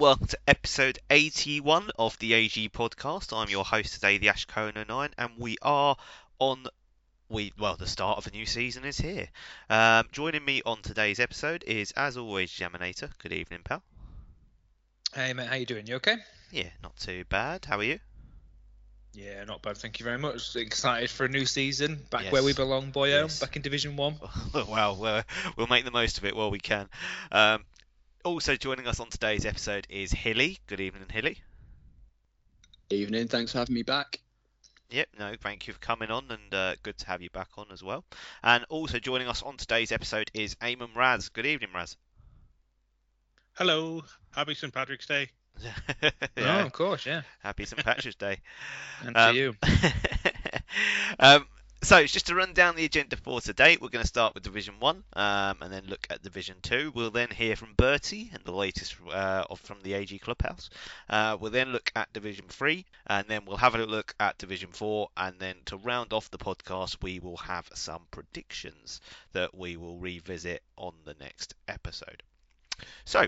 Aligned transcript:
Welcome 0.00 0.28
to 0.28 0.38
episode 0.48 0.98
81 1.10 1.90
of 1.98 2.18
the 2.20 2.32
AG 2.32 2.70
podcast. 2.70 3.36
I'm 3.36 3.50
your 3.50 3.66
host 3.66 3.92
today, 3.92 4.16
the 4.16 4.30
Ash 4.30 4.46
Ashkona 4.46 4.88
9, 4.88 5.10
and 5.18 5.30
we 5.36 5.58
are 5.60 5.94
on 6.38 6.64
we 7.28 7.52
well 7.58 7.76
the 7.76 7.86
start 7.86 8.16
of 8.16 8.26
a 8.26 8.30
new 8.30 8.46
season 8.46 8.86
is 8.86 8.96
here. 8.96 9.28
Um, 9.68 10.08
joining 10.10 10.42
me 10.42 10.62
on 10.64 10.80
today's 10.80 11.20
episode 11.20 11.64
is 11.66 11.92
as 11.98 12.16
always 12.16 12.50
Jaminator. 12.50 13.10
Good 13.18 13.34
evening, 13.34 13.60
pal. 13.62 13.82
Hey 15.14 15.34
mate, 15.34 15.48
how 15.48 15.56
you 15.56 15.66
doing? 15.66 15.86
You 15.86 15.96
okay? 15.96 16.16
Yeah, 16.50 16.70
not 16.82 16.96
too 16.96 17.26
bad. 17.28 17.66
How 17.66 17.76
are 17.76 17.84
you? 17.84 18.00
Yeah, 19.12 19.44
not 19.44 19.60
bad. 19.60 19.76
Thank 19.76 20.00
you 20.00 20.04
very 20.04 20.18
much. 20.18 20.56
Excited 20.56 21.10
for 21.10 21.26
a 21.26 21.28
new 21.28 21.44
season, 21.44 22.00
back 22.08 22.22
Yes. 22.22 22.32
where 22.32 22.42
we 22.42 22.54
belong, 22.54 22.90
boyo. 22.90 23.24
Yes. 23.24 23.40
Back 23.40 23.56
in 23.56 23.60
Division 23.60 23.96
One. 23.96 24.14
well, 24.54 24.96
we'll, 24.96 25.22
we'll 25.58 25.66
make 25.66 25.84
the 25.84 25.90
most 25.90 26.16
of 26.16 26.24
it 26.24 26.34
while 26.34 26.50
we 26.50 26.58
can. 26.58 26.88
Um, 27.30 27.64
also 28.24 28.56
joining 28.56 28.86
us 28.86 29.00
on 29.00 29.08
today's 29.08 29.44
episode 29.44 29.86
is 29.88 30.12
Hilly. 30.12 30.58
Good 30.66 30.80
evening, 30.80 31.06
Hilly. 31.10 31.38
Evening, 32.90 33.28
thanks 33.28 33.52
for 33.52 33.58
having 33.58 33.74
me 33.74 33.82
back. 33.82 34.20
Yep, 34.90 35.08
no, 35.18 35.34
thank 35.40 35.68
you 35.68 35.72
for 35.72 35.78
coming 35.78 36.10
on, 36.10 36.24
and 36.30 36.52
uh, 36.52 36.74
good 36.82 36.98
to 36.98 37.06
have 37.06 37.22
you 37.22 37.30
back 37.30 37.48
on 37.56 37.66
as 37.72 37.82
well. 37.82 38.04
And 38.42 38.64
also 38.68 38.98
joining 38.98 39.28
us 39.28 39.42
on 39.42 39.56
today's 39.56 39.92
episode 39.92 40.30
is 40.34 40.56
Eamon 40.56 40.96
Raz. 40.96 41.28
Good 41.28 41.46
evening, 41.46 41.70
Raz. 41.72 41.96
Hello, 43.52 44.02
happy 44.34 44.54
St 44.54 44.72
Patrick's 44.72 45.06
Day. 45.06 45.30
Oh, 46.02 46.42
yeah, 46.42 46.64
of 46.64 46.72
course, 46.72 47.04
yeah. 47.06 47.22
happy 47.42 47.66
St 47.66 47.84
Patrick's 47.84 48.16
Day. 48.16 48.38
And 49.04 49.16
Um, 49.16 49.34
to 49.34 49.38
you. 49.38 49.54
um, 51.20 51.46
so, 51.82 51.96
it's 51.96 52.12
just 52.12 52.26
to 52.26 52.34
run 52.34 52.52
down 52.52 52.76
the 52.76 52.84
agenda 52.84 53.16
for 53.16 53.40
today, 53.40 53.78
we're 53.80 53.88
going 53.88 54.02
to 54.02 54.08
start 54.08 54.34
with 54.34 54.42
Division 54.42 54.74
1 54.80 55.04
um, 55.14 55.56
and 55.62 55.72
then 55.72 55.84
look 55.86 56.06
at 56.10 56.22
Division 56.22 56.56
2. 56.62 56.92
We'll 56.94 57.10
then 57.10 57.30
hear 57.30 57.56
from 57.56 57.74
Bertie 57.76 58.30
and 58.34 58.42
the 58.44 58.52
latest 58.52 58.96
uh, 59.10 59.44
from 59.56 59.78
the 59.82 59.94
AG 59.94 60.18
Clubhouse. 60.18 60.68
Uh, 61.08 61.38
we'll 61.40 61.50
then 61.50 61.72
look 61.72 61.90
at 61.96 62.12
Division 62.12 62.44
3 62.48 62.84
and 63.06 63.26
then 63.28 63.46
we'll 63.46 63.56
have 63.56 63.74
a 63.74 63.86
look 63.86 64.14
at 64.20 64.36
Division 64.36 64.70
4. 64.72 65.08
And 65.16 65.36
then 65.38 65.56
to 65.66 65.78
round 65.78 66.12
off 66.12 66.30
the 66.30 66.38
podcast, 66.38 66.98
we 67.02 67.18
will 67.18 67.38
have 67.38 67.68
some 67.74 68.02
predictions 68.10 69.00
that 69.32 69.56
we 69.56 69.76
will 69.76 69.98
revisit 69.98 70.62
on 70.76 70.92
the 71.04 71.16
next 71.18 71.54
episode. 71.66 72.22
So, 73.04 73.26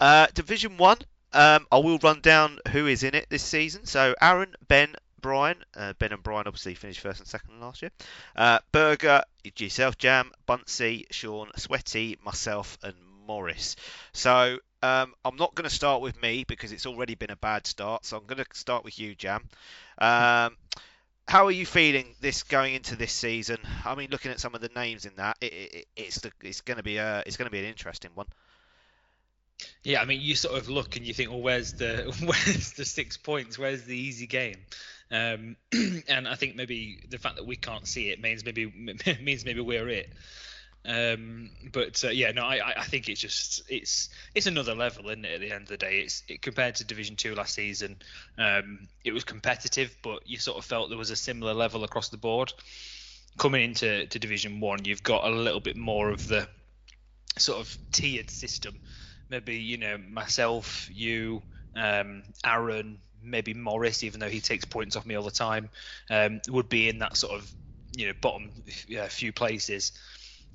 uh, 0.00 0.28
Division 0.34 0.76
1, 0.76 0.98
um, 1.32 1.66
I 1.70 1.78
will 1.78 1.98
run 1.98 2.20
down 2.20 2.58
who 2.70 2.86
is 2.86 3.02
in 3.02 3.14
it 3.14 3.26
this 3.28 3.42
season. 3.42 3.86
So, 3.86 4.14
Aaron, 4.20 4.54
Ben, 4.66 4.94
Brian. 5.20 5.56
Uh, 5.74 5.92
ben 5.98 6.12
and 6.12 6.22
Brian 6.22 6.46
obviously 6.46 6.74
finished 6.74 7.00
first 7.00 7.20
and 7.20 7.28
second 7.28 7.60
last 7.60 7.82
year. 7.82 7.90
Uh, 8.36 8.58
Berger, 8.72 9.22
yourself, 9.56 9.98
Jam, 9.98 10.30
Bunsey, 10.46 11.06
Sean, 11.10 11.50
Sweaty, 11.56 12.18
myself, 12.24 12.78
and 12.82 12.94
Morris. 13.26 13.76
So 14.12 14.58
um, 14.82 15.14
I'm 15.24 15.36
not 15.36 15.54
going 15.54 15.68
to 15.68 15.74
start 15.74 16.00
with 16.02 16.20
me 16.20 16.44
because 16.44 16.72
it's 16.72 16.86
already 16.86 17.14
been 17.14 17.30
a 17.30 17.36
bad 17.36 17.66
start. 17.66 18.04
So 18.04 18.16
I'm 18.16 18.26
going 18.26 18.42
to 18.42 18.46
start 18.52 18.84
with 18.84 18.98
you, 18.98 19.14
Jam. 19.14 19.48
Um, 19.98 20.56
how 21.28 21.46
are 21.46 21.52
you 21.52 21.66
feeling 21.66 22.14
this 22.20 22.42
going 22.42 22.74
into 22.74 22.96
this 22.96 23.12
season? 23.12 23.58
I 23.84 23.94
mean, 23.94 24.08
looking 24.10 24.30
at 24.30 24.40
some 24.40 24.54
of 24.54 24.62
the 24.62 24.70
names 24.74 25.04
in 25.04 25.12
that, 25.16 25.36
it, 25.40 25.52
it, 25.52 25.86
it's 25.94 26.20
the, 26.20 26.32
it's 26.42 26.62
going 26.62 26.78
to 26.78 26.82
be 26.82 26.96
a 26.96 27.22
it's 27.26 27.36
going 27.36 27.46
to 27.46 27.52
be 27.52 27.58
an 27.58 27.66
interesting 27.66 28.10
one. 28.14 28.26
Yeah, 29.82 30.00
I 30.00 30.04
mean, 30.04 30.20
you 30.20 30.34
sort 30.36 30.56
of 30.56 30.68
look 30.68 30.96
and 30.96 31.06
you 31.06 31.12
think, 31.12 31.30
well, 31.30 31.40
where's 31.40 31.74
the 31.74 32.14
where's 32.24 32.72
the 32.72 32.84
six 32.84 33.16
points? 33.18 33.58
Where's 33.58 33.84
the 33.84 33.96
easy 33.96 34.26
game? 34.26 34.56
Um, 35.10 35.56
and 36.08 36.28
I 36.28 36.34
think 36.34 36.56
maybe 36.56 37.00
the 37.08 37.18
fact 37.18 37.36
that 37.36 37.46
we 37.46 37.56
can't 37.56 37.86
see 37.86 38.10
it 38.10 38.20
means 38.20 38.44
maybe 38.44 38.66
means 39.22 39.44
maybe 39.44 39.60
we're 39.60 39.88
it. 39.88 40.12
Um, 40.84 41.50
but 41.72 42.02
uh, 42.04 42.08
yeah, 42.10 42.30
no, 42.32 42.44
I, 42.44 42.72
I- 42.80 42.84
think 42.84 43.08
it's 43.08 43.20
just 43.20 43.62
it's 43.68 44.08
it's 44.34 44.46
another 44.46 44.74
level, 44.74 45.08
isn't 45.10 45.24
it? 45.24 45.34
At 45.34 45.40
the 45.40 45.52
end 45.52 45.62
of 45.62 45.68
the 45.68 45.76
day, 45.76 45.98
it's 46.00 46.22
it, 46.28 46.40
compared 46.40 46.76
to 46.76 46.84
Division 46.84 47.16
Two 47.16 47.34
last 47.34 47.54
season. 47.54 47.96
Um, 48.38 48.86
it 49.04 49.12
was 49.12 49.24
competitive, 49.24 49.94
but 50.02 50.26
you 50.26 50.38
sort 50.38 50.56
of 50.56 50.64
felt 50.64 50.88
there 50.88 50.96
was 50.98 51.10
a 51.10 51.16
similar 51.16 51.52
level 51.52 51.84
across 51.84 52.08
the 52.08 52.16
board. 52.16 52.52
Coming 53.38 53.64
into 53.64 54.06
to 54.06 54.18
Division 54.18 54.60
One, 54.60 54.84
you've 54.84 55.02
got 55.02 55.24
a 55.24 55.30
little 55.30 55.60
bit 55.60 55.76
more 55.76 56.10
of 56.10 56.26
the 56.26 56.48
sort 57.36 57.60
of 57.60 57.76
tiered 57.92 58.30
system. 58.30 58.78
Maybe 59.28 59.56
you 59.56 59.76
know 59.76 59.98
myself, 59.98 60.88
you, 60.92 61.42
um, 61.76 62.22
Aaron, 62.44 62.98
maybe 63.22 63.54
Morris, 63.54 64.02
even 64.02 64.20
though 64.20 64.28
he 64.28 64.40
takes 64.40 64.64
points 64.64 64.96
off 64.96 65.06
me 65.06 65.14
all 65.14 65.24
the 65.24 65.30
time, 65.30 65.68
um, 66.10 66.40
would 66.48 66.68
be 66.68 66.88
in 66.88 66.98
that 67.00 67.16
sort 67.16 67.34
of 67.34 67.50
you 67.96 68.06
know 68.06 68.12
bottom 68.20 68.50
uh, 68.98 69.06
few 69.06 69.32
places. 69.32 69.92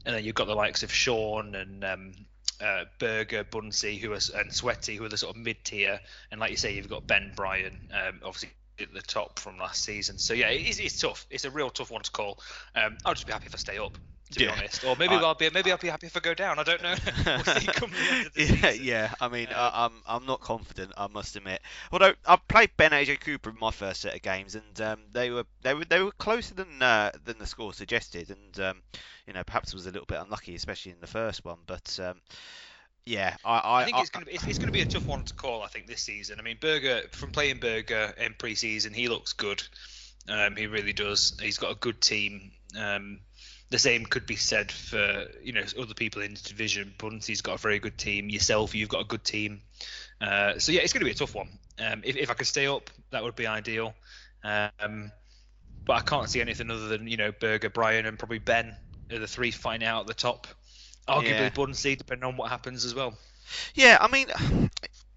And 0.06 0.16
then 0.16 0.24
you've 0.24 0.36
got 0.36 0.48
the 0.48 0.56
likes 0.56 0.84
of 0.84 0.92
Sean 0.92 1.56
and 1.56 1.84
um, 1.84 2.14
uh, 2.62 2.86
Berger, 3.00 3.44
Bunsey, 3.46 4.00
who 4.00 4.12
are 4.12 4.20
and 4.38 4.52
Sweaty, 4.54 4.98
who 4.98 5.06
are 5.06 5.10
the 5.10 5.18
sort 5.18 5.36
of 5.36 5.42
mid 5.42 5.64
tier. 5.64 6.00
And 6.32 6.40
like 6.40 6.52
you 6.52 6.58
say, 6.58 6.74
you've 6.74 6.90
got 6.90 7.08
Ben 7.08 7.32
Bryan, 7.36 7.80
um, 7.92 8.20
obviously 8.24 8.50
at 8.80 8.94
the 8.94 9.02
top 9.02 9.40
from 9.40 9.58
last 9.58 9.84
season. 9.84 10.18
So 10.18 10.34
yeah, 10.34 10.50
it 10.50 10.68
is, 10.68 10.80
it's 10.80 11.00
tough. 11.00 11.26
It's 11.30 11.46
a 11.46 11.52
real 11.52 11.70
tough 11.70 11.92
one 11.92 12.02
to 12.02 12.12
call. 12.12 12.40
Um, 12.76 12.98
I'll 13.06 13.14
just 13.14 13.28
be 13.28 13.34
happy 13.34 13.46
if 13.46 13.56
I 13.56 13.58
stay 13.58 13.78
up, 13.78 13.98
to 14.34 14.40
be 14.40 14.48
honest. 14.48 14.84
Or 14.84 14.96
maybe 14.96 15.16
I- 15.16 15.22
I'll 15.22 15.36
be 15.36 15.50
maybe 15.50 15.72
I'll 15.72 15.78
be 15.78 15.88
happy 15.88 16.08
if 16.08 16.18
I 16.18 16.20
go 16.20 16.34
down. 16.34 16.60
I 16.60 16.64
don't 16.64 16.82
know. 16.84 16.96
we'll 17.26 17.44
see 17.44 17.68
the 17.68 18.10
end 18.12 18.28
of 18.28 18.34
the 18.34 18.44
yeah, 18.62 18.72
yeah. 18.72 19.14
I 19.22 19.28
mean, 19.30 19.48
I, 19.56 19.86
I'm 19.86 19.94
I'm 20.08 20.26
not 20.26 20.42
confident. 20.42 20.92
I 20.98 21.08
must 21.08 21.36
admit. 21.36 21.62
Although 21.92 22.14
I 22.26 22.36
played 22.48 22.72
Ben 22.78 22.92
AJ 22.92 23.22
Cooper 23.22 23.50
in 23.52 23.58
my 23.60 23.72
first 23.72 24.02
set 24.02 24.16
of 24.16 24.22
games, 24.22 24.56
and 24.56 24.82
um, 24.82 25.00
they 25.12 25.30
were 25.30 25.46
they 25.62 25.74
were 25.74 25.86
they 25.86 26.02
were 26.02 26.12
closer 26.12 26.54
than 26.54 26.82
uh, 26.82 27.12
than 27.26 27.38
the 27.40 27.48
score 27.48 27.74
suggested, 27.74 28.30
and 28.30 28.60
um, 28.66 28.82
you 29.28 29.34
know 29.34 29.44
perhaps 29.44 29.74
was 29.74 29.86
a 29.86 29.92
little 29.92 30.06
bit 30.06 30.20
unlucky, 30.20 30.56
especially 30.56 30.92
in 30.92 31.00
the 31.02 31.08
first 31.08 31.46
one. 31.46 31.58
But 31.66 32.00
um, 32.04 32.22
yeah, 33.06 33.36
I 33.44 33.58
I, 33.58 33.82
I 33.82 33.86
think 33.86 33.98
it's 34.00 34.10
going 34.10 34.26
to 34.26 34.30
be 34.30 34.36
it's, 34.36 34.46
it's 34.46 34.58
going 34.58 34.68
to 34.68 34.74
be 34.74 34.82
a 34.82 34.86
tough 34.86 35.06
one 35.06 35.24
to 35.24 35.34
call. 35.34 35.62
I 35.64 35.68
think 35.68 35.88
this 35.88 36.02
season. 36.02 36.40
I 36.40 36.44
mean, 36.44 36.58
Berger 36.60 37.02
from 37.12 37.32
playing 37.32 37.60
Berger 37.60 38.14
in 38.18 38.34
pre-season, 38.38 38.94
he 38.94 39.10
looks 39.10 39.34
good. 39.34 39.62
Um, 40.30 40.56
he 40.56 40.68
really 40.68 40.94
does. 40.94 41.38
He's 41.42 41.58
got 41.58 41.72
a 41.72 41.76
good 41.76 42.00
team. 42.00 42.52
Um, 42.80 43.20
the 43.70 43.80
same 43.80 44.06
could 44.06 44.26
be 44.26 44.36
said 44.36 44.72
for 44.72 45.26
you 45.42 45.54
know 45.54 45.64
other 45.80 45.94
people 45.94 46.22
in 46.22 46.34
the 46.34 46.42
division. 46.42 46.94
Bunsey's 46.98 47.42
got 47.42 47.56
a 47.56 47.58
very 47.58 47.80
good 47.80 47.98
team. 47.98 48.30
Yourself, 48.30 48.76
you've 48.76 48.90
got 48.90 49.02
a 49.02 49.06
good 49.06 49.24
team. 49.24 49.62
Uh, 50.22 50.60
so 50.60 50.72
yeah, 50.72 50.82
it's 50.82 50.94
going 50.94 51.02
to 51.02 51.06
be 51.06 51.12
a 51.12 51.16
tough 51.16 51.36
one. 51.36 51.50
Um, 51.80 52.02
if, 52.06 52.16
if 52.16 52.30
I 52.30 52.34
could 52.34 52.48
stay 52.48 52.68
up, 52.68 52.90
that 53.12 53.24
would 53.24 53.36
be 53.36 53.48
ideal. 53.48 53.94
Um, 54.44 55.12
but 55.86 55.94
I 55.94 56.02
can't 56.02 56.30
see 56.30 56.40
anything 56.42 56.70
other 56.70 56.88
than 56.88 57.08
you 57.08 57.18
know 57.18 57.32
Berger, 57.32 57.70
Brian, 57.70 58.06
and 58.06 58.18
probably 58.18 58.40
Ben 58.40 58.76
are 59.12 59.20
the 59.20 59.28
three 59.28 59.52
fighting 59.52 59.88
out 59.88 60.02
at 60.02 60.08
the 60.08 60.14
top. 60.14 60.48
Arguably 61.08 61.40
Yeah. 61.40 61.50
Bunsey, 61.50 61.98
depending 61.98 62.24
on 62.26 62.38
what 62.38 62.50
happens 62.50 62.86
as 62.86 62.96
well. 62.96 63.18
Yeah, 63.76 63.98
I 64.00 64.08
mean, 64.08 64.28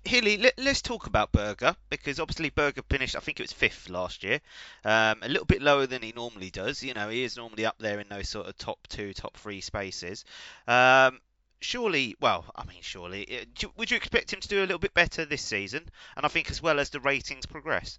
Hilly, 0.06 0.36
let, 0.38 0.58
let's 0.58 0.82
talk 0.82 1.06
about 1.06 1.32
Berger 1.32 1.76
because 1.90 2.20
obviously 2.20 2.50
Berger 2.50 2.82
finished, 2.88 3.16
I 3.16 3.20
think 3.20 3.40
it 3.40 3.42
was 3.42 3.52
fifth 3.52 3.88
last 3.88 4.22
year, 4.22 4.40
um, 4.84 5.18
a 5.22 5.28
little 5.28 5.44
bit 5.44 5.60
lower 5.62 5.86
than 5.86 6.02
he 6.02 6.12
normally 6.14 6.50
does. 6.50 6.82
You 6.82 6.94
know, 6.94 7.08
he 7.08 7.24
is 7.24 7.36
normally 7.36 7.66
up 7.66 7.76
there 7.78 8.00
in 8.00 8.08
those 8.08 8.28
sort 8.28 8.46
of 8.46 8.56
top 8.56 8.86
two, 8.88 9.12
top 9.12 9.36
three 9.36 9.60
spaces. 9.60 10.24
Um, 10.68 11.20
surely, 11.60 12.16
well, 12.20 12.44
I 12.54 12.64
mean, 12.64 12.82
surely, 12.82 13.46
would 13.76 13.90
you 13.90 13.96
expect 13.96 14.32
him 14.32 14.40
to 14.40 14.48
do 14.48 14.60
a 14.60 14.66
little 14.66 14.78
bit 14.78 14.94
better 14.94 15.24
this 15.24 15.42
season? 15.42 15.88
And 16.16 16.24
I 16.24 16.28
think 16.28 16.50
as 16.50 16.62
well 16.62 16.78
as 16.78 16.90
the 16.90 17.00
ratings 17.00 17.46
progress. 17.46 17.98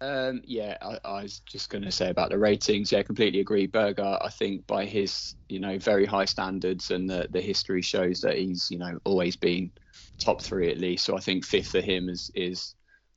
Um, 0.00 0.42
yeah, 0.44 0.76
I, 0.82 0.98
I 1.04 1.22
was 1.22 1.40
just 1.40 1.70
going 1.70 1.84
to 1.84 1.90
say 1.90 2.10
about 2.10 2.30
the 2.30 2.38
ratings. 2.38 2.92
Yeah, 2.92 3.02
completely 3.02 3.40
agree. 3.40 3.66
Berger, 3.66 4.18
I 4.20 4.28
think 4.28 4.66
by 4.66 4.84
his, 4.84 5.34
you 5.48 5.58
know, 5.58 5.78
very 5.78 6.04
high 6.04 6.26
standards 6.26 6.90
and 6.90 7.08
the, 7.08 7.28
the 7.30 7.40
history 7.40 7.80
shows 7.80 8.20
that 8.20 8.36
he's, 8.36 8.70
you 8.70 8.78
know, 8.78 8.98
always 9.04 9.36
been 9.36 9.70
top 10.18 10.42
three 10.42 10.70
at 10.70 10.78
least. 10.78 11.04
So 11.04 11.16
I 11.16 11.20
think 11.20 11.44
fifth 11.44 11.68
for 11.68 11.80
him 11.80 12.08
is 12.08 12.30
is 12.34 12.74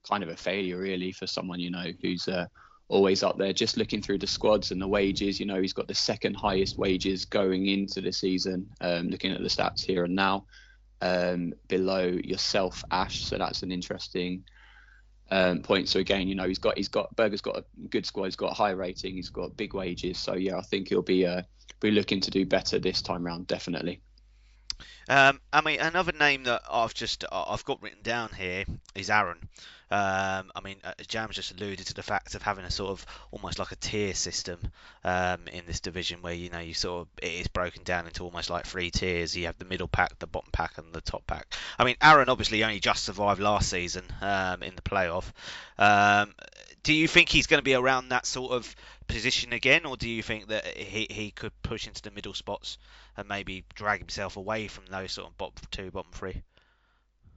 kind 0.08 0.24
of 0.24 0.30
a 0.30 0.38
failure 0.38 0.78
really 0.80 1.12
for 1.12 1.28
someone, 1.28 1.60
you 1.60 1.70
know, 1.70 1.92
who's 2.02 2.30
uh, 2.30 2.46
always 2.88 3.24
up 3.24 3.38
there. 3.38 3.52
Just 3.52 3.76
looking 3.76 4.02
through 4.02 4.20
the 4.20 4.28
squads 4.28 4.72
and 4.72 4.82
the 4.82 4.88
wages, 4.88 5.38
you 5.38 5.46
know, 5.46 5.62
he's 5.62 5.74
got 5.74 5.90
the 5.90 5.94
second 5.94 6.36
highest 6.36 6.78
wages 6.78 7.26
going 7.26 7.68
into 7.68 8.00
the 8.00 8.14
season. 8.14 8.70
Um, 8.80 9.10
looking 9.10 9.34
at 9.34 9.42
the 9.42 9.50
stats 9.50 9.82
here 9.82 10.06
and 10.06 10.16
now, 10.16 10.46
um, 11.02 11.54
below 11.68 12.06
yourself, 12.06 12.86
Ash. 12.90 13.26
So 13.26 13.38
that's 13.38 13.64
an 13.64 13.72
interesting 13.74 14.46
um, 15.32 15.62
point. 15.62 15.88
So 15.90 16.00
again, 16.00 16.28
you 16.28 16.36
know, 16.36 16.48
he's 16.48 16.60
got 16.60 16.78
he's 16.78 16.88
got 16.88 17.16
Berger's 17.16 17.42
got 17.42 17.58
a 17.58 17.64
good 17.90 18.06
squad. 18.06 18.26
He's 18.26 18.36
got 18.36 18.52
a 18.52 18.56
high 18.56 18.72
rating. 18.72 19.16
He's 19.16 19.30
got 19.30 19.56
big 19.58 19.74
wages. 19.74 20.18
So 20.18 20.36
yeah, 20.36 20.58
I 20.58 20.62
think 20.62 20.90
he'll 20.90 21.02
be 21.02 21.26
uh, 21.26 21.44
be 21.80 21.92
looking 21.92 22.22
to 22.22 22.32
do 22.32 22.46
better 22.46 22.80
this 22.80 23.02
time 23.02 23.26
round, 23.26 23.48
definitely. 23.48 24.02
Um, 25.08 25.42
I 25.52 25.62
mean, 25.62 25.80
another 25.80 26.12
name 26.12 26.44
that 26.44 26.62
I've 26.72 26.94
just 26.94 27.26
I've 27.32 27.66
got 27.66 27.82
written 27.82 28.02
down 28.04 28.30
here 28.38 28.66
is 28.96 29.10
Aaron. 29.10 29.50
Um, 29.92 30.52
I 30.56 30.62
mean, 30.64 30.78
uh, 30.84 30.94
Jam's 31.08 31.36
just 31.36 31.52
alluded 31.52 31.88
to 31.88 31.94
the 31.94 32.04
fact 32.04 32.36
of 32.36 32.42
having 32.42 32.66
a 32.66 32.72
sort 32.72 32.92
of 32.92 33.06
almost 33.32 33.58
like 33.58 33.72
a 33.72 33.76
tier 33.76 34.14
system 34.14 34.60
um, 35.04 35.48
in 35.52 35.66
this 35.66 35.80
division, 35.80 36.22
where 36.22 36.34
you 36.34 36.50
know 36.50 36.60
you 36.60 36.74
sort 36.74 37.02
of 37.02 37.08
it 37.24 37.42
is 37.42 37.48
broken 37.48 37.84
down 37.84 38.06
into 38.06 38.24
almost 38.24 38.50
like 38.50 38.66
three 38.66 38.92
tiers. 38.92 39.36
You 39.36 39.48
have 39.48 39.58
the 39.58 39.66
middle 39.66 39.88
pack, 39.88 40.20
the 40.20 40.28
bottom 40.28 40.52
pack, 40.52 40.78
and 40.78 40.94
the 40.94 41.02
top 41.02 41.26
pack. 41.26 41.54
I 41.78 41.86
mean, 41.86 41.96
Aaron 42.02 42.30
obviously 42.30 42.64
only 42.64 42.80
just 42.80 43.04
survived 43.04 43.42
last 43.42 43.70
season 43.70 44.06
um, 44.22 44.62
in 44.64 44.76
the 44.76 44.82
playoff. 44.82 45.32
Um, 45.78 46.34
do 46.84 46.94
you 46.94 47.08
think 47.08 47.30
he's 47.30 47.48
going 47.48 47.60
to 47.60 47.64
be 47.64 47.74
around 47.74 48.10
that 48.10 48.26
sort 48.26 48.52
of 48.52 48.76
position 49.08 49.54
again, 49.54 49.86
or 49.86 49.98
do 49.98 50.10
you 50.10 50.24
think 50.24 50.48
that 50.48 50.66
he, 50.66 51.08
he 51.10 51.32
could 51.32 51.52
push 51.62 51.88
into 51.88 52.02
the 52.02 52.12
middle 52.12 52.34
spots 52.34 52.78
and 53.18 53.28
maybe 53.28 53.66
drag 53.74 54.00
himself 54.00 54.38
away 54.38 54.68
from 54.68 54.86
those 54.86 55.12
sort 55.12 55.28
of 55.28 55.38
bottom 55.38 55.56
two, 55.72 55.92
bottom 55.92 56.12
three? 56.14 56.42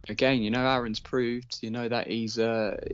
Again, 0.08 0.42
you 0.42 0.50
know, 0.50 0.66
Aaron's 0.66 1.00
proved, 1.00 1.58
you 1.62 1.70
know, 1.70 1.88
that 1.88 2.08
he's 2.08 2.38
uh, 2.38 2.76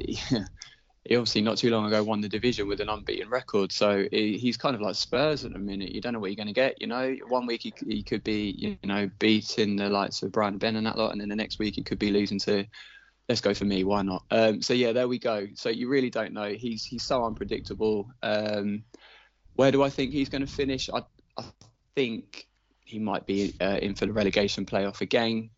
he 1.08 1.16
obviously 1.16 1.40
not 1.40 1.56
too 1.56 1.70
long 1.70 1.86
ago 1.86 2.02
won 2.02 2.20
the 2.20 2.28
division 2.28 2.68
with 2.68 2.80
an 2.80 2.88
unbeaten 2.88 3.30
record. 3.30 3.72
So 3.72 4.06
he, 4.10 4.36
he's 4.36 4.56
kind 4.56 4.74
of 4.74 4.82
like 4.82 4.94
Spurs 4.94 5.44
at 5.44 5.52
the 5.52 5.58
minute. 5.58 5.92
You 5.92 6.00
don't 6.00 6.12
know 6.12 6.20
what 6.20 6.30
you're 6.30 6.36
going 6.36 6.48
to 6.48 6.52
get. 6.52 6.80
You 6.80 6.86
know, 6.86 7.16
one 7.28 7.46
week 7.46 7.62
he, 7.62 7.72
he 7.86 8.02
could 8.02 8.22
be, 8.22 8.50
you 8.50 8.76
know, 8.84 9.10
beating 9.18 9.76
the 9.76 9.88
likes 9.88 10.22
of 10.22 10.32
Brian 10.32 10.58
Ben 10.58 10.76
and 10.76 10.86
that 10.86 10.98
lot, 10.98 11.12
and 11.12 11.20
then 11.20 11.28
the 11.28 11.36
next 11.36 11.58
week 11.58 11.76
he 11.76 11.82
could 11.82 11.98
be 11.98 12.10
losing 12.10 12.38
to. 12.40 12.66
Let's 13.28 13.42
go 13.42 13.52
for 13.52 13.66
me. 13.66 13.84
Why 13.84 14.02
not? 14.02 14.24
Um, 14.30 14.62
so 14.62 14.72
yeah, 14.72 14.92
there 14.92 15.08
we 15.08 15.18
go. 15.18 15.48
So 15.54 15.68
you 15.68 15.88
really 15.88 16.08
don't 16.08 16.32
know. 16.32 16.48
He's 16.48 16.84
he's 16.84 17.02
so 17.02 17.24
unpredictable. 17.24 18.10
Um, 18.22 18.84
where 19.54 19.70
do 19.70 19.82
I 19.82 19.90
think 19.90 20.12
he's 20.12 20.30
going 20.30 20.46
to 20.46 20.50
finish? 20.50 20.88
I 20.88 21.02
I 21.36 21.44
think 21.94 22.46
he 22.84 22.98
might 22.98 23.26
be 23.26 23.54
uh, 23.60 23.78
in 23.82 23.94
for 23.94 24.06
the 24.06 24.14
relegation 24.14 24.64
playoff 24.64 25.02
again 25.02 25.50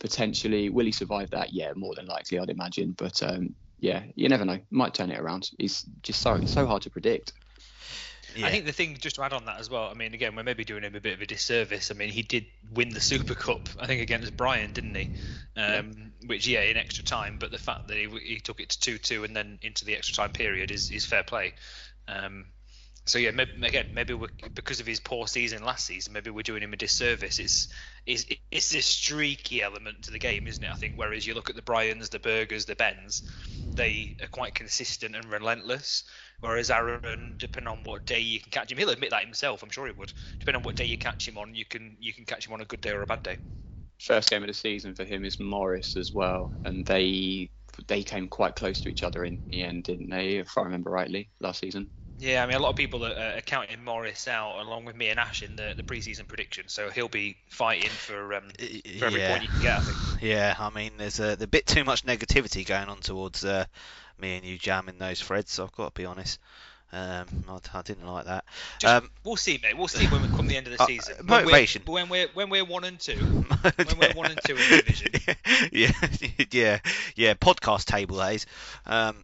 potentially. 0.00 0.68
Will 0.68 0.86
he 0.86 0.92
survive 0.92 1.30
that? 1.30 1.52
Yeah, 1.52 1.72
more 1.76 1.94
than 1.94 2.06
likely, 2.06 2.40
I'd 2.40 2.50
imagine. 2.50 2.92
But 2.98 3.22
um, 3.22 3.54
yeah, 3.78 4.02
you 4.16 4.28
never 4.28 4.44
know. 4.44 4.58
Might 4.70 4.94
turn 4.94 5.12
it 5.12 5.20
around. 5.20 5.50
He's 5.58 5.84
just 6.02 6.20
so 6.20 6.44
so 6.46 6.66
hard 6.66 6.82
to 6.82 6.90
predict. 6.90 7.32
Yeah. 8.36 8.46
I 8.46 8.50
think 8.50 8.64
the 8.64 8.72
thing, 8.72 8.96
just 8.96 9.16
to 9.16 9.24
add 9.24 9.32
on 9.32 9.44
that 9.46 9.58
as 9.58 9.68
well, 9.68 9.88
I 9.90 9.94
mean, 9.94 10.14
again, 10.14 10.36
we're 10.36 10.44
maybe 10.44 10.64
doing 10.64 10.84
him 10.84 10.94
a 10.94 11.00
bit 11.00 11.14
of 11.14 11.20
a 11.20 11.26
disservice. 11.26 11.90
I 11.90 11.94
mean, 11.94 12.10
he 12.10 12.22
did 12.22 12.46
win 12.72 12.90
the 12.90 13.00
Super 13.00 13.34
Cup, 13.34 13.68
I 13.80 13.86
think, 13.86 14.00
against 14.00 14.36
Brian, 14.36 14.72
didn't 14.72 14.94
he? 14.94 15.10
Um, 15.56 16.12
yeah. 16.20 16.28
Which, 16.28 16.46
yeah, 16.46 16.60
in 16.60 16.76
extra 16.76 17.02
time, 17.02 17.38
but 17.40 17.50
the 17.50 17.58
fact 17.58 17.88
that 17.88 17.96
he, 17.96 18.06
he 18.20 18.38
took 18.38 18.60
it 18.60 18.68
to 18.70 18.80
2 18.80 18.98
2 18.98 19.24
and 19.24 19.34
then 19.34 19.58
into 19.62 19.84
the 19.84 19.96
extra 19.96 20.14
time 20.14 20.30
period 20.30 20.70
is, 20.70 20.90
is 20.90 21.04
fair 21.04 21.24
play. 21.24 21.54
Um, 22.06 22.46
so 23.10 23.18
yeah, 23.18 23.32
maybe, 23.32 23.50
again, 23.64 23.86
maybe 23.92 24.14
we're, 24.14 24.28
because 24.54 24.78
of 24.78 24.86
his 24.86 25.00
poor 25.00 25.26
season 25.26 25.64
last 25.64 25.84
season, 25.84 26.12
maybe 26.12 26.30
we're 26.30 26.44
doing 26.44 26.62
him 26.62 26.72
a 26.72 26.76
disservice. 26.76 27.40
It's 27.40 27.66
it's 28.06 28.24
it's 28.52 28.70
this 28.70 28.86
streaky 28.86 29.64
element 29.64 30.02
to 30.02 30.12
the 30.12 30.18
game, 30.20 30.46
isn't 30.46 30.62
it? 30.62 30.70
I 30.70 30.76
think. 30.76 30.92
Whereas 30.94 31.26
you 31.26 31.34
look 31.34 31.50
at 31.50 31.56
the 31.56 31.62
Bryans, 31.62 32.08
the 32.10 32.20
Bergers, 32.20 32.66
the 32.66 32.76
Bens, 32.76 33.24
they 33.74 34.14
are 34.22 34.28
quite 34.28 34.54
consistent 34.54 35.16
and 35.16 35.24
relentless. 35.24 36.04
Whereas 36.38 36.70
Aaron, 36.70 37.34
depending 37.36 37.72
on 37.72 37.82
what 37.82 38.06
day 38.06 38.20
you 38.20 38.38
can 38.38 38.52
catch 38.52 38.70
him, 38.70 38.78
he'll 38.78 38.90
admit 38.90 39.10
that 39.10 39.24
himself. 39.24 39.64
I'm 39.64 39.70
sure 39.70 39.86
he 39.86 39.92
would. 39.92 40.12
Depending 40.38 40.60
on 40.60 40.62
what 40.62 40.76
day 40.76 40.84
you 40.84 40.96
catch 40.96 41.26
him 41.26 41.36
on, 41.36 41.52
you 41.52 41.64
can 41.64 41.96
you 41.98 42.12
can 42.12 42.24
catch 42.24 42.46
him 42.46 42.52
on 42.52 42.60
a 42.60 42.64
good 42.64 42.80
day 42.80 42.90
or 42.90 43.02
a 43.02 43.06
bad 43.06 43.24
day. 43.24 43.38
First 43.98 44.30
game 44.30 44.44
of 44.44 44.46
the 44.46 44.54
season 44.54 44.94
for 44.94 45.04
him 45.04 45.24
is 45.24 45.40
Morris 45.40 45.96
as 45.96 46.12
well, 46.12 46.52
and 46.64 46.86
they 46.86 47.50
they 47.88 48.04
came 48.04 48.28
quite 48.28 48.54
close 48.54 48.80
to 48.82 48.88
each 48.88 49.02
other 49.02 49.24
in 49.24 49.40
the 49.50 49.64
end, 49.64 49.82
didn't 49.82 50.10
they? 50.10 50.36
If 50.36 50.56
I 50.56 50.62
remember 50.62 50.90
rightly, 50.90 51.28
last 51.40 51.58
season. 51.58 51.90
Yeah, 52.20 52.44
I 52.44 52.46
mean, 52.46 52.56
a 52.56 52.60
lot 52.60 52.68
of 52.68 52.76
people 52.76 53.04
are, 53.06 53.36
are 53.36 53.40
counting 53.40 53.82
Morris 53.82 54.28
out 54.28 54.60
along 54.60 54.84
with 54.84 54.94
me 54.94 55.08
and 55.08 55.18
Ash 55.18 55.42
in 55.42 55.56
the, 55.56 55.72
the 55.74 55.82
preseason 55.82 56.28
prediction, 56.28 56.64
so 56.66 56.90
he'll 56.90 57.08
be 57.08 57.36
fighting 57.48 57.88
for 57.88 58.34
um, 58.34 58.44
for 58.98 59.06
every 59.06 59.20
yeah. 59.20 59.30
point 59.30 59.42
you 59.42 59.48
can 59.48 59.62
get. 59.62 59.78
I 59.78 59.80
think. 59.80 60.22
Yeah, 60.22 60.54
I 60.58 60.68
mean, 60.70 60.92
there's 60.98 61.18
a, 61.18 61.36
a 61.40 61.46
bit 61.46 61.66
too 61.66 61.82
much 61.82 62.04
negativity 62.04 62.66
going 62.66 62.88
on 62.88 63.00
towards 63.00 63.42
uh, 63.42 63.64
me 64.20 64.36
and 64.36 64.44
you 64.44 64.58
jamming 64.58 64.98
those 64.98 65.20
threads, 65.20 65.50
so 65.50 65.64
I've 65.64 65.72
got 65.72 65.94
to 65.94 65.98
be 65.98 66.04
honest. 66.04 66.38
Um, 66.92 67.26
I, 67.48 67.78
I, 67.78 67.82
didn't 67.82 68.06
like 68.06 68.26
that. 68.26 68.44
Just, 68.80 68.92
um, 68.92 69.10
we'll 69.22 69.36
see, 69.36 69.60
mate. 69.62 69.78
We'll 69.78 69.86
see 69.86 70.06
when 70.08 70.22
we 70.22 70.28
come 70.28 70.48
the 70.48 70.56
end 70.56 70.66
of 70.66 70.76
the 70.76 70.82
uh, 70.82 70.86
season. 70.86 71.14
Uh, 71.20 71.22
motivation. 71.22 71.82
When 71.86 72.08
we're, 72.08 72.26
when 72.34 72.50
we're 72.50 72.64
when 72.64 72.66
we're 72.66 72.72
one 72.72 72.84
and 72.84 72.98
two, 72.98 73.14
when 73.16 73.98
we're 73.98 74.12
one 74.14 74.30
and 74.32 74.40
two 74.44 74.56
in 74.56 74.70
the 74.70 74.76
division. 74.82 75.12
Yeah, 75.72 75.92
yeah, 76.50 76.78
yeah. 77.14 77.34
Podcast 77.34 77.84
table 77.84 78.18
days. 78.18 78.46
Um, 78.86 79.16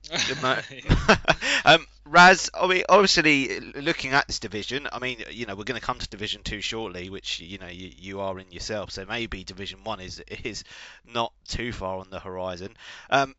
um, 1.64 1.86
Raz, 2.06 2.50
I 2.54 2.68
mean, 2.68 2.84
obviously, 2.88 3.58
looking 3.58 4.12
at 4.12 4.28
this 4.28 4.38
division, 4.38 4.86
I 4.92 5.00
mean, 5.00 5.24
you 5.30 5.44
know, 5.44 5.56
we're 5.56 5.64
going 5.64 5.80
to 5.80 5.84
come 5.84 5.98
to 5.98 6.08
Division 6.08 6.42
Two 6.44 6.60
shortly, 6.60 7.10
which 7.10 7.40
you 7.40 7.58
know 7.58 7.66
you, 7.66 7.90
you 7.96 8.20
are 8.20 8.38
in 8.38 8.52
yourself. 8.52 8.92
So 8.92 9.04
maybe 9.04 9.42
Division 9.42 9.82
One 9.82 10.00
is 10.00 10.20
is 10.44 10.62
not 11.04 11.32
too 11.48 11.72
far 11.72 11.98
on 11.98 12.10
the 12.10 12.20
horizon. 12.20 12.76
Um, 13.10 13.34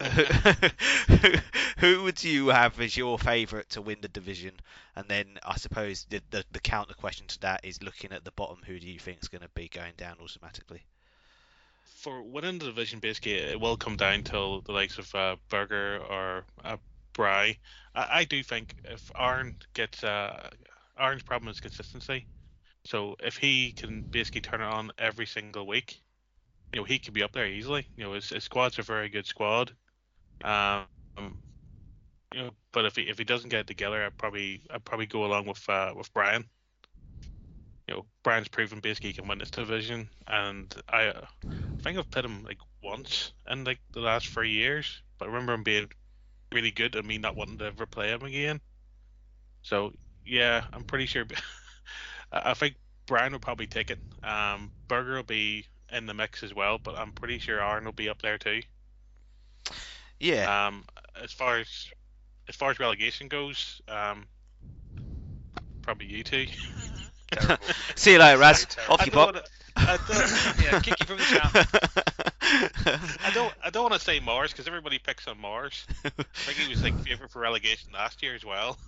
who, 0.00 1.32
who 1.78 2.02
would 2.04 2.24
you 2.24 2.48
have 2.48 2.80
as 2.80 2.96
your 2.96 3.18
favourite 3.18 3.68
to 3.70 3.82
win 3.82 3.98
the 4.00 4.08
division? 4.08 4.52
And 4.94 5.06
then 5.08 5.38
I 5.44 5.56
suppose 5.56 6.06
the, 6.08 6.22
the, 6.30 6.44
the 6.52 6.60
counter 6.60 6.94
question 6.94 7.26
to 7.26 7.40
that 7.40 7.64
is 7.64 7.82
looking 7.82 8.12
at 8.12 8.24
the 8.24 8.30
bottom, 8.30 8.58
who 8.64 8.78
do 8.78 8.86
you 8.88 8.98
think 8.98 9.18
is 9.20 9.28
going 9.28 9.42
to 9.42 9.50
be 9.50 9.68
going 9.68 9.92
down 9.98 10.16
automatically? 10.22 10.82
For 11.84 12.22
winning 12.22 12.58
the 12.58 12.66
division, 12.66 13.00
basically, 13.00 13.34
it 13.34 13.60
will 13.60 13.76
come 13.76 13.96
down 13.96 14.22
to 14.24 14.62
the 14.64 14.72
likes 14.72 14.96
of 14.96 15.14
uh, 15.14 15.36
Berger 15.50 16.00
or 16.08 16.44
uh, 16.64 16.76
Bry. 17.16 17.56
I, 17.94 18.20
I, 18.20 18.24
do 18.24 18.42
think 18.42 18.76
if 18.84 19.10
Aaron 19.18 19.56
gets 19.72 20.04
uh, 20.04 20.50
Aaron's 20.98 21.22
problem 21.22 21.50
is 21.50 21.60
consistency. 21.60 22.26
So 22.84 23.16
if 23.20 23.36
he 23.36 23.72
can 23.72 24.02
basically 24.02 24.42
turn 24.42 24.60
it 24.60 24.66
on 24.66 24.92
every 24.98 25.26
single 25.26 25.66
week, 25.66 26.00
you 26.72 26.80
know, 26.80 26.84
he 26.84 26.98
could 26.98 27.14
be 27.14 27.22
up 27.22 27.32
there 27.32 27.46
easily. 27.46 27.88
You 27.96 28.04
know, 28.04 28.12
his, 28.12 28.28
his 28.28 28.44
squad's 28.44 28.78
a 28.78 28.82
very 28.82 29.08
good 29.08 29.26
squad. 29.26 29.72
Um, 30.44 30.86
you 32.34 32.42
know, 32.42 32.50
but 32.72 32.84
if 32.84 32.96
he 32.96 33.02
if 33.02 33.18
he 33.18 33.24
doesn't 33.24 33.48
get 33.48 33.60
it 33.60 33.66
together, 33.66 34.04
I'd 34.04 34.18
probably 34.18 34.60
I'd 34.70 34.84
probably 34.84 35.06
go 35.06 35.24
along 35.24 35.46
with 35.46 35.66
uh, 35.68 35.94
with 35.96 36.12
Brian. 36.12 36.44
You 37.88 37.94
know, 37.94 38.04
Brian's 38.22 38.48
proven 38.48 38.80
basically 38.80 39.10
he 39.10 39.14
can 39.14 39.28
win 39.28 39.38
this 39.38 39.50
division, 39.50 40.08
and 40.26 40.74
I, 40.88 41.08
I 41.08 41.82
think 41.82 41.98
I've 41.98 42.10
played 42.10 42.24
him 42.24 42.44
like 42.44 42.58
once 42.82 43.32
in 43.48 43.64
like 43.64 43.78
the 43.92 44.00
last 44.00 44.26
three 44.26 44.50
years, 44.50 45.02
but 45.18 45.26
I 45.26 45.28
remember 45.28 45.54
him 45.54 45.62
being 45.62 45.88
really 46.52 46.70
good 46.70 46.94
and 46.94 47.06
me 47.06 47.18
not 47.18 47.36
wanting 47.36 47.58
to 47.58 47.66
ever 47.66 47.86
play 47.86 48.08
him 48.08 48.22
again. 48.22 48.60
So 49.62 49.92
yeah, 50.24 50.64
I'm 50.72 50.84
pretty 50.84 51.06
sure. 51.06 51.24
I 52.32 52.54
think 52.54 52.76
Brian 53.06 53.32
will 53.32 53.38
probably 53.38 53.66
take 53.66 53.90
it. 53.90 53.98
Um, 54.22 54.70
Berger 54.88 55.16
will 55.16 55.22
be 55.22 55.66
in 55.92 56.06
the 56.06 56.14
mix 56.14 56.42
as 56.42 56.54
well, 56.54 56.78
but 56.78 56.96
I'm 56.96 57.12
pretty 57.12 57.38
sure 57.38 57.62
Aaron 57.62 57.84
will 57.84 57.92
be 57.92 58.08
up 58.08 58.20
there 58.20 58.38
too. 58.38 58.62
Yeah. 60.18 60.66
Um, 60.66 60.84
as 61.22 61.32
far 61.32 61.58
as 61.58 61.88
as 62.48 62.56
far 62.56 62.70
as 62.70 62.78
relegation 62.78 63.28
goes, 63.28 63.80
um, 63.88 64.26
probably 65.82 66.06
you 66.06 66.22
two. 66.22 66.46
See 67.96 68.12
you 68.12 68.18
later, 68.18 68.38
Raz. 68.38 68.66
Off 68.88 69.04
you 69.04 69.12
pop. 69.12 69.36
I 69.74 69.98
don't, 70.08 70.64
yeah, 70.64 70.80
kick 70.80 71.00
you 71.00 71.06
from 71.06 71.18
the 71.18 71.24
chat. 71.24 72.25
I 72.46 73.30
don't. 73.34 73.52
I 73.64 73.70
don't 73.70 73.82
want 73.82 73.94
to 73.94 74.00
say 74.00 74.20
Mars 74.20 74.52
because 74.52 74.66
everybody 74.66 74.98
picks 74.98 75.26
on 75.26 75.40
Mars. 75.40 75.86
I 76.04 76.10
think 76.10 76.58
he 76.58 76.68
was 76.68 76.82
like 76.82 76.98
favourite 77.00 77.30
for 77.30 77.40
relegation 77.40 77.90
last 77.92 78.22
year 78.22 78.34
as 78.34 78.44
well. 78.44 78.78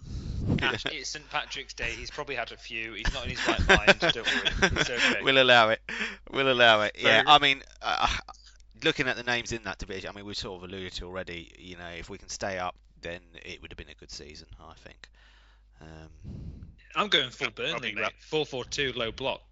Ash, 0.63 0.87
it's 0.87 1.11
St 1.11 1.29
Patrick's 1.31 1.75
Day. 1.75 1.91
He's 1.91 2.11
probably 2.11 2.35
had 2.35 2.53
a 2.53 2.57
few. 2.57 2.95
He's 2.95 3.13
not 3.13 3.25
in 3.25 3.31
his 3.31 3.49
right 3.49 3.69
mind. 3.69 3.99
Don't 4.01 4.17
worry. 4.17 4.71
It's 4.81 4.91
okay. 4.91 5.23
We'll 5.23 5.43
allow 5.43 5.71
it. 5.71 5.81
We'll 6.33 6.51
allow 6.51 6.83
it. 6.83 6.97
Yeah. 6.99 7.23
I 7.27 7.39
mean, 7.39 7.63
uh, 7.83 8.09
looking 8.85 9.09
at 9.09 9.17
the 9.17 9.25
names 9.25 9.53
in 9.53 9.65
that 9.65 9.79
division, 9.79 10.11
I 10.11 10.13
mean, 10.13 10.25
we've 10.25 10.37
sort 10.37 10.63
of 10.63 10.71
alluded 10.71 10.93
to 10.95 11.07
already. 11.07 11.51
You 11.59 11.77
know, 11.77 11.89
if 11.97 12.09
we 12.09 12.19
can 12.19 12.29
stay 12.29 12.59
up, 12.59 12.77
then 13.03 13.21
it 13.45 13.61
would 13.61 13.73
have 13.73 13.79
been 13.79 13.89
a 13.89 13.99
good 13.99 14.11
season. 14.11 14.49
I 14.61 14.75
think. 14.75 15.09
Um, 15.81 16.69
I'm 16.95 17.09
going 17.09 17.31
full 17.31 17.51
Burnley, 17.51 17.95
mate. 17.95 18.13
Four 18.21 18.47
four 18.47 18.65
two 18.65 18.93
low 18.95 19.13
block. 19.13 19.43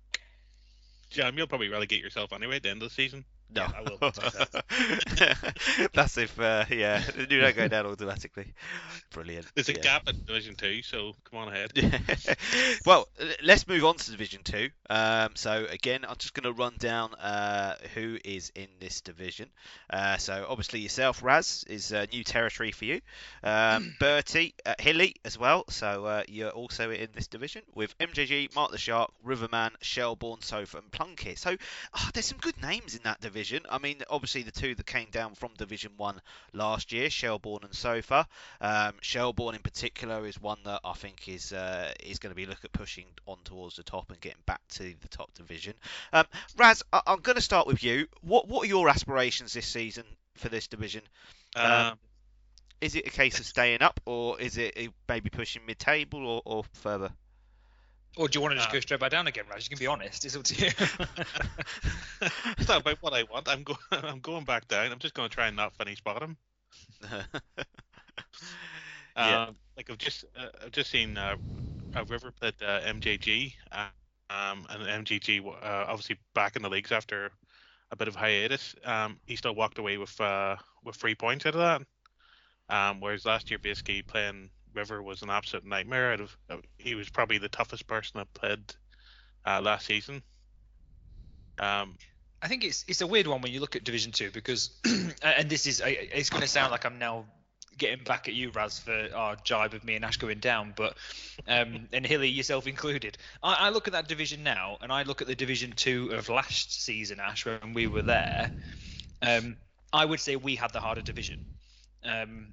Jam, 1.11 1.37
you'll 1.37 1.47
probably 1.47 1.69
relegate 1.69 2.03
yourself 2.03 2.33
anyway 2.33 2.57
at 2.57 2.63
the 2.63 2.71
end 2.71 2.83
of 2.83 2.89
the 2.89 2.95
season. 2.95 3.25
No, 3.55 3.62
yeah, 3.62 3.71
I 3.76 3.83
will. 3.83 3.99
That's 5.95 6.19
if, 6.19 6.38
uh, 6.41 6.65
yeah, 6.69 7.03
you 7.17 7.41
don't 7.41 7.57
go 7.57 7.69
down 7.69 7.87
automatically. 7.87 8.53
Brilliant. 9.12 9.47
There's 9.55 9.69
a 9.69 9.75
yeah. 9.75 9.81
gap 9.81 10.09
in 10.09 10.25
Division 10.25 10.57
Two, 10.57 10.83
so 10.83 11.15
come 11.31 11.41
on 11.41 11.49
ahead. 11.49 11.71
well, 12.87 13.09
let's 13.45 13.69
move 13.69 13.85
on 13.85 13.97
to 13.97 14.11
Division 14.11 14.43
Two. 14.43 14.71
Um, 14.91 15.31
so 15.37 15.65
again, 15.71 16.05
I'm 16.09 16.17
just 16.17 16.35
going 16.35 16.53
to 16.53 16.53
run 16.53 16.75
down 16.79 17.15
uh, 17.15 17.76
who 17.95 18.19
is 18.25 18.50
in 18.57 18.67
this 18.81 19.00
division. 19.00 19.49
Uh, 19.88 20.17
so 20.17 20.45
obviously 20.49 20.81
yourself, 20.81 21.23
Raz, 21.23 21.65
is 21.69 21.93
uh, 21.93 22.07
new 22.12 22.25
territory 22.25 22.73
for 22.73 22.85
you. 22.85 23.00
Um, 23.45 23.95
Bertie, 24.00 24.55
uh, 24.67 24.75
Hilly 24.81 25.17
as 25.25 25.38
well. 25.38 25.65
So 25.69 26.05
uh, 26.05 26.23
you're 26.26 26.50
also 26.50 26.91
in 26.91 27.09
this 27.15 27.29
division 27.29 27.62
with 27.75 27.97
MJG, 27.99 28.55
Mark 28.57 28.73
the 28.73 28.79
Shark, 28.79 29.12
Riverman, 29.23 29.71
Shelbourne, 29.83 30.43
Sofa, 30.43 30.79
and 30.79 30.91
Plunkett. 30.91 31.38
So 31.38 31.57
oh, 31.95 32.09
there's 32.12 32.26
some 32.26 32.38
good 32.38 32.61
names 32.61 32.97
in 32.97 33.03
that 33.05 33.21
division 33.21 33.36
division. 33.37 33.62
I 33.69 33.76
mean, 33.76 33.99
obviously 34.09 34.45
the 34.45 34.50
two 34.50 34.75
that 34.75 34.87
came 34.87 35.09
down 35.11 35.35
from 35.35 35.50
Division 35.59 35.93
One 35.99 36.23
last 36.55 36.90
year, 36.90 37.11
Shelbourne 37.11 37.64
and 37.64 37.75
Sofa. 37.75 38.26
Um, 38.62 38.95
Shelbourne 39.02 39.55
in 39.55 39.61
particular 39.61 40.26
is 40.26 40.40
one 40.40 40.57
that 40.64 40.81
I 40.83 40.95
think 40.95 41.28
is 41.28 41.52
uh, 41.52 41.93
is 42.02 42.19
going 42.19 42.31
to 42.31 42.35
be 42.37 42.47
look 42.47 42.64
at 42.64 42.73
pushing 42.73 43.05
on 43.26 43.37
towards 43.45 43.76
the 43.76 43.83
top 43.83 44.11
and 44.11 44.19
getting 44.23 44.43
back 44.47 44.62
to 44.71 44.95
the 45.02 45.09
top 45.09 45.35
division. 45.35 45.75
Um, 46.14 46.25
Raz, 46.57 46.83
I- 46.95 47.02
am 47.07 47.21
going 47.21 47.37
to 47.37 47.43
start 47.43 47.66
with 47.66 47.85
you. 47.85 48.07
What 48.23 48.49
what 48.49 48.64
are 48.64 48.69
your 48.69 48.88
aspirations 48.88 49.52
this 49.52 49.66
season 49.66 50.05
for 50.37 50.49
this 50.49 50.66
division? 50.66 51.02
Um, 51.55 51.73
um, 51.73 51.99
is 52.81 52.95
it 52.95 53.07
a 53.07 53.11
case 53.11 53.38
of 53.38 53.45
staying 53.45 53.83
up, 53.83 54.00
or 54.07 54.40
is 54.40 54.57
it 54.57 54.78
maybe 55.09 55.28
pushing 55.28 55.62
mid-table 55.66 56.26
or, 56.26 56.43
or 56.45 56.64
further? 56.73 57.11
Or 58.17 58.29
do 58.29 58.39
you 58.39 58.43
want 58.43 58.53
to 58.53 58.57
just 58.57 58.71
uh, 58.71 58.73
go 58.73 58.81
straight 58.81 59.01
back 59.01 59.11
down 59.11 59.27
again, 59.27 59.45
Raj? 59.51 59.65
You 59.65 59.77
can 59.77 59.79
be 59.79 59.87
honest. 59.87 60.25
It's 60.25 60.35
up 60.35 60.43
to 60.45 60.55
you. 60.55 60.71
it's 62.59 62.69
not 62.69 62.81
about 62.81 62.97
what 63.03 63.13
I 63.13 63.25
want. 63.25 63.47
I'm 63.47 63.63
going. 63.63 63.79
I'm 63.93 64.21
going 64.21 64.45
back 64.45 64.67
down. 64.69 64.91
I'm 64.91 64.99
just 64.99 65.13
going 65.15 65.29
to 65.29 65.35
try 65.35 65.49
and 65.49 65.57
not 65.57 65.75
finish 65.77 66.03
bottom. 66.03 66.39
yeah. 69.17 69.45
Um, 69.45 69.57
like 69.77 69.91
I've 69.91 69.99
just 69.99 70.25
uh, 70.35 70.49
I've 70.65 70.73
just 70.73 70.91
seen 70.91 71.19
uh, 71.19 71.37
a 71.95 72.05
River 72.05 72.31
played 72.31 72.55
uh, 72.63 72.81
MJG, 72.81 73.53
uh, 73.71 73.89
um, 74.31 74.67
and 74.71 75.07
MJG 75.07 75.47
uh, 75.47 75.53
obviously 75.63 76.17
back 76.35 76.57
in 76.57 76.63
the 76.63 76.71
leagues 76.71 76.93
after 76.93 77.31
a 77.91 77.97
bit 77.97 78.09
of 78.09 78.17
hiatus, 78.17 78.75
um, 78.85 79.21
he 79.27 79.37
still 79.37 79.55
walked 79.55 79.79
away 79.79 79.99
with 79.99 80.19
uh, 80.21 80.57
with 80.85 80.97
three 80.97 81.15
points 81.15 81.45
out 81.45 81.55
of 81.55 81.61
that. 81.61 81.83
Um, 82.69 83.01
whereas 83.01 83.25
last 83.27 83.51
year, 83.51 83.59
basically 83.59 84.03
playing 84.03 84.51
River 84.76 85.02
was 85.02 85.23
an 85.23 85.30
absolute 85.30 85.66
nightmare. 85.66 86.12
Out 86.12 86.21
of 86.21 86.37
uh, 86.50 86.56
he 86.78 86.95
was 86.95 87.09
probably 87.09 87.38
the 87.38 87.49
toughest 87.49 87.87
person 87.87 88.21
I 88.21 88.25
played 88.35 88.61
uh, 89.45 89.61
last 89.62 89.87
season. 89.87 90.23
Um, 91.59 91.97
I 92.42 92.49
think 92.49 92.64
it's 92.64 92.85
it's 92.87 93.00
a 93.00 93.06
weird 93.06 93.26
one 93.26 93.40
when 93.40 93.52
you 93.52 93.61
look 93.61 93.75
at 93.75 93.85
Division 93.85 94.12
Two 94.12 94.30
because, 94.30 94.71
and 95.23 95.49
this 95.49 95.66
is 95.66 95.83
it's 95.85 96.30
going 96.30 96.42
to 96.42 96.49
sound 96.49 96.71
like 96.71 96.85
I'm 96.85 96.99
now 96.99 97.25
getting 97.78 98.04
back 98.04 98.28
at 98.28 98.35
you, 98.35 98.50
Raz, 98.50 98.78
for 98.78 99.09
our 99.14 99.37
jibe 99.37 99.75
of 99.75 99.85
me 99.85 99.97
and 99.97 100.04
Ash 100.04 100.16
going 100.16 100.38
down, 100.38 100.73
but 100.76 100.97
um, 101.47 101.88
and 101.92 102.06
Hilly 102.06 102.28
yourself 102.28 102.66
included. 102.66 103.18
I, 103.42 103.66
I, 103.66 103.68
look 103.71 103.87
at 103.87 103.92
that 103.92 104.09
division 104.09 104.42
now, 104.42 104.78
and 104.80 104.90
I 104.90 105.02
look 105.02 105.21
at 105.21 105.26
the 105.26 105.35
Division 105.35 105.73
Two 105.73 106.11
of 106.12 106.28
last 106.28 106.85
season, 106.85 107.21
Ash, 107.21 107.45
when 107.45 107.75
we 107.75 107.87
were 107.87 108.02
there. 108.02 108.50
Um, 109.23 109.56
I 109.92 110.04
would 110.04 110.21
say 110.21 110.37
we 110.37 110.56
had 110.56 110.73
the 110.73 110.80
harder 110.80 111.00
division. 111.00 111.45
Um, 112.04 112.49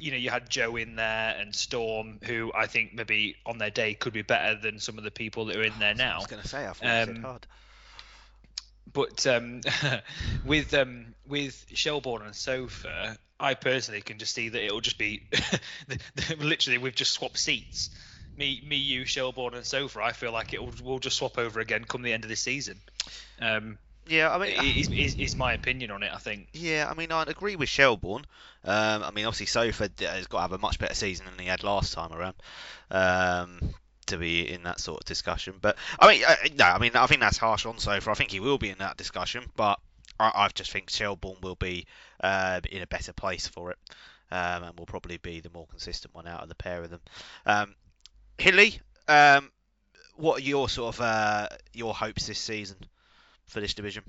you 0.00 0.10
know, 0.10 0.16
you 0.16 0.30
had 0.30 0.48
Joe 0.48 0.76
in 0.76 0.96
there 0.96 1.36
and 1.38 1.54
Storm, 1.54 2.18
who 2.22 2.52
I 2.54 2.66
think 2.66 2.94
maybe 2.94 3.36
on 3.44 3.58
their 3.58 3.70
day 3.70 3.94
could 3.94 4.12
be 4.12 4.22
better 4.22 4.58
than 4.58 4.78
some 4.78 4.98
of 4.98 5.04
the 5.04 5.10
people 5.10 5.46
that 5.46 5.56
are 5.56 5.62
in 5.62 5.72
there 5.78 5.94
now. 5.94 6.14
I 6.14 6.18
was 6.18 6.26
going 6.26 6.42
to 6.42 6.48
say, 6.48 6.66
I 6.66 6.72
thought 6.72 7.08
um, 7.08 7.22
hard. 7.22 7.46
But 8.92 9.26
um, 9.26 9.60
with 10.46 10.72
um, 10.74 11.14
with 11.26 11.66
Shelbourne 11.74 12.22
and 12.22 12.34
Sofa, 12.34 13.18
I 13.38 13.54
personally 13.54 14.00
can 14.00 14.18
just 14.18 14.34
see 14.34 14.48
that 14.48 14.64
it'll 14.64 14.80
just 14.80 14.98
be 14.98 15.22
literally 16.38 16.78
we've 16.78 16.94
just 16.94 17.12
swapped 17.12 17.38
seats. 17.38 17.90
Me, 18.36 18.62
me, 18.64 18.76
you, 18.76 19.04
Shelbourne, 19.04 19.54
and 19.54 19.66
Sofa. 19.66 20.00
I 20.00 20.12
feel 20.12 20.32
like 20.32 20.54
it 20.54 20.62
will 20.62 20.72
we'll 20.82 20.98
just 21.00 21.16
swap 21.16 21.38
over 21.38 21.60
again 21.60 21.84
come 21.84 22.02
the 22.02 22.12
end 22.12 22.24
of 22.24 22.30
the 22.30 22.36
season. 22.36 22.80
Um, 23.40 23.78
yeah, 24.08 24.34
I 24.34 24.38
mean, 24.38 24.76
is, 24.76 24.88
is, 24.90 25.14
is, 25.16 25.36
my 25.36 25.52
opinion 25.52 25.90
on 25.90 26.02
it. 26.02 26.10
I 26.12 26.18
think. 26.18 26.48
Yeah, 26.52 26.88
I 26.90 26.94
mean, 26.94 27.12
I'd 27.12 27.28
agree 27.28 27.56
with 27.56 27.68
Shelbourne. 27.68 28.24
Um, 28.64 29.02
I 29.02 29.10
mean, 29.10 29.26
obviously, 29.26 29.46
Sofa 29.46 29.90
has 30.00 30.26
got 30.26 30.38
to 30.38 30.42
have 30.42 30.52
a 30.52 30.58
much 30.58 30.78
better 30.78 30.94
season 30.94 31.26
than 31.26 31.38
he 31.38 31.46
had 31.46 31.62
last 31.62 31.92
time 31.92 32.12
around. 32.12 32.34
Um, 32.90 33.74
to 34.06 34.16
be 34.16 34.50
in 34.50 34.62
that 34.62 34.80
sort 34.80 35.02
of 35.02 35.04
discussion, 35.04 35.54
but 35.60 35.76
I 35.98 36.08
mean, 36.08 36.24
uh, 36.26 36.34
no, 36.58 36.64
I 36.64 36.78
mean, 36.78 36.92
I 36.96 37.06
think 37.06 37.20
that's 37.20 37.36
harsh 37.36 37.66
on 37.66 37.78
Sofa. 37.78 38.10
I 38.10 38.14
think 38.14 38.30
he 38.30 38.40
will 38.40 38.56
be 38.56 38.70
in 38.70 38.78
that 38.78 38.96
discussion, 38.96 39.44
but 39.54 39.78
I, 40.18 40.32
I 40.34 40.48
just 40.48 40.70
think 40.70 40.88
Shelbourne 40.88 41.36
will 41.42 41.56
be 41.56 41.86
uh, 42.22 42.62
in 42.70 42.80
a 42.80 42.86
better 42.86 43.12
place 43.12 43.46
for 43.46 43.70
it, 43.70 43.78
um, 44.30 44.62
and 44.62 44.78
will 44.78 44.86
probably 44.86 45.18
be 45.18 45.40
the 45.40 45.50
more 45.50 45.66
consistent 45.66 46.14
one 46.14 46.26
out 46.26 46.42
of 46.42 46.48
the 46.48 46.54
pair 46.54 46.82
of 46.82 46.88
them. 46.88 47.00
Um, 47.44 47.74
Hilly, 48.38 48.80
um, 49.08 49.50
what 50.16 50.38
are 50.38 50.44
your 50.44 50.70
sort 50.70 50.94
of 50.94 51.00
uh, 51.02 51.48
your 51.74 51.92
hopes 51.92 52.26
this 52.26 52.38
season 52.38 52.78
for 53.48 53.60
this 53.60 53.74
division? 53.74 54.02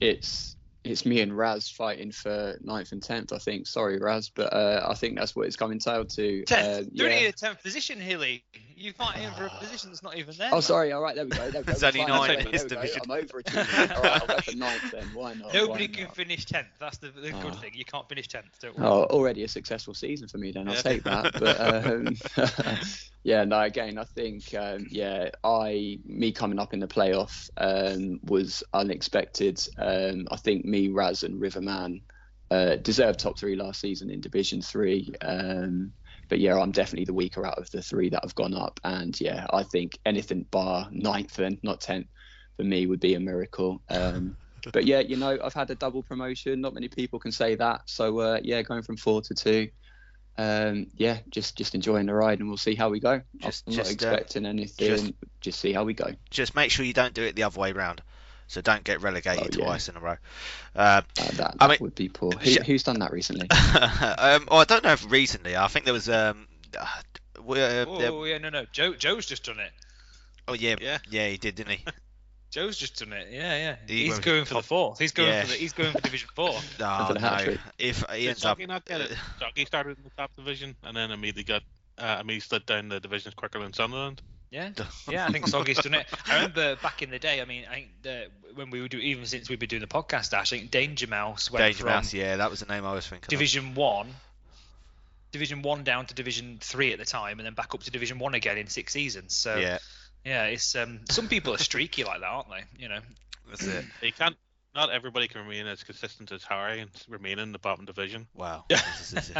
It's 0.00 0.56
it's 0.84 1.06
me 1.06 1.20
and 1.20 1.36
Raz 1.36 1.68
fighting 1.68 2.10
for 2.10 2.58
ninth 2.60 2.92
and 2.92 3.02
tenth. 3.02 3.32
I 3.32 3.38
think. 3.38 3.66
Sorry, 3.66 3.98
Raz, 3.98 4.30
but 4.30 4.52
uh, 4.52 4.84
I 4.88 4.94
think 4.94 5.16
that's 5.16 5.36
what 5.36 5.46
it's 5.46 5.56
coming 5.56 5.78
down 5.78 6.08
to. 6.08 6.44
Tenth. 6.44 6.86
Uh, 6.86 6.90
yeah. 6.92 7.06
in 7.06 7.28
a 7.28 7.32
tenth 7.32 7.62
position, 7.62 8.00
Hilly. 8.00 8.44
You 8.76 8.92
fighting 8.92 9.30
for 9.32 9.46
a 9.46 9.50
position 9.50 9.90
that's 9.90 10.02
not 10.02 10.16
even 10.16 10.34
there. 10.36 10.50
Oh, 10.52 10.60
sorry. 10.60 10.92
All 10.92 11.02
right, 11.02 11.14
there 11.14 11.24
we 11.24 11.30
go. 11.30 11.50
There 11.50 11.60
we 11.60 11.66
go. 11.66 11.72
It's 11.72 11.82
only 11.82 12.04
nine 12.04 12.38
in 12.40 12.50
this 12.50 12.64
division. 12.64 13.02
I'm 13.04 13.10
over 13.10 13.42
All 13.54 13.62
right, 13.62 14.22
I'll 14.22 14.26
go 14.26 14.38
for 14.38 14.56
ninth 14.56 14.90
then. 14.90 15.06
Why 15.14 15.34
not? 15.34 15.54
Nobody 15.54 15.86
Why 15.86 15.94
can 15.94 16.04
not? 16.04 16.16
finish 16.16 16.44
tenth. 16.44 16.68
That's 16.78 16.98
the, 16.98 17.08
the 17.08 17.30
good 17.30 17.44
oh. 17.44 17.50
thing. 17.52 17.72
You 17.74 17.84
can't 17.84 18.08
finish 18.08 18.28
tenth. 18.28 18.46
Oh, 18.78 19.04
already 19.04 19.44
a 19.44 19.48
successful 19.48 19.94
season 19.94 20.28
for 20.28 20.38
me. 20.38 20.52
Then 20.52 20.68
I'll 20.68 20.74
take 20.74 21.04
that. 21.04 21.32
But 21.42 21.60
um, 21.60 22.16
yeah, 23.24 23.44
no. 23.44 23.60
Again, 23.60 23.98
I 23.98 24.04
think 24.04 24.54
um, 24.54 24.86
yeah, 24.90 25.30
I 25.42 25.98
me 26.04 26.30
coming 26.30 26.58
up 26.58 26.72
in 26.72 26.80
the 26.80 26.86
playoff 26.86 27.50
um, 27.56 28.20
was 28.24 28.62
unexpected. 28.72 29.60
Um, 29.78 30.28
I 30.30 30.36
think 30.36 30.64
me, 30.64 30.88
Raz, 30.88 31.22
and 31.22 31.40
Riverman 31.40 32.02
uh, 32.52 32.76
deserved 32.76 33.18
top 33.18 33.38
three 33.38 33.56
last 33.56 33.80
season 33.80 34.10
in 34.10 34.20
Division 34.20 34.60
Three. 34.60 35.14
Um, 35.22 35.92
but 36.32 36.40
yeah, 36.40 36.58
I'm 36.58 36.72
definitely 36.72 37.04
the 37.04 37.12
weaker 37.12 37.44
out 37.44 37.58
of 37.58 37.70
the 37.70 37.82
three 37.82 38.08
that 38.08 38.24
have 38.24 38.34
gone 38.34 38.54
up. 38.54 38.80
And 38.84 39.20
yeah, 39.20 39.46
I 39.52 39.64
think 39.64 39.98
anything 40.06 40.46
bar 40.50 40.88
ninth 40.90 41.38
and 41.38 41.58
not 41.62 41.82
tenth 41.82 42.06
for 42.56 42.64
me 42.64 42.86
would 42.86 43.00
be 43.00 43.12
a 43.12 43.20
miracle. 43.20 43.82
Um, 43.90 44.38
but 44.72 44.86
yeah, 44.86 45.00
you 45.00 45.16
know, 45.16 45.38
I've 45.44 45.52
had 45.52 45.70
a 45.70 45.74
double 45.74 46.02
promotion. 46.02 46.62
Not 46.62 46.72
many 46.72 46.88
people 46.88 47.18
can 47.18 47.32
say 47.32 47.56
that. 47.56 47.82
So 47.84 48.18
uh, 48.20 48.40
yeah, 48.42 48.62
going 48.62 48.80
from 48.80 48.96
four 48.96 49.20
to 49.20 49.34
two 49.34 49.68
um, 50.38 50.86
yeah, 50.96 51.18
just 51.28 51.56
just 51.56 51.74
enjoying 51.74 52.06
the 52.06 52.14
ride, 52.14 52.40
and 52.40 52.48
we'll 52.48 52.56
see 52.56 52.74
how 52.74 52.88
we 52.88 53.00
go. 53.00 53.20
Just, 53.36 53.64
I'm 53.66 53.74
just, 53.74 53.76
not 53.76 53.86
uh, 53.86 53.92
expecting 53.92 54.46
uh, 54.46 54.48
anything. 54.48 54.88
Just, 54.88 55.12
just, 55.40 55.60
see 55.60 55.72
how 55.72 55.84
we 55.84 55.92
go. 55.92 56.12
Just 56.30 56.54
make 56.54 56.70
sure 56.70 56.84
you 56.84 56.94
don't 56.94 57.12
do 57.12 57.22
it 57.22 57.36
the 57.36 57.42
other 57.42 57.60
way 57.60 57.72
round. 57.72 58.02
So 58.52 58.60
don't 58.60 58.84
get 58.84 59.00
relegated 59.00 59.56
oh, 59.56 59.58
yeah. 59.58 59.64
twice 59.64 59.88
in 59.88 59.96
a 59.96 60.00
row. 60.00 60.16
Uh, 60.76 60.78
uh, 60.78 61.02
that, 61.14 61.36
that 61.36 61.56
I 61.58 61.68
mean, 61.68 61.78
would 61.80 61.94
be 61.94 62.10
poor. 62.10 62.32
Who, 62.32 62.50
who's 62.66 62.82
done 62.82 62.98
that 62.98 63.10
recently? 63.10 63.50
um, 63.50 64.46
well, 64.50 64.60
I 64.60 64.64
don't 64.66 64.84
know 64.84 64.92
if 64.92 65.10
recently. 65.10 65.56
I 65.56 65.68
think 65.68 65.86
there 65.86 65.94
was. 65.94 66.10
Um, 66.10 66.46
uh, 66.78 66.86
oh 67.38 68.24
yeah, 68.24 68.36
no, 68.36 68.50
no. 68.50 68.66
Joe, 68.70 68.92
Joe's 68.92 69.24
just 69.24 69.44
done 69.44 69.58
it. 69.58 69.70
Oh 70.46 70.52
yeah, 70.52 70.76
yeah, 70.82 70.98
yeah, 71.08 71.28
he 71.28 71.38
did, 71.38 71.54
didn't 71.54 71.78
he? 71.78 71.84
Joe's 72.50 72.76
just 72.76 72.98
done 72.98 73.14
it. 73.14 73.28
Yeah, 73.30 73.56
yeah. 73.56 73.76
He 73.88 74.04
he's 74.04 74.18
going 74.18 74.44
for 74.44 74.52
the 74.52 74.62
fourth. 74.62 74.98
He's 74.98 75.12
going 75.12 75.30
yeah. 75.30 75.42
for 75.44 75.48
the. 75.48 75.54
He's 75.54 75.72
going 75.72 75.92
for 75.92 76.02
Division 76.02 76.28
Four. 76.34 76.54
no, 76.78 77.16
no. 77.18 77.56
If 77.78 78.04
he 78.12 78.28
ends 78.28 78.44
up, 78.44 78.58
not 78.58 78.84
get 78.84 79.00
it. 79.00 79.16
Jockey 79.40 79.64
started 79.64 79.96
in 79.96 80.04
the 80.04 80.10
top 80.10 80.30
division 80.36 80.76
and 80.82 80.94
then 80.94 81.10
immediately 81.10 81.44
got 81.44 81.62
uh, 81.96 82.18
immediately 82.20 82.40
slid 82.40 82.66
down 82.66 82.90
the 82.90 83.00
divisions 83.00 83.34
quicker 83.34 83.60
than 83.60 83.72
Sunderland. 83.72 84.20
Yeah, 84.52 84.68
yeah, 85.10 85.26
I 85.26 85.32
think 85.32 85.46
Soggy's 85.46 85.78
done 85.78 85.94
it. 85.94 86.06
I 86.26 86.34
remember 86.34 86.76
back 86.76 87.00
in 87.00 87.10
the 87.10 87.18
day. 87.18 87.40
I 87.40 87.46
mean, 87.46 87.64
I 87.70 87.74
think 87.74 87.88
the, 88.02 88.26
when 88.54 88.68
we 88.68 88.82
were 88.82 88.88
doing, 88.88 89.02
even 89.04 89.24
since 89.24 89.48
we've 89.48 89.58
been 89.58 89.70
doing 89.70 89.80
the 89.80 89.88
podcast, 89.88 90.34
Ash, 90.34 90.52
I 90.52 90.58
think 90.58 90.70
Danger 90.70 91.06
Mouse 91.06 91.50
went 91.50 91.64
Danger 91.64 91.78
from 91.78 91.88
Mouse, 91.88 92.12
yeah, 92.12 92.36
that 92.36 92.50
was 92.50 92.60
the 92.60 92.66
name 92.66 92.84
I 92.84 92.92
was 92.92 93.06
thinking. 93.06 93.28
Division 93.28 93.70
of. 93.70 93.76
One, 93.78 94.08
Division 95.32 95.62
One 95.62 95.84
down 95.84 96.04
to 96.04 96.14
Division 96.14 96.58
Three 96.60 96.92
at 96.92 96.98
the 96.98 97.06
time, 97.06 97.38
and 97.38 97.46
then 97.46 97.54
back 97.54 97.74
up 97.74 97.82
to 97.84 97.90
Division 97.90 98.18
One 98.18 98.34
again 98.34 98.58
in 98.58 98.66
six 98.66 98.92
seasons. 98.92 99.34
So 99.34 99.56
yeah, 99.56 99.78
yeah, 100.22 100.44
it's 100.44 100.76
um, 100.76 101.00
some 101.08 101.28
people 101.28 101.54
are 101.54 101.58
streaky 101.58 102.04
like 102.04 102.20
that, 102.20 102.26
aren't 102.26 102.50
they? 102.50 102.64
You 102.76 102.90
know, 102.90 103.00
that's 103.48 103.66
it. 103.66 103.86
You 104.02 104.12
can't. 104.12 104.36
Not 104.74 104.90
everybody 104.90 105.28
can 105.28 105.42
remain 105.42 105.66
as 105.66 105.82
consistent 105.82 106.32
as 106.32 106.44
Harry 106.44 106.80
and 106.80 106.90
remain 107.06 107.38
in 107.38 107.52
the 107.52 107.58
bottom 107.58 107.84
division. 107.84 108.26
Wow. 108.34 108.64
this 108.68 109.12
is, 109.12 109.30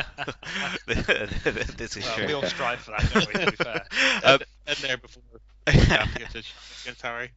this 1.75 1.97
is 1.97 2.05
well, 2.05 2.17
true. 2.17 2.27
We 2.27 2.33
all 2.35 2.43
strive 2.43 2.81
for 2.81 2.91
that, 2.91 3.11
don't 3.15 3.27
we? 3.27 3.45
To 3.45 3.51
be 3.51 3.57
fair. 3.57 3.87
Um, 4.25 4.39
and, 4.73 4.91
there 4.91 4.97
before 4.97 5.23
against 5.67 7.03
Harry. 7.03 7.31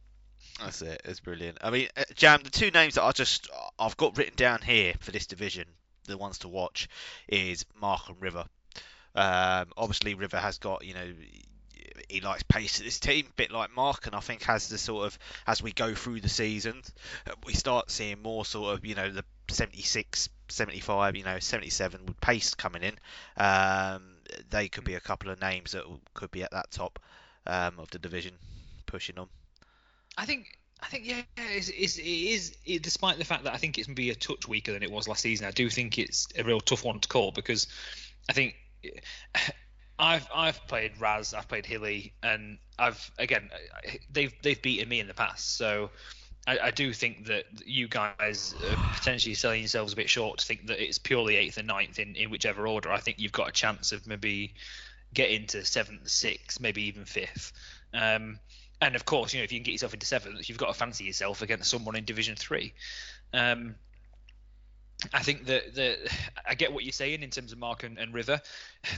That's 0.60 0.82
it. 0.82 1.02
It's 1.04 1.20
brilliant. 1.20 1.58
I 1.60 1.70
mean, 1.70 1.88
uh, 1.96 2.04
Jam, 2.14 2.40
the 2.42 2.50
two 2.50 2.70
names 2.70 2.94
that 2.94 3.02
I 3.02 3.12
just 3.12 3.48
I've 3.78 3.96
got 3.96 4.16
written 4.16 4.34
down 4.36 4.62
here 4.62 4.94
for 5.00 5.10
this 5.10 5.26
division, 5.26 5.66
the 6.06 6.16
ones 6.16 6.38
to 6.38 6.48
watch, 6.48 6.88
is 7.28 7.66
Mark 7.80 8.08
and 8.08 8.20
River. 8.20 8.46
Um, 9.14 9.68
obviously, 9.76 10.14
River 10.14 10.38
has 10.38 10.58
got 10.58 10.84
you 10.84 10.94
know 10.94 11.12
he 12.08 12.20
likes 12.20 12.42
pace 12.44 12.78
at 12.78 12.84
this 12.84 13.00
team, 13.00 13.26
a 13.28 13.32
bit 13.34 13.50
like 13.50 13.74
Mark, 13.74 14.06
and 14.06 14.14
I 14.14 14.20
think 14.20 14.48
as 14.48 14.68
the 14.68 14.78
sort 14.78 15.06
of 15.06 15.18
as 15.46 15.62
we 15.62 15.72
go 15.72 15.94
through 15.94 16.20
the 16.20 16.28
season, 16.28 16.82
uh, 17.26 17.32
we 17.44 17.52
start 17.52 17.90
seeing 17.90 18.22
more 18.22 18.44
sort 18.44 18.74
of 18.74 18.84
you 18.84 18.94
know 18.94 19.10
the 19.10 19.24
76, 19.48 20.28
75, 20.48 21.16
you 21.16 21.24
know 21.24 21.38
77 21.38 22.06
with 22.06 22.20
pace 22.20 22.54
coming 22.54 22.82
in. 22.82 22.94
Um, 23.42 24.02
they 24.50 24.68
could 24.68 24.84
be 24.84 24.94
a 24.94 25.00
couple 25.00 25.30
of 25.30 25.40
names 25.40 25.72
that 25.72 25.84
could 26.14 26.30
be 26.30 26.42
at 26.42 26.50
that 26.52 26.70
top 26.70 26.98
um, 27.46 27.74
of 27.78 27.90
the 27.90 27.98
division, 27.98 28.32
pushing 28.86 29.18
on. 29.18 29.28
I 30.16 30.24
think 30.26 30.58
I 30.82 30.86
think 30.88 31.06
yeah, 31.06 31.22
it's, 31.36 31.68
it's, 31.68 31.98
it 31.98 32.02
is. 32.02 32.56
It, 32.64 32.82
despite 32.82 33.18
the 33.18 33.24
fact 33.24 33.44
that 33.44 33.54
I 33.54 33.56
think 33.56 33.78
it's 33.78 33.88
maybe 33.88 34.10
a 34.10 34.14
touch 34.14 34.46
weaker 34.46 34.72
than 34.72 34.82
it 34.82 34.90
was 34.90 35.08
last 35.08 35.22
season, 35.22 35.46
I 35.46 35.50
do 35.50 35.70
think 35.70 35.98
it's 35.98 36.28
a 36.38 36.44
real 36.44 36.60
tough 36.60 36.84
one 36.84 37.00
to 37.00 37.08
call 37.08 37.32
because 37.32 37.66
I 38.28 38.32
think 38.32 38.56
I've 39.98 40.28
I've 40.34 40.66
played 40.66 40.92
Raz, 41.00 41.32
I've 41.32 41.48
played 41.48 41.66
Hilly, 41.66 42.12
and 42.22 42.58
I've 42.78 43.10
again 43.18 43.50
they've 44.12 44.34
they've 44.42 44.60
beaten 44.60 44.88
me 44.88 45.00
in 45.00 45.06
the 45.06 45.14
past. 45.14 45.56
So 45.56 45.90
I, 46.46 46.58
I, 46.64 46.70
do 46.70 46.92
think 46.92 47.26
that 47.26 47.46
you 47.64 47.88
guys 47.88 48.54
are 48.70 48.94
potentially 48.94 49.34
selling 49.34 49.60
yourselves 49.60 49.94
a 49.94 49.96
bit 49.96 50.08
short 50.10 50.38
to 50.38 50.46
think 50.46 50.66
that 50.66 50.80
it's 50.80 50.98
purely 50.98 51.36
eighth 51.36 51.56
and 51.56 51.66
ninth 51.66 51.98
in, 51.98 52.14
in 52.14 52.30
whichever 52.30 52.68
order. 52.68 52.92
I 52.92 53.00
think 53.00 53.18
you've 53.18 53.32
got 53.32 53.48
a 53.48 53.52
chance 53.52 53.90
of 53.90 54.06
maybe 54.06 54.54
getting 55.14 55.42
into 55.42 55.64
seventh, 55.64 56.08
sixth, 56.08 56.60
maybe 56.60 56.82
even 56.82 57.04
fifth. 57.04 57.52
Um, 57.94 58.38
and 58.80 58.94
of 58.94 59.04
course, 59.04 59.32
you 59.32 59.40
know 59.40 59.44
if 59.44 59.52
you 59.52 59.58
can 59.58 59.64
get 59.64 59.72
yourself 59.72 59.94
into 59.94 60.06
seventh, 60.06 60.48
you've 60.48 60.58
got 60.58 60.66
to 60.66 60.74
fancy 60.74 61.04
yourself 61.04 61.42
against 61.42 61.70
someone 61.70 61.96
in 61.96 62.04
Division 62.04 62.36
Three. 62.36 62.74
Um, 63.32 63.76
I 65.12 65.22
think 65.22 65.46
that 65.46 65.74
the 65.74 65.96
I 66.46 66.54
get 66.54 66.72
what 66.72 66.84
you're 66.84 66.92
saying 66.92 67.22
in 67.22 67.30
terms 67.30 67.52
of 67.52 67.58
Mark 67.58 67.84
and, 67.84 67.98
and, 67.98 68.14
River. 68.14 68.40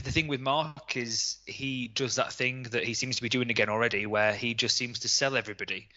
The 0.03 0.11
thing 0.11 0.27
with 0.27 0.39
Mark 0.39 0.95
is 0.95 1.37
he 1.45 1.87
does 1.87 2.15
that 2.15 2.31
thing 2.31 2.63
that 2.71 2.83
he 2.83 2.93
seems 2.93 3.17
to 3.17 3.21
be 3.21 3.29
doing 3.29 3.49
again 3.49 3.69
already, 3.69 4.05
where 4.05 4.33
he 4.33 4.53
just 4.53 4.77
seems 4.77 4.99
to 4.99 5.09
sell 5.09 5.35
everybody. 5.35 5.89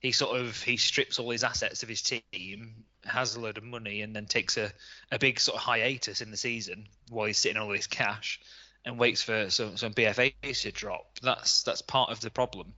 He 0.00 0.12
sort 0.12 0.38
of 0.38 0.60
he 0.62 0.76
strips 0.76 1.18
all 1.18 1.30
his 1.30 1.44
assets 1.44 1.82
of 1.82 1.88
his 1.88 2.02
team, 2.02 2.84
has 3.04 3.36
a 3.36 3.40
load 3.40 3.58
of 3.58 3.64
money, 3.64 4.02
and 4.02 4.14
then 4.14 4.26
takes 4.26 4.56
a, 4.56 4.72
a 5.10 5.18
big 5.18 5.40
sort 5.40 5.56
of 5.56 5.62
hiatus 5.62 6.20
in 6.20 6.30
the 6.30 6.36
season 6.36 6.88
while 7.08 7.26
he's 7.26 7.38
sitting 7.38 7.56
on 7.56 7.68
all 7.68 7.72
his 7.72 7.86
cash 7.86 8.40
and 8.84 8.98
waits 8.98 9.22
for 9.22 9.50
some 9.50 9.76
some 9.76 9.92
BFAs 9.92 10.62
to 10.62 10.72
drop. 10.72 11.06
That's 11.22 11.62
that's 11.62 11.82
part 11.82 12.10
of 12.10 12.20
the 12.20 12.30
problem. 12.30 12.72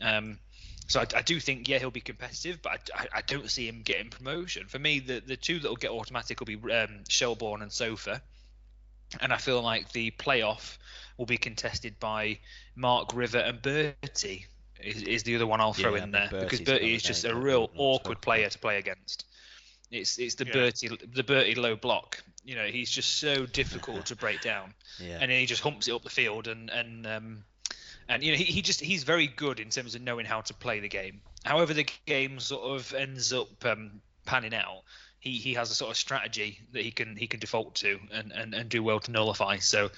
Um, 0.00 0.38
so 0.86 1.00
I, 1.00 1.06
I, 1.16 1.22
do 1.22 1.40
think 1.40 1.68
yeah 1.68 1.78
he'll 1.78 1.90
be 1.90 2.00
competitive, 2.00 2.60
but 2.60 2.90
I, 2.94 3.06
I, 3.14 3.22
don't 3.22 3.50
see 3.50 3.66
him 3.68 3.82
getting 3.82 4.10
promotion. 4.10 4.66
For 4.66 4.78
me, 4.78 5.00
the 5.00 5.20
the 5.20 5.36
two 5.36 5.58
that 5.60 5.68
will 5.68 5.76
get 5.76 5.90
automatic 5.90 6.40
will 6.40 6.46
be 6.46 6.72
um, 6.72 7.04
Shelbourne 7.08 7.62
and 7.62 7.72
Sofa, 7.72 8.20
and 9.20 9.32
I 9.32 9.38
feel 9.38 9.62
like 9.62 9.92
the 9.92 10.10
playoff 10.12 10.76
will 11.16 11.26
be 11.26 11.38
contested 11.38 11.98
by 12.00 12.38
Mark 12.74 13.14
River 13.14 13.38
and 13.38 13.62
Bertie. 13.62 14.46
Is, 14.82 15.02
is 15.02 15.22
the 15.22 15.36
other 15.36 15.46
one 15.46 15.60
I'll 15.60 15.72
throw 15.72 15.94
Yeah, 15.94 16.02
in 16.02 16.10
there 16.10 16.28
Bertie's 16.30 16.44
because 16.44 16.60
Bertie 16.60 16.94
is 16.94 17.02
just 17.02 17.24
a 17.24 17.34
real 17.34 17.70
awkward 17.76 18.20
player 18.20 18.48
to 18.50 18.58
play 18.58 18.78
against. 18.78 19.24
It's 19.94 20.18
it's 20.18 20.34
the 20.34 20.46
Yeah. 20.46 20.52
Bertie 20.52 20.88
the 20.88 21.22
Bertie 21.24 21.54
low 21.54 21.76
block. 21.76 22.22
You 22.44 22.56
know 22.56 22.66
he's 22.66 22.90
just 22.90 23.18
so 23.18 23.46
difficult 23.46 24.06
to 24.06 24.16
break 24.16 24.40
down 24.42 24.74
Yeah. 24.98 25.18
and 25.20 25.30
then 25.30 25.38
he 25.40 25.46
just 25.46 25.62
humps 25.62 25.88
it 25.88 25.92
up 25.94 26.02
the 26.02 26.10
field 26.10 26.46
and 26.46 26.68
and 26.68 27.06
um, 27.06 27.44
and 28.08 28.22
you 28.22 28.32
know 28.32 28.36
he, 28.38 28.44
he 28.44 28.60
just 28.62 28.80
he's 28.80 29.02
very 29.04 29.26
good 29.26 29.60
in 29.60 29.70
terms 29.70 29.94
of 29.94 30.02
knowing 30.02 30.26
how 30.26 30.42
to 30.42 30.54
play 30.54 30.80
the 30.80 30.88
game. 30.88 31.22
However, 31.44 31.72
the 31.74 31.86
game 32.06 32.40
sort 32.40 32.64
of 32.78 32.92
ends 32.94 33.32
up 33.32 33.64
um, 33.64 34.00
panning 34.26 34.54
out. 34.54 34.82
He, 35.20 35.38
he 35.38 35.54
has 35.54 35.70
a 35.70 35.74
sort 35.74 35.90
of 35.90 35.96
strategy 35.96 36.60
that 36.72 36.82
he 36.82 36.90
can 36.90 37.16
he 37.16 37.26
can 37.26 37.40
default 37.40 37.76
to 37.76 37.98
and, 38.12 38.30
and, 38.32 38.52
and 38.54 38.68
do 38.68 38.82
well 38.82 39.00
to 39.00 39.10
nullify. 39.10 39.56
So, 39.56 39.90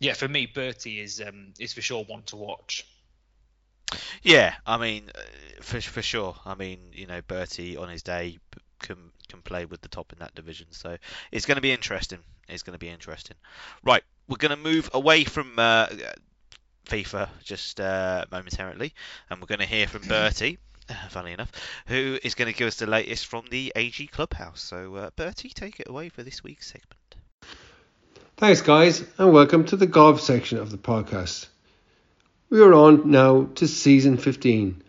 yeah, 0.00 0.14
for 0.14 0.26
me, 0.26 0.46
Bertie 0.46 0.98
is 1.00 1.20
um, 1.20 1.54
is 1.60 1.72
for 1.72 1.82
sure 1.82 2.02
one 2.02 2.22
to 2.24 2.36
watch. 2.36 2.84
Yeah, 4.22 4.54
I 4.66 4.78
mean, 4.78 5.10
uh, 5.14 5.20
for 5.60 5.80
for 5.80 6.02
sure. 6.02 6.34
I 6.44 6.56
mean, 6.56 6.80
you 6.92 7.06
know, 7.06 7.20
Bertie 7.22 7.76
on 7.76 7.88
his 7.90 8.02
day 8.02 8.38
can 8.80 9.11
can 9.32 9.42
play 9.42 9.64
with 9.64 9.80
the 9.80 9.88
top 9.88 10.12
in 10.12 10.18
that 10.20 10.34
division, 10.34 10.66
so 10.70 10.96
it's 11.32 11.46
going 11.46 11.56
to 11.56 11.62
be 11.62 11.72
interesting. 11.72 12.18
It's 12.48 12.62
going 12.62 12.74
to 12.74 12.78
be 12.78 12.88
interesting. 12.88 13.36
Right, 13.82 14.02
we're 14.28 14.36
going 14.36 14.50
to 14.50 14.62
move 14.62 14.90
away 14.92 15.24
from 15.24 15.58
uh, 15.58 15.86
FIFA 16.86 17.28
just 17.42 17.80
uh, 17.80 18.26
momentarily, 18.30 18.92
and 19.30 19.40
we're 19.40 19.46
going 19.46 19.60
to 19.60 19.66
hear 19.66 19.86
from 19.86 20.02
Bertie. 20.06 20.58
Funny 21.10 21.32
enough, 21.32 21.50
who 21.86 22.18
is 22.22 22.34
going 22.34 22.52
to 22.52 22.58
give 22.58 22.66
us 22.66 22.76
the 22.76 22.86
latest 22.86 23.26
from 23.26 23.44
the 23.50 23.72
AG 23.74 24.06
Clubhouse? 24.08 24.60
So, 24.60 24.96
uh, 24.96 25.10
Bertie, 25.16 25.50
take 25.50 25.80
it 25.80 25.88
away 25.88 26.08
for 26.08 26.22
this 26.22 26.44
week's 26.44 26.66
segment. 26.66 27.16
Thanks, 28.36 28.60
guys, 28.60 29.04
and 29.18 29.32
welcome 29.32 29.64
to 29.66 29.76
the 29.76 29.86
golf 29.86 30.20
section 30.20 30.58
of 30.58 30.70
the 30.70 30.76
podcast. 30.76 31.46
We 32.50 32.60
are 32.60 32.74
on 32.74 33.10
now 33.10 33.44
to 33.54 33.68
season 33.68 34.18
15, 34.18 34.82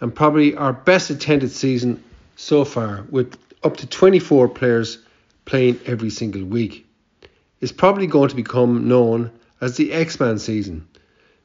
and 0.00 0.14
probably 0.14 0.54
our 0.54 0.72
best 0.72 1.10
attended 1.10 1.50
season 1.50 2.02
so 2.36 2.64
far, 2.64 3.04
with 3.10 3.36
up 3.62 3.76
to 3.78 3.86
24 3.86 4.48
players 4.48 4.98
playing 5.44 5.80
every 5.86 6.10
single 6.10 6.44
week. 6.44 6.86
It's 7.60 7.72
probably 7.72 8.06
going 8.06 8.30
to 8.30 8.36
become 8.36 8.88
known 8.88 9.30
as 9.60 9.76
the 9.76 9.92
X 9.92 10.18
Man 10.18 10.38
season 10.38 10.88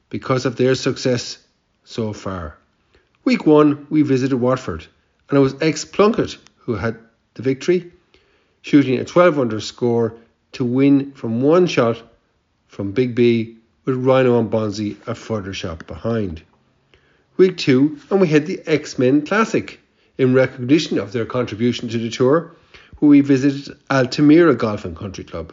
because 0.08 0.46
of 0.46 0.56
their 0.56 0.74
success 0.74 1.38
so 1.84 2.12
far. 2.12 2.56
Week 3.24 3.44
one, 3.44 3.86
we 3.90 4.02
visited 4.02 4.36
Watford, 4.36 4.86
and 5.28 5.38
it 5.38 5.42
was 5.42 5.60
ex 5.60 5.84
Plunkett 5.84 6.38
who 6.56 6.74
had 6.74 6.98
the 7.34 7.42
victory, 7.42 7.90
shooting 8.62 8.98
a 8.98 9.04
12 9.04 9.38
under 9.38 9.60
score 9.60 10.14
to 10.52 10.64
win 10.64 11.12
from 11.12 11.42
one 11.42 11.66
shot 11.66 12.02
from 12.68 12.92
Big 12.92 13.14
B 13.14 13.56
with 13.84 13.96
Rhino 13.96 14.38
and 14.40 14.50
Bonzi 14.50 14.96
a 15.06 15.14
further 15.14 15.52
shot 15.52 15.86
behind. 15.86 16.42
Week 17.36 17.56
two, 17.56 17.98
and 18.10 18.20
we 18.20 18.28
had 18.28 18.46
the 18.46 18.62
X 18.66 18.98
Men 18.98 19.26
Classic 19.26 19.80
in 20.18 20.34
recognition 20.34 20.98
of 20.98 21.12
their 21.12 21.26
contribution 21.26 21.88
to 21.88 21.98
the 21.98 22.10
tour, 22.10 22.54
where 22.98 23.08
we 23.08 23.20
visited 23.20 23.76
Altamira 23.90 24.54
Golf 24.54 24.84
and 24.84 24.96
Country 24.96 25.24
Club. 25.24 25.52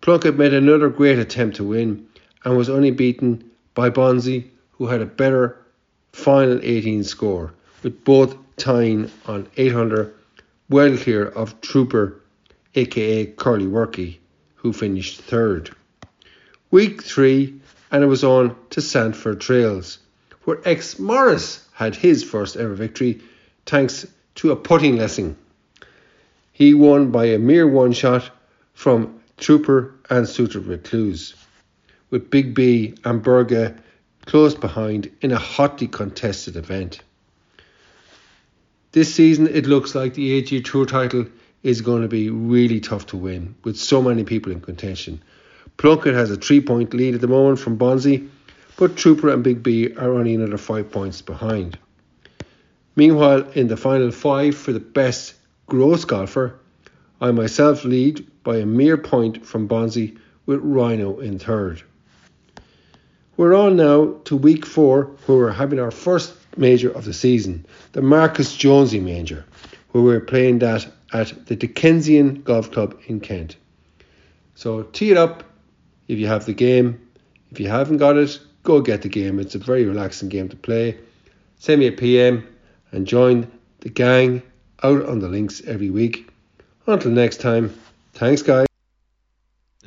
Plunkett 0.00 0.38
made 0.38 0.54
another 0.54 0.88
great 0.88 1.18
attempt 1.18 1.56
to 1.56 1.64
win 1.64 2.06
and 2.44 2.56
was 2.56 2.70
only 2.70 2.90
beaten 2.90 3.50
by 3.74 3.90
Bonzi, 3.90 4.48
who 4.72 4.86
had 4.86 5.00
a 5.00 5.06
better 5.06 5.56
final 6.12 6.58
18 6.62 7.04
score, 7.04 7.52
with 7.82 8.02
both 8.04 8.36
tying 8.56 9.10
on 9.26 9.46
800, 9.56 10.12
well 10.68 10.96
clear 10.96 11.26
of 11.26 11.60
Trooper, 11.60 12.20
aka 12.74 13.26
Curly 13.26 13.66
Worky, 13.66 14.18
who 14.56 14.72
finished 14.72 15.20
third. 15.20 15.70
Week 16.70 17.02
three, 17.02 17.60
and 17.90 18.02
it 18.02 18.06
was 18.06 18.24
on 18.24 18.56
to 18.70 18.80
Sandford 18.80 19.40
Trails, 19.40 19.98
where 20.44 20.60
ex 20.64 20.98
Morris 20.98 21.66
had 21.72 21.94
his 21.94 22.24
first 22.24 22.56
ever 22.56 22.74
victory 22.74 23.20
thanks 23.66 24.06
to 24.36 24.50
a 24.50 24.56
putting 24.56 24.96
lesson. 24.96 25.36
He 26.52 26.74
won 26.74 27.10
by 27.10 27.26
a 27.26 27.38
mere 27.38 27.66
one 27.66 27.92
shot 27.92 28.30
from 28.74 29.20
Trooper 29.38 29.94
and 30.08 30.28
Suitor 30.28 30.60
Recluse, 30.60 31.34
with 32.10 32.30
Big 32.30 32.54
B 32.54 32.94
and 33.04 33.22
Berger 33.22 33.76
close 34.26 34.54
behind 34.54 35.10
in 35.20 35.32
a 35.32 35.38
hotly 35.38 35.86
contested 35.86 36.56
event. 36.56 37.00
This 38.92 39.14
season, 39.14 39.46
it 39.46 39.66
looks 39.66 39.94
like 39.94 40.14
the 40.14 40.32
AG 40.32 40.62
Tour 40.62 40.84
title 40.84 41.26
is 41.62 41.80
going 41.80 42.02
to 42.02 42.08
be 42.08 42.30
really 42.30 42.80
tough 42.80 43.06
to 43.06 43.16
win, 43.16 43.54
with 43.64 43.78
so 43.78 44.02
many 44.02 44.24
people 44.24 44.50
in 44.52 44.60
contention. 44.60 45.22
Plunkett 45.76 46.14
has 46.14 46.30
a 46.30 46.36
three 46.36 46.60
point 46.60 46.92
lead 46.92 47.14
at 47.14 47.20
the 47.20 47.28
moment 47.28 47.58
from 47.58 47.78
Bonzi, 47.78 48.28
but 48.80 48.96
Trooper 48.96 49.28
and 49.28 49.44
Big 49.44 49.62
B 49.62 49.94
are 49.94 50.14
only 50.14 50.34
another 50.34 50.56
five 50.56 50.90
points 50.90 51.20
behind. 51.20 51.78
Meanwhile, 52.96 53.50
in 53.50 53.68
the 53.68 53.76
final 53.76 54.10
five 54.10 54.56
for 54.56 54.72
the 54.72 54.80
best 54.80 55.34
gross 55.66 56.06
golfer, 56.06 56.58
I 57.20 57.30
myself 57.30 57.84
lead 57.84 58.26
by 58.42 58.56
a 58.56 58.64
mere 58.64 58.96
point 58.96 59.44
from 59.44 59.68
Bonzi 59.68 60.18
with 60.46 60.60
Rhino 60.62 61.20
in 61.20 61.38
third. 61.38 61.82
We're 63.36 63.54
on 63.54 63.76
now 63.76 64.14
to 64.24 64.34
week 64.34 64.64
four, 64.64 65.10
where 65.26 65.36
we're 65.36 65.52
having 65.52 65.78
our 65.78 65.90
first 65.90 66.32
major 66.56 66.90
of 66.90 67.04
the 67.04 67.12
season, 67.12 67.66
the 67.92 68.00
Marcus 68.00 68.56
Jonesy 68.56 68.98
Major, 68.98 69.44
where 69.90 70.02
we're 70.02 70.20
playing 70.20 70.60
that 70.60 70.90
at 71.12 71.46
the 71.46 71.54
Dickensian 71.54 72.40
Golf 72.44 72.70
Club 72.70 72.98
in 73.08 73.20
Kent. 73.20 73.56
So 74.54 74.84
tee 74.84 75.10
it 75.10 75.18
up 75.18 75.44
if 76.08 76.18
you 76.18 76.28
have 76.28 76.46
the 76.46 76.54
game. 76.54 77.06
If 77.50 77.60
you 77.60 77.68
haven't 77.68 77.98
got 77.98 78.16
it, 78.16 78.40
go 78.70 78.80
get 78.80 79.02
the 79.02 79.08
game. 79.08 79.40
It's 79.40 79.56
a 79.56 79.58
very 79.58 79.84
relaxing 79.84 80.28
game 80.28 80.48
to 80.48 80.56
play. 80.56 80.96
Send 81.58 81.80
me 81.80 81.88
a 81.88 81.92
PM 81.92 82.46
and 82.92 83.04
join 83.04 83.50
the 83.80 83.88
gang 83.88 84.42
out 84.84 85.06
on 85.06 85.18
the 85.18 85.28
links 85.28 85.60
every 85.66 85.90
week. 85.90 86.30
Until 86.86 87.10
next 87.10 87.40
time, 87.40 87.76
thanks, 88.14 88.42
guys. 88.42 88.66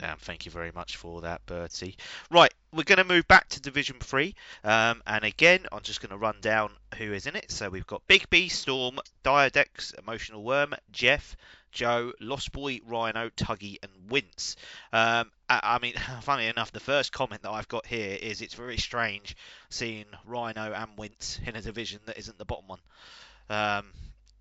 Um, 0.02 0.18
thank 0.20 0.46
you 0.46 0.52
very 0.52 0.72
much 0.74 0.98
for 0.98 1.22
that, 1.22 1.46
Bertie. 1.46 1.96
Right, 2.30 2.54
we're 2.74 2.84
going 2.84 2.98
to 2.98 3.06
move 3.06 3.26
back 3.28 3.48
to 3.50 3.62
Division 3.62 3.96
3. 4.02 4.36
Um, 4.66 5.02
and 5.08 5.24
again, 5.24 5.66
I'm 5.72 5.82
just 5.82 6.02
going 6.02 6.10
to 6.10 6.18
run 6.18 6.36
down 6.42 6.72
who 6.98 7.14
is 7.14 7.26
in 7.26 7.38
it. 7.38 7.52
So 7.52 7.70
we've 7.70 7.88
got 7.88 8.06
Big 8.08 8.30
B, 8.30 8.50
Storm, 8.50 9.00
Diadex, 9.24 9.98
Emotional 9.98 10.44
Worm, 10.44 10.74
Jeff, 10.92 11.38
Joe, 11.74 12.14
Lost 12.20 12.52
Boy, 12.52 12.80
Rhino, 12.86 13.30
Tuggy, 13.30 13.78
and 13.82 13.92
Wince. 14.10 14.56
Um, 14.94 15.32
I, 15.50 15.80
mean, 15.82 15.94
funny 16.22 16.48
enough, 16.48 16.72
the 16.72 16.80
first 16.80 17.12
comment 17.12 17.42
that 17.42 17.52
I've 17.52 17.68
got 17.68 17.86
here 17.86 18.18
is 18.22 18.42
it's 18.42 18.54
very 18.54 18.78
strange 18.78 19.36
seeing 19.70 20.06
Rhino 20.26 20.72
and 20.72 20.92
Wince 20.98 21.40
in 21.46 21.56
a 21.56 21.62
division 21.62 22.00
that 22.06 22.18
isn't 22.18 22.38
the 22.38 22.46
bottom 22.46 22.68
one. 22.68 22.80
Um, 23.50 23.86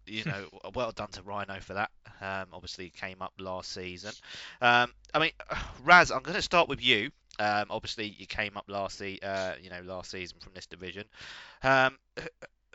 you 0.06 0.24
know, 0.26 0.46
well 0.74 0.92
done 0.92 1.08
to 1.12 1.22
Rhino 1.22 1.58
for 1.60 1.74
that. 1.74 1.90
Um, 2.20 2.48
obviously, 2.52 2.90
came 2.90 3.22
up 3.22 3.32
last 3.38 3.72
season. 3.72 4.12
Um, 4.60 4.92
I 5.12 5.18
mean, 5.18 5.32
Raz, 5.84 6.10
I'm 6.10 6.22
going 6.22 6.36
to 6.36 6.42
start 6.42 6.68
with 6.68 6.82
you. 6.82 7.10
Um, 7.38 7.66
obviously, 7.70 8.14
you 8.18 8.26
came 8.26 8.56
up 8.56 8.66
last 8.68 8.98
se- 8.98 9.20
uh, 9.22 9.54
you 9.60 9.70
know, 9.70 9.80
last 9.84 10.10
season 10.10 10.36
from 10.40 10.52
this 10.54 10.66
division. 10.66 11.04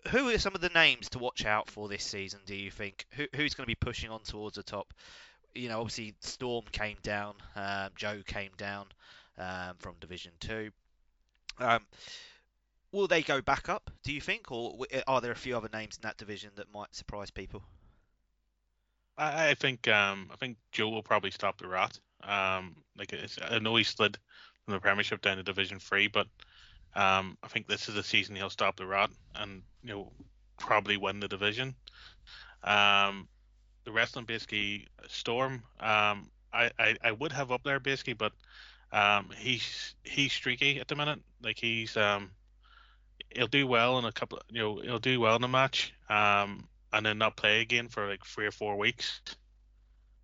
Wh- 0.07 0.09
who 0.09 0.29
are 0.29 0.37
some 0.37 0.55
of 0.55 0.61
the 0.61 0.69
names 0.69 1.09
to 1.09 1.19
watch 1.19 1.45
out 1.45 1.69
for 1.69 1.87
this 1.87 2.03
season? 2.03 2.39
Do 2.45 2.55
you 2.55 2.71
think 2.71 3.05
who, 3.11 3.25
who's 3.35 3.53
going 3.53 3.63
to 3.63 3.67
be 3.67 3.75
pushing 3.75 4.09
on 4.09 4.21
towards 4.21 4.55
the 4.55 4.63
top? 4.63 4.93
You 5.53 5.69
know, 5.69 5.79
obviously 5.79 6.15
Storm 6.21 6.65
came 6.71 6.97
down, 7.01 7.35
um, 7.55 7.89
Joe 7.95 8.21
came 8.25 8.51
down 8.57 8.85
um, 9.37 9.75
from 9.79 9.95
Division 9.99 10.33
Two. 10.39 10.71
Um, 11.59 11.85
will 12.91 13.07
they 13.07 13.21
go 13.21 13.41
back 13.41 13.69
up? 13.69 13.89
Do 14.03 14.13
you 14.13 14.21
think, 14.21 14.51
or 14.51 14.85
are 15.07 15.21
there 15.21 15.31
a 15.31 15.35
few 15.35 15.57
other 15.57 15.69
names 15.73 15.97
in 15.97 16.01
that 16.03 16.17
division 16.17 16.51
that 16.55 16.71
might 16.73 16.95
surprise 16.95 17.31
people? 17.31 17.63
I, 19.19 19.55
think 19.55 19.87
um, 19.87 20.29
I 20.31 20.35
think 20.35 20.57
Joe 20.71 20.89
will 20.89 21.01
probably 21.01 21.31
stop 21.31 21.57
the 21.57 21.67
rot. 21.67 21.99
Um, 22.23 22.75
like 22.97 23.15
I 23.41 23.57
know 23.57 23.75
he 23.75 23.83
slid 23.83 24.17
from 24.63 24.75
the 24.75 24.79
Premiership 24.79 25.21
down 25.21 25.37
to 25.37 25.43
Division 25.43 25.79
Three, 25.79 26.07
but 26.07 26.27
um, 26.95 27.37
I 27.43 27.47
think 27.47 27.67
this 27.67 27.89
is 27.89 27.95
the 27.95 28.03
season 28.03 28.35
he'll 28.35 28.49
stop 28.49 28.75
the 28.75 28.85
rot 28.85 29.11
and 29.35 29.63
you 29.87 29.93
know 29.93 30.11
probably 30.59 30.97
win 30.97 31.19
the 31.19 31.27
division. 31.27 31.75
Um, 32.63 33.27
the 33.85 33.91
wrestling 33.91 34.25
basically 34.25 34.87
Storm. 35.07 35.63
Um, 35.79 36.29
I, 36.53 36.71
I, 36.77 36.95
I 37.03 37.11
would 37.11 37.31
have 37.31 37.51
up 37.51 37.63
there 37.63 37.79
basically, 37.79 38.13
but 38.13 38.33
um, 38.91 39.29
he's 39.37 39.95
he's 40.03 40.33
streaky 40.33 40.79
at 40.79 40.87
the 40.87 40.95
minute. 40.95 41.19
Like 41.41 41.57
he's 41.57 41.95
um, 41.95 42.31
he'll 43.29 43.47
do 43.47 43.67
well 43.67 43.99
in 43.99 44.05
a 44.05 44.11
couple. 44.11 44.39
You 44.49 44.61
know, 44.61 44.81
he'll 44.81 44.99
do 44.99 45.19
well 45.19 45.35
in 45.35 45.43
a 45.43 45.47
match. 45.47 45.93
Um, 46.09 46.67
and 46.93 47.05
then 47.05 47.17
not 47.17 47.35
play 47.35 47.61
again 47.61 47.89
for 47.89 48.07
like 48.07 48.25
three 48.25 48.45
or 48.45 48.51
four 48.51 48.77
weeks, 48.77 49.21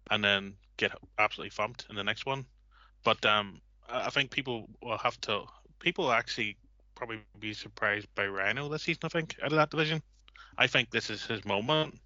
and 0.10 0.24
then 0.24 0.54
get 0.78 0.92
absolutely 1.20 1.52
thumped 1.52 1.86
in 1.90 1.96
the 1.96 2.04
next 2.04 2.26
one. 2.26 2.46
But 3.04 3.26
um, 3.26 3.62
I 3.90 4.06
I 4.06 4.10
think 4.10 4.32
people 4.32 4.70
will 4.82 4.98
have 4.98 5.20
to. 5.22 5.44
People 5.80 6.12
actually 6.12 6.58
probably 6.96 7.20
be 7.40 7.54
surprised 7.54 8.08
by 8.16 8.26
Rhino 8.28 8.70
this 8.70 8.84
season. 8.84 9.02
I 9.04 9.08
think 9.10 9.36
out 9.42 9.52
of 9.52 9.58
that 9.58 9.70
division, 9.70 10.02
I 10.58 10.68
think 10.68 10.90
this 10.90 11.10
is 11.10 11.26
his 11.26 11.46
moment. 11.46 12.00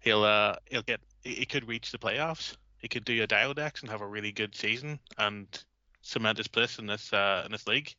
He'll 0.00 0.24
uh 0.24 0.56
he'll 0.66 0.82
get 0.82 1.00
he, 1.22 1.46
could 1.46 1.66
reach 1.66 1.90
the 1.90 1.98
playoffs. 1.98 2.56
He 2.78 2.88
could 2.88 3.04
do 3.04 3.22
a 3.22 3.26
Diadex 3.26 3.80
and 3.80 3.90
have 3.90 4.02
a 4.02 4.06
really 4.06 4.32
good 4.32 4.54
season 4.54 4.98
and 5.16 5.46
cement 6.02 6.38
his 6.38 6.48
place 6.48 6.78
in 6.78 6.86
this 6.86 7.12
uh 7.12 7.42
in 7.46 7.52
this 7.52 7.66
league. 7.66 7.94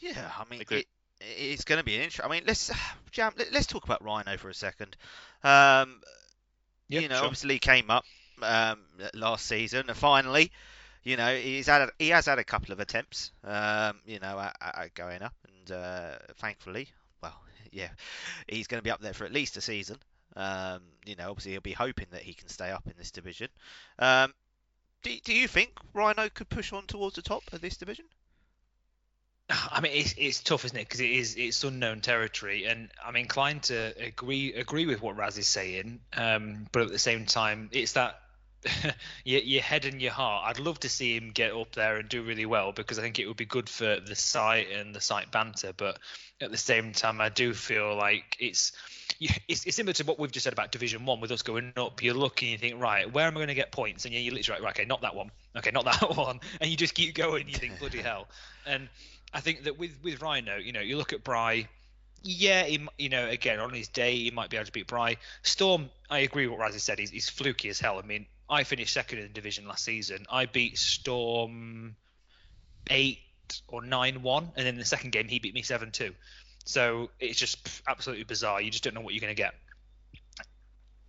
Yeah, 0.00 0.30
I 0.36 0.44
mean, 0.50 0.58
Like 0.58 0.72
it, 0.72 0.86
it's 1.20 1.64
going 1.64 1.78
to 1.78 1.84
be 1.84 1.94
an 1.94 2.02
interesting. 2.02 2.26
I 2.26 2.28
mean, 2.28 2.44
let's 2.46 2.70
Jam, 3.12 3.32
let, 3.38 3.52
let's 3.52 3.66
talk 3.66 3.84
about 3.84 4.02
Rhino 4.04 4.36
for 4.36 4.48
a 4.48 4.54
second. 4.54 4.96
Um, 5.42 6.00
Yeah, 6.88 7.00
you 7.00 7.08
know, 7.08 7.16
sure. 7.16 7.24
obviously 7.24 7.54
he 7.54 7.58
came 7.60 7.90
up 7.90 8.04
um, 8.42 8.80
last 9.14 9.46
season, 9.46 9.88
and 9.88 9.96
finally, 9.96 10.50
you 11.04 11.16
know, 11.16 11.34
he's 11.36 11.66
had 11.66 11.82
a, 11.82 11.90
he 11.98 12.08
has 12.08 12.26
had 12.26 12.38
a 12.38 12.44
couple 12.44 12.72
of 12.72 12.80
attempts, 12.80 13.30
um, 13.44 14.00
you 14.06 14.18
know, 14.18 14.38
at, 14.40 14.56
at 14.60 14.94
going 14.94 15.22
up, 15.22 15.34
and 15.46 15.76
uh, 15.76 16.16
thankfully, 16.36 16.88
well, 17.22 17.38
yeah, 17.70 17.90
he's 18.48 18.66
going 18.66 18.78
to 18.78 18.84
be 18.84 18.90
up 18.90 19.00
there 19.00 19.12
for 19.12 19.24
at 19.24 19.32
least 19.32 19.56
a 19.56 19.60
season. 19.60 19.98
Um, 20.34 20.80
you 21.04 21.14
know, 21.14 21.30
obviously 21.30 21.52
he'll 21.52 21.60
be 21.60 21.72
hoping 21.72 22.06
that 22.10 22.22
he 22.22 22.34
can 22.34 22.48
stay 22.48 22.70
up 22.70 22.86
in 22.86 22.94
this 22.98 23.10
division. 23.10 23.48
Um, 23.98 24.34
do, 25.02 25.16
do 25.22 25.34
you 25.34 25.46
think 25.46 25.70
Rhino 25.92 26.28
could 26.30 26.48
push 26.48 26.72
on 26.72 26.86
towards 26.86 27.16
the 27.16 27.22
top 27.22 27.42
of 27.52 27.60
this 27.60 27.76
division? 27.76 28.06
I 29.50 29.80
mean, 29.80 29.92
it's, 29.94 30.14
it's 30.16 30.40
tough, 30.40 30.64
isn't 30.64 30.76
it? 30.76 30.88
Because 30.88 31.00
it 31.00 31.10
is 31.10 31.36
it's 31.36 31.62
unknown 31.64 32.00
territory, 32.00 32.64
and 32.64 32.90
I'm 33.04 33.16
inclined 33.16 33.64
to 33.64 33.94
agree 33.98 34.54
agree 34.54 34.86
with 34.86 35.02
what 35.02 35.16
Raz 35.16 35.36
is 35.38 35.46
saying. 35.46 36.00
Um, 36.16 36.66
but 36.72 36.82
at 36.82 36.88
the 36.88 36.98
same 36.98 37.26
time, 37.26 37.68
it's 37.72 37.92
that 37.92 38.20
your, 39.24 39.40
your 39.40 39.62
head 39.62 39.84
and 39.84 40.00
your 40.00 40.12
heart. 40.12 40.44
I'd 40.46 40.58
love 40.58 40.80
to 40.80 40.88
see 40.88 41.16
him 41.16 41.30
get 41.32 41.52
up 41.52 41.72
there 41.72 41.96
and 41.96 42.08
do 42.08 42.22
really 42.22 42.46
well 42.46 42.72
because 42.72 42.98
I 42.98 43.02
think 43.02 43.18
it 43.18 43.26
would 43.26 43.36
be 43.36 43.44
good 43.44 43.68
for 43.68 44.00
the 44.00 44.14
site 44.14 44.70
and 44.70 44.94
the 44.94 45.00
site 45.00 45.30
banter. 45.30 45.72
But 45.76 45.98
at 46.40 46.50
the 46.50 46.56
same 46.56 46.92
time, 46.92 47.20
I 47.20 47.28
do 47.28 47.54
feel 47.54 47.96
like 47.96 48.36
it's 48.40 48.72
it's, 49.20 49.64
it's 49.66 49.76
similar 49.76 49.92
to 49.94 50.04
what 50.04 50.18
we've 50.18 50.32
just 50.32 50.44
said 50.44 50.52
about 50.52 50.72
Division 50.72 51.04
One 51.04 51.20
with 51.20 51.30
us 51.30 51.42
going 51.42 51.72
up. 51.76 52.02
You're 52.02 52.14
looking, 52.14 52.50
you 52.50 52.58
think, 52.58 52.80
right, 52.80 53.10
where 53.12 53.26
am 53.26 53.34
I 53.34 53.36
going 53.36 53.48
to 53.48 53.54
get 53.54 53.70
points? 53.72 54.04
And 54.04 54.14
yeah, 54.14 54.20
you 54.20 54.32
literally 54.32 54.62
right, 54.62 54.70
okay, 54.70 54.84
not 54.84 55.02
that 55.02 55.14
one, 55.14 55.30
okay, 55.56 55.70
not 55.70 55.84
that 55.84 56.16
one, 56.16 56.40
and 56.60 56.70
you 56.70 56.76
just 56.76 56.94
keep 56.94 57.14
going. 57.14 57.48
You 57.48 57.54
think, 57.54 57.78
bloody 57.78 58.00
hell. 58.00 58.28
And 58.66 58.88
I 59.32 59.40
think 59.40 59.64
that 59.64 59.78
with 59.78 59.92
with 60.02 60.22
Rhino, 60.22 60.56
you 60.56 60.72
know, 60.72 60.80
you 60.80 60.96
look 60.96 61.12
at 61.12 61.24
Bry. 61.24 61.68
Yeah, 62.26 62.62
he, 62.64 62.80
you 62.96 63.10
know, 63.10 63.28
again 63.28 63.60
on 63.60 63.74
his 63.74 63.88
day 63.88 64.16
he 64.16 64.30
might 64.30 64.48
be 64.48 64.56
able 64.56 64.64
to 64.64 64.72
beat 64.72 64.86
Bry. 64.86 65.18
Storm, 65.42 65.90
I 66.08 66.20
agree 66.20 66.46
with 66.46 66.58
what 66.58 66.64
Raz 66.64 66.72
has 66.72 66.82
said. 66.82 66.98
He's, 66.98 67.10
he's 67.10 67.28
fluky 67.28 67.68
as 67.68 67.78
hell. 67.78 68.00
I 68.02 68.06
mean, 68.06 68.24
I 68.48 68.64
finished 68.64 68.92
second 68.92 69.18
in 69.18 69.24
the 69.24 69.32
division 69.32 69.66
last 69.66 69.84
season. 69.84 70.26
I 70.30 70.46
beat 70.46 70.78
Storm 70.78 71.96
eight 72.90 73.20
or 73.68 73.82
nine 73.82 74.22
one, 74.22 74.50
and 74.56 74.66
then 74.66 74.76
the 74.76 74.84
second 74.84 75.12
game 75.12 75.28
he 75.28 75.38
beat 75.38 75.54
me 75.54 75.62
seven 75.62 75.90
two. 75.90 76.14
So 76.64 77.10
it's 77.20 77.38
just 77.38 77.82
absolutely 77.88 78.24
bizarre. 78.24 78.60
You 78.60 78.70
just 78.70 78.84
don't 78.84 78.94
know 78.94 79.00
what 79.00 79.14
you're 79.14 79.20
going 79.20 79.34
to 79.34 79.42
get. 79.42 79.54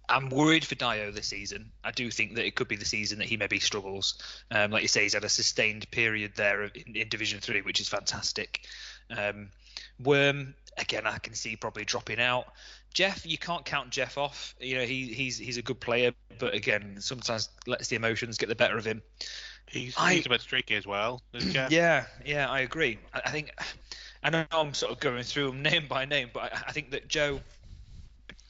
I'm 0.08 0.30
worried 0.30 0.64
for 0.64 0.76
Dio 0.76 1.12
this 1.12 1.28
season. 1.28 1.72
I 1.84 1.92
do 1.92 2.12
think 2.12 2.36
that 2.36 2.46
it 2.46 2.56
could 2.56 2.68
be 2.68 2.76
the 2.76 2.86
season 2.86 3.18
that 3.20 3.28
he 3.28 3.38
maybe 3.38 3.60
struggles. 3.60 4.22
Um, 4.52 4.72
like 4.72 4.84
you 4.84 4.88
say, 4.88 5.04
he's 5.04 5.14
had 5.14 5.24
a 5.24 5.30
sustained 5.30 5.90
period 5.90 6.34
there 6.36 6.64
in, 6.64 6.96
in 6.96 7.10
Division 7.10 7.40
Three, 7.40 7.62
which 7.62 7.80
is 7.80 7.90
fantastic. 7.90 8.66
Um, 9.10 9.50
Worm, 10.00 10.54
again, 10.78 11.08
I 11.08 11.18
can 11.18 11.34
see 11.34 11.56
probably 11.56 11.86
dropping 11.86 12.20
out. 12.20 12.48
Jeff, 12.96 13.26
you 13.26 13.38
can't 13.38 13.66
count 13.66 13.90
Jeff 13.90 14.18
off. 14.18 14.56
You 14.60 14.78
know, 14.78 14.86
he, 14.86 15.08
he's 15.14 15.38
he's 15.38 15.58
a 15.58 15.62
good 15.62 15.82
player, 15.82 16.14
but 16.40 16.54
again, 16.54 16.96
sometimes 17.02 17.50
lets 17.68 17.90
the 17.90 17.98
emotions 17.98 18.38
get 18.38 18.48
the 18.48 18.56
better 18.56 18.78
of 18.78 18.86
him. 18.86 19.02
He's 19.68 19.96
I- 19.98 20.14
he's 20.14 20.26
a 20.26 20.30
bit 20.30 20.40
streaky 20.40 20.76
as 20.76 20.88
well. 20.88 21.22
Yeah, 21.70 22.06
yeah, 22.26 22.50
I 22.50 22.62
agree. 22.62 22.98
I, 23.14 23.22
I 23.26 23.32
think 23.32 23.52
I 24.24 24.30
know 24.30 24.46
I'm 24.50 24.74
sort 24.74 24.94
of 24.94 25.02
going 25.02 25.24
through 25.24 25.48
them 25.48 25.62
name 25.62 25.88
by 25.90 26.06
name, 26.06 26.30
but 26.34 26.44
I, 26.54 26.64
I 26.68 26.72
think 26.72 26.92
that 26.92 27.08
Joe. 27.10 27.42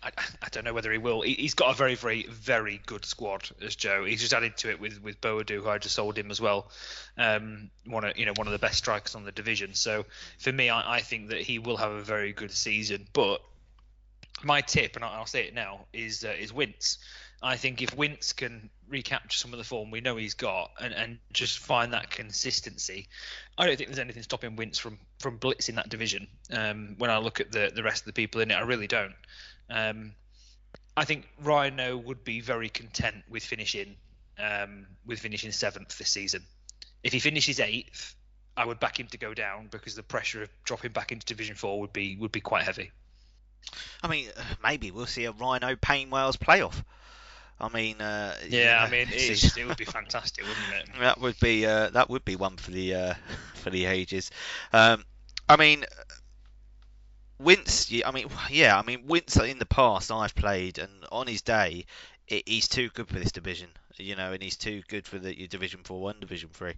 I, 0.04 0.12
I 0.44 0.50
don't 0.52 0.64
know 0.64 0.74
whether 0.74 0.92
he 0.92 1.00
will. 1.00 1.22
He, 1.22 1.34
he's 1.34 1.56
got 1.56 1.72
a 1.72 1.74
very, 1.76 1.96
very, 1.96 2.28
very 2.30 2.80
good 2.86 3.04
squad 3.06 3.50
as 3.64 3.76
Joe. 3.76 4.06
He's 4.06 4.22
just 4.22 4.34
added 4.36 4.56
to 4.58 4.70
it 4.70 4.80
with 4.80 5.02
with 5.02 5.20
Boadu, 5.22 5.64
who 5.64 5.68
I 5.68 5.80
just 5.80 5.96
sold 5.96 6.16
him 6.16 6.30
as 6.30 6.40
well. 6.40 6.70
Um, 7.18 7.72
one 7.88 8.04
of 8.04 8.16
you 8.16 8.28
know 8.28 8.34
one 8.36 8.46
of 8.46 8.54
the 8.54 8.60
best 8.60 8.78
strikers 8.78 9.16
on 9.16 9.24
the 9.24 9.32
division. 9.32 9.74
So 9.74 10.06
for 10.38 10.52
me, 10.52 10.70
I, 10.70 10.98
I 10.98 11.00
think 11.00 11.30
that 11.30 11.42
he 11.42 11.58
will 11.58 11.78
have 11.78 11.92
a 11.92 12.04
very 12.04 12.32
good 12.34 12.52
season. 12.52 13.08
But 13.14 13.42
my 14.44 14.62
tip, 14.62 14.96
and 14.96 15.06
I'll, 15.06 15.26
say 15.26 15.48
it 15.48 15.54
now, 15.54 15.86
is 15.94 16.24
uh, 16.24 16.34
is 16.38 16.52
Wince. 16.54 16.98
I 17.42 17.58
think 17.58 17.82
if 17.82 17.96
Wince 17.96 18.34
can 18.34 18.70
recapture 18.88 19.38
some 19.38 19.54
of 19.54 19.58
the 19.58 19.64
form 19.64 19.92
we 19.92 20.02
know 20.02 20.16
he's 20.16 20.34
got 20.34 20.72
and, 20.80 20.94
and 20.94 21.20
just 21.34 21.60
find 21.60 21.94
that 21.94 22.10
consistency, 22.10 23.08
I 23.58 23.66
don't 23.66 23.78
think 23.78 23.90
there's 23.90 24.00
anything 24.00 24.24
stopping 24.24 24.56
Wince 24.56 24.78
from 24.78 25.00
from 25.20 25.40
blitzing 25.40 25.76
that 25.76 25.90
division. 25.90 26.28
Um, 26.52 26.96
when 26.98 27.10
I 27.10 27.18
look 27.18 27.40
at 27.40 27.52
the 27.52 27.72
the 27.74 27.84
rest 27.84 28.02
of 28.02 28.06
the 28.08 28.14
people 28.14 28.42
in 28.42 28.52
it, 28.52 28.56
I 28.56 28.62
really 28.62 28.88
don't. 28.88 29.16
Um, 29.70 30.14
I 30.98 31.06
think 31.06 31.28
Rhino 31.42 31.98
would 31.98 32.24
be 32.24 32.40
very 32.42 32.70
content 32.70 33.24
with 33.30 33.44
finishing 33.44 33.96
um, 34.40 34.86
with 35.06 35.20
finishing 35.20 35.52
seventh 35.52 35.98
this 35.98 36.10
season. 36.10 36.44
If 37.04 37.14
he 37.14 37.20
finishes 37.20 37.60
eighth, 37.60 38.16
I 38.58 38.66
would 38.66 38.80
back 38.80 39.00
him 39.00 39.08
to 39.08 39.18
go 39.18 39.34
down 39.34 39.68
because 39.70 39.96
the 39.96 40.04
pressure 40.04 40.44
of 40.44 40.50
dropping 40.64 40.92
back 40.92 41.12
into 41.12 41.26
Division 41.26 41.56
Four 41.56 41.80
would 41.82 41.94
be 41.94 42.16
would 42.18 42.32
be 42.32 42.42
quite 42.42 42.64
heavy. 42.64 42.92
I 44.04 44.08
mean, 44.08 44.30
uh, 44.36 44.42
maybe 44.64 44.92
we'll 44.92 45.06
see 45.08 45.26
a 45.26 45.32
Rhino 45.32 45.76
Payne 45.76 46.10
Wales 46.10 46.38
playoff. 46.38 46.84
I 47.60 47.70
mean, 47.70 48.02
uh, 48.02 48.36
Yeah, 48.50 48.84
I 48.84 48.90
mean, 48.90 49.08
it's- 49.08 49.44
it's, 49.44 49.58
it 49.58 49.66
would 49.66 49.78
be 49.78 49.86
fantastic, 49.86 50.44
wouldn't 50.46 50.90
it? 50.90 50.90
That 51.00 51.20
would 51.22 51.40
be 51.40 51.66
uh, 51.66 51.90
that 51.92 52.10
would 52.10 52.26
be 52.26 52.36
one 52.36 52.58
for 52.58 52.72
the 52.72 52.96
uh, 52.96 53.14
for 53.56 53.70
the 53.70 53.86
ages. 53.86 54.30
Um, 54.74 55.06
I 55.48 55.56
mean, 55.56 55.86
Wince. 57.40 57.92
I 58.06 58.12
mean, 58.12 58.28
yeah. 58.50 58.78
I 58.78 58.84
mean, 58.84 59.08
Wince 59.08 59.38
in 59.38 59.60
the 59.60 59.66
past 59.66 60.12
I've 60.12 60.36
played, 60.36 60.78
and 60.78 60.92
on 61.12 61.28
his 61.28 61.42
day, 61.42 61.86
i 62.32 62.44
he's 62.46 62.68
too 62.68 62.90
good 62.90 63.08
for 63.08 63.20
this 63.20 63.32
division. 63.32 63.70
You 63.98 64.16
know, 64.16 64.34
and 64.34 64.42
he's 64.42 64.58
too 64.58 64.82
good 64.88 65.08
for 65.08 65.20
the 65.20 65.38
your 65.38 65.48
Division 65.48 65.82
Four, 65.84 66.02
One 66.02 66.20
Division 66.20 66.50
Three. 66.52 66.76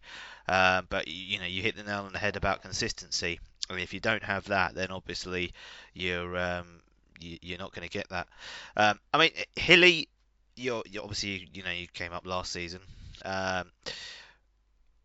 Uh, 0.47 0.83
but 0.89 1.07
you 1.07 1.39
know, 1.39 1.45
you 1.45 1.61
hit 1.61 1.75
the 1.75 1.83
nail 1.83 2.03
on 2.03 2.13
the 2.13 2.19
head 2.19 2.35
about 2.35 2.61
consistency. 2.61 3.39
I 3.69 3.73
mean, 3.73 3.83
if 3.83 3.93
you 3.93 3.99
don't 3.99 4.23
have 4.23 4.45
that, 4.45 4.75
then 4.75 4.91
obviously 4.91 5.53
you're 5.93 6.37
um, 6.37 6.81
you, 7.19 7.37
you're 7.41 7.59
not 7.59 7.73
going 7.73 7.87
to 7.87 7.91
get 7.91 8.09
that. 8.09 8.27
Um, 8.75 8.99
I 9.13 9.17
mean, 9.17 9.31
Hilly, 9.55 10.09
you're, 10.55 10.83
you're 10.89 11.03
obviously 11.03 11.49
you 11.53 11.63
know 11.63 11.71
you 11.71 11.87
came 11.87 12.13
up 12.13 12.25
last 12.25 12.51
season. 12.51 12.81
Um, 13.25 13.71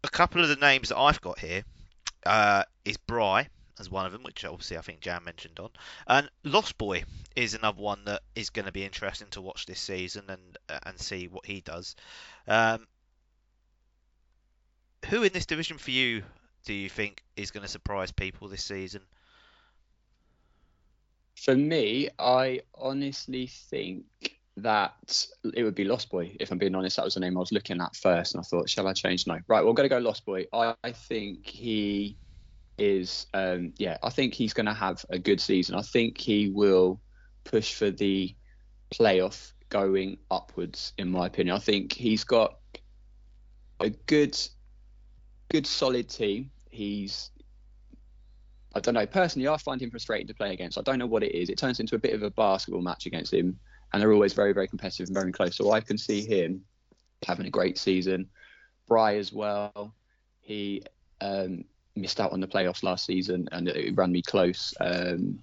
a 0.05 0.09
couple 0.11 0.42
of 0.42 0.48
the 0.48 0.57
names 0.57 0.90
that 0.90 0.98
I've 0.98 1.20
got 1.20 1.38
here 1.38 1.64
uh, 2.27 2.64
is 2.85 2.96
Bry 2.96 3.48
as 3.83 3.90
one 3.90 4.07
of 4.07 4.12
them, 4.12 4.23
which 4.23 4.45
obviously 4.45 4.79
I 4.79 4.81
think 4.81 5.01
Jam 5.01 5.25
mentioned 5.25 5.59
on, 5.59 5.71
and 6.07 6.31
Lost 6.45 6.79
Boy 6.79 7.05
is 7.37 7.55
another 7.55 7.81
one 7.81 8.05
that 8.07 8.23
is 8.35 8.51
going 8.51 8.66
to 8.66 8.73
be 8.73 8.85
interesting 8.85 9.29
to 9.33 9.42
watch 9.42 9.66
this 9.66 9.81
season 9.81 10.25
and 10.29 10.59
uh, 10.68 10.79
and 10.85 10.99
see 10.99 11.29
what 11.29 11.45
he 11.45 11.61
does. 11.61 11.97
Um, 12.47 12.87
who 15.09 15.25
in 15.25 15.33
this 15.33 15.47
division 15.47 15.79
for 15.79 15.90
you 15.90 16.23
do 16.64 16.73
you 16.73 16.88
think 16.88 17.23
is 17.37 17.51
going 17.51 17.64
to 17.64 17.68
surprise 17.68 18.12
people 18.12 18.49
this 18.49 18.64
season? 18.64 19.03
For 21.35 21.57
me, 21.57 22.09
I 22.18 22.61
honestly 22.75 23.49
think 23.49 24.05
that 24.59 25.27
it 25.55 25.64
would 25.64 25.75
be 25.75 25.85
Lost 25.85 26.11
Boy. 26.11 26.37
If 26.38 26.53
I'm 26.53 26.59
being 26.59 26.75
honest, 26.75 26.97
that 26.97 27.05
was 27.05 27.14
the 27.14 27.21
name 27.21 27.37
I 27.37 27.40
was 27.40 27.51
looking 27.51 27.81
at 27.81 27.97
first, 27.97 28.35
and 28.35 28.40
I 28.40 28.45
thought, 28.45 28.71
shall 28.71 28.87
I 28.87 28.92
change? 28.92 29.27
No. 29.27 29.38
Right, 29.49 29.64
we're 29.64 29.73
going 29.73 29.88
to 29.88 29.95
go 29.95 29.99
Lost 29.99 30.25
Boy. 30.25 30.47
I, 30.53 30.75
I 30.85 30.92
think 30.92 31.47
he 31.47 32.16
is, 32.78 33.26
um, 33.35 33.72
yeah, 33.76 33.98
I 34.02 34.11
think 34.11 34.35
he's 34.35 34.52
going 34.52 34.66
to 34.66 34.74
have 34.74 35.04
a 35.11 35.18
good 35.18 35.40
season. 35.40 35.74
I 35.74 35.82
think 35.82 36.18
he 36.18 36.48
will 36.48 37.00
push 37.44 37.74
for 37.74 37.90
the 37.90 38.35
playoff 38.94 39.52
going 39.68 40.18
upwards, 40.30 40.92
in 40.98 41.11
my 41.11 41.26
opinion. 41.26 41.56
I 41.56 41.61
think 41.61 41.92
he's 41.92 42.24
got 42.24 42.58
a 43.80 43.90
good, 43.90 44.38
good, 45.50 45.66
solid 45.66 46.08
team. 46.08 46.50
He's 46.70 47.30
I 48.74 48.80
don't 48.80 48.94
know. 48.94 49.06
Personally, 49.06 49.48
I 49.48 49.56
find 49.58 49.80
him 49.80 49.90
frustrating 49.90 50.26
to 50.28 50.35
play 50.35 50.52
against. 50.52 50.78
I 50.78 50.82
don't 50.82 50.98
know 50.98 51.06
what 51.06 51.22
it 51.22 51.35
is. 51.35 51.50
It 51.50 51.58
turns 51.58 51.80
into 51.80 51.94
a 51.94 51.98
bit 51.98 52.14
of 52.14 52.22
a 52.22 52.30
basketball 52.30 52.82
match 52.82 53.06
against 53.06 53.32
him, 53.32 53.58
and 53.92 54.00
they're 54.00 54.12
always 54.12 54.32
very, 54.32 54.52
very 54.52 54.68
competitive 54.68 55.08
and 55.08 55.14
very 55.14 55.32
close. 55.32 55.56
So 55.56 55.72
I 55.72 55.80
can 55.80 55.98
see 55.98 56.24
him 56.24 56.62
having 57.26 57.46
a 57.46 57.50
great 57.50 57.78
season. 57.78 58.28
Bry 58.88 59.16
as 59.16 59.32
well. 59.32 59.94
He 60.40 60.82
um, 61.20 61.64
missed 61.96 62.20
out 62.20 62.33
on 62.33 62.40
the 62.40 62.46
playoffs 62.46 62.83
last 62.83 63.05
season, 63.05 63.48
and 63.52 63.68
it 63.68 63.96
ran 63.96 64.12
me 64.12 64.22
close. 64.22 64.74
Um, 64.81 65.40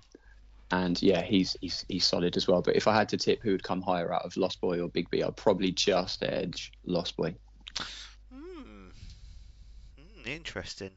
and 0.71 1.01
yeah, 1.01 1.21
he's 1.21 1.57
he's 1.62 1.85
he's 1.88 2.05
solid 2.05 2.38
as 2.38 2.47
well. 2.47 2.62
But 2.62 2.75
if 2.75 2.88
I 2.88 2.95
had 2.95 3.09
to 3.09 3.17
tip 3.17 3.41
who 3.41 3.51
would 3.51 3.63
come 3.63 3.81
higher 3.81 4.13
out 4.13 4.23
of 4.23 4.38
Lost 4.38 4.62
Boy 4.62 4.79
or 4.79 4.88
Big 4.88 5.09
B, 5.09 5.23
I'd 5.23 5.35
probably 5.35 5.71
just 5.71 6.23
edge 6.23 6.71
Lost 6.85 7.17
Boy. 7.17 7.33
Hmm. 8.31 8.89
Hmm, 9.97 10.27
interesting. 10.27 10.91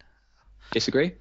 Disagree? 0.72 1.14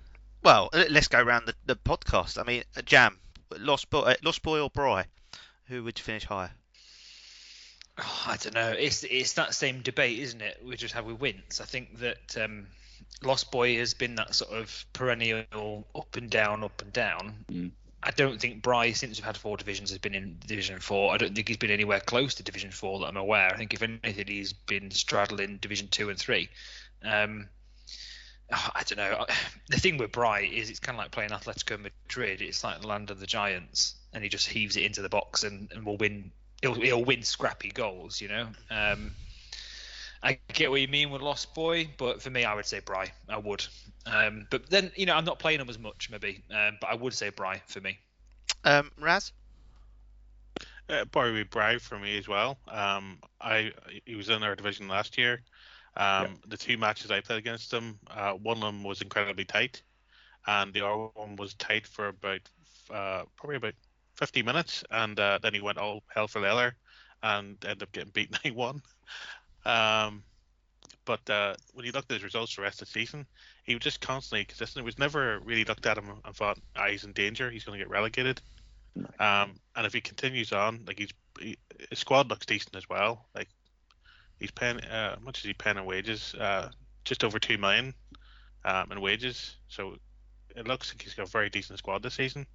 Well, 0.44 0.70
let's 0.74 1.08
go 1.08 1.22
around 1.22 1.46
the, 1.46 1.54
the 1.65 1.76
podcast. 1.76 2.39
I 2.39 2.44
mean, 2.44 2.63
uh, 2.76 2.82
Jam, 2.82 3.20
Lost 3.60 3.89
Boy, 3.89 4.00
uh, 4.00 4.15
Lost 4.24 4.41
Boy 4.41 4.60
or 4.60 4.70
Bry, 4.70 5.06
who 5.65 5.84
would 5.84 6.00
finish 6.00 6.26
higher? 6.26 6.52
Oh, 7.98 8.24
I 8.28 8.38
don't 8.38 8.56
know. 8.56 8.72
It's 8.72 9.04
it's 9.04 9.34
that 9.34 9.54
same 9.54 9.82
debate, 9.82 10.20
isn't 10.20 10.41
it? 10.41 10.60
We 10.65 10.76
just 10.76 10.94
have 10.94 11.06
with 11.06 11.20
Wince. 11.20 11.62
I 11.62 11.65
think 11.65 12.00
that 12.00 12.38
um, 12.41 12.67
Lost 13.24 13.52
Boy 13.52 13.78
has 13.78 13.93
been 13.93 14.15
that 14.15 14.34
sort 14.34 14.52
of 14.52 14.86
perennial 14.93 15.88
up 15.95 16.15
and 16.15 16.30
down, 16.30 16.63
up 16.63 16.82
and 16.82 16.91
down. 16.91 17.45
Mm. 17.52 17.71
I 18.04 18.12
don't 18.12 18.41
think 18.41 18.63
Bry, 18.63 18.93
since 18.93 19.19
we've 19.19 19.26
had 19.26 19.38
four 19.38 19.58
divisions, 19.58 19.91
has 19.91 20.00
been 20.00 20.15
in 20.15 20.38
Division 20.45 20.80
Four. 20.80 21.13
I 21.13 21.17
don't 21.17 21.36
think 21.36 21.47
he's 21.47 21.58
been 21.58 21.69
anywhere 21.69 22.00
close 22.00 22.34
to 22.36 22.43
Division 22.43 22.71
Four 22.71 23.00
that 23.00 23.06
I'm 23.06 23.17
aware. 23.17 23.54
I 23.54 23.58
think 23.58 23.74
if 23.74 23.84
anything, 23.84 24.28
he's 24.28 24.54
been 24.54 24.89
straddling 24.89 25.58
Division 25.58 25.88
Two 25.88 26.10
and 26.10 26.17
Three. 26.17 26.50
Um, 27.04 27.47
I 28.52 28.84
don't 28.86 28.97
know. 28.97 29.26
The 29.69 29.80
thing 29.80 29.97
with 29.97 30.12
Bry 30.12 30.41
is 30.41 30.69
it's 30.69 30.80
kind 30.80 30.97
of 30.97 31.04
like 31.04 31.12
playing 31.12 31.30
Atletico 31.30 31.80
Madrid. 31.80 32.41
It's 32.41 32.63
like 32.63 32.82
the 32.82 32.88
land 32.88 33.10
of 33.10 33.19
the 33.19 33.28
giants, 33.28 33.95
and 34.13 34.24
he 34.24 34.30
just 34.30 34.47
heaves 34.50 34.76
it 34.76 34.84
into 34.84 35.02
the 35.02 35.10
box 35.10 35.43
and, 35.43 35.71
and 35.71 35.86
will 35.86 35.97
win. 35.97 36.32
He'll, 36.62 36.74
he'll 36.74 37.04
win 37.04 37.24
scrappy 37.24 37.69
goals, 37.69 38.19
you 38.19 38.28
know. 38.28 38.47
Um, 38.69 39.12
I 40.24 40.40
get 40.54 40.70
what 40.70 40.82
you 40.82 40.88
mean 40.88 41.10
with 41.10 41.22
Lost 41.22 41.54
Boy, 41.54 41.90
but 41.98 42.22
for 42.22 42.30
me, 42.30 42.44
I 42.44 42.54
would 42.54 42.66
say 42.66 42.80
Bry. 42.80 43.12
I 43.28 43.38
would. 43.38 43.66
Um, 44.06 44.48
but 44.50 44.70
then, 44.70 44.92
you 44.96 45.06
know, 45.06 45.16
I'm 45.16 45.26
not 45.26 45.40
playing 45.40 45.60
him 45.60 45.70
as 45.70 45.80
much, 45.80 46.10
maybe. 46.12 46.44
Um, 46.52 46.78
but 46.80 46.90
I 46.90 46.96
would 46.96 47.14
say 47.14 47.30
Bry 47.30 47.62
for 47.68 47.82
me. 47.82 48.00
Um, 48.64 48.92
Raz. 49.00 49.32
Uh, 50.90 51.06
Barry 51.06 51.44
Bry 51.44 51.78
for 51.78 51.98
me 51.98 52.18
as 52.18 52.28
well. 52.28 52.58
Um, 52.68 53.20
I 53.40 53.72
he 54.06 54.16
was 54.16 54.30
in 54.30 54.44
our 54.44 54.56
division 54.56 54.88
last 54.88 55.18
year. 55.18 55.42
Um, 55.96 56.40
The 56.46 56.58
two 56.58 56.78
matches 56.78 57.12
I 57.12 57.22
played 57.22 57.40
against 57.40 57.74
him, 57.74 58.00
uh, 58.10 58.34
one 58.34 58.58
of 58.58 58.64
them 58.64 58.84
was 58.84 59.02
incredibly 59.02 59.46
tight, 59.46 59.82
and 60.46 60.74
the 60.74 60.86
other 60.86 60.96
one 60.96 61.24
was 61.36 61.54
tight 61.56 61.88
for 61.88 62.10
about 62.10 62.28
uh, 62.76 63.24
probably 63.36 63.58
about 63.58 63.74
50 64.16 64.44
minutes, 64.44 64.84
and 64.90 65.20
uh, 65.20 65.40
then 65.42 65.54
he 65.54 65.62
went 65.62 65.78
all 65.78 66.04
hell 66.14 66.28
for 66.28 66.42
leather 66.42 66.76
and 67.24 67.58
ended 67.66 67.84
up 67.84 67.92
getting 67.92 68.12
beat 68.12 68.32
9-1. 68.44 68.82
Um, 69.65 70.24
but 71.06 71.28
uh, 71.30 71.56
when 71.74 71.86
you 71.86 71.91
looked 71.91 72.12
at 72.12 72.15
his 72.15 72.24
results 72.24 72.52
for 72.52 72.62
the 72.62 72.65
rest 72.65 72.82
of 72.82 72.88
the 72.88 72.91
season, 72.91 73.26
he 73.63 73.74
was 73.74 73.84
just 73.84 74.02
constantly 74.02 74.45
consistent. 74.45 74.84
It 74.84 74.86
was 74.86 75.00
never 75.00 75.39
really 75.39 75.65
looked 75.65 75.86
at 75.86 75.97
him 75.97 76.06
and 76.24 76.36
thought, 76.36 76.60
ah, 76.76 76.88
he's 76.88 77.04
in 77.04 77.13
danger, 77.13 77.50
he's 77.50 77.63
going 77.63 77.78
to 77.78 77.84
get 77.84 77.89
relegated. 77.89 78.41
Um, 79.19 79.54
and 79.76 79.86
if 79.86 79.93
he 79.93 80.02
continues 80.02 80.52
on, 80.52 80.84
like 80.86 81.00
he's 81.00 81.13
he, 81.39 81.58
his 81.89 82.00
squad 82.00 82.30
looks 82.30 82.45
decent 82.45 82.76
as 82.76 82.88
well. 82.89 83.26
Like 83.34 83.47
he's 84.39 84.52
paying, 84.52 84.80
uh, 84.82 85.15
how 85.15 85.21
much 85.24 85.39
is 85.39 85.45
he 85.45 85.54
paying 85.54 85.78
in 85.78 85.86
wages? 85.86 86.36
Uh, 86.36 86.69
just 87.04 87.24
over 87.24 87.39
two 87.39 87.58
million 87.58 87.93
um, 88.65 88.91
in 88.91 89.02
wages. 89.02 89.56
So 89.69 89.95
it 90.56 90.67
looks 90.67 90.93
like 90.93 91.02
he's 91.02 91.13
got 91.13 91.28
a 91.28 91.32
very 91.32 91.50
decent 91.50 91.80
squad 91.80 92.04
this 92.04 92.15
season. 92.15 92.45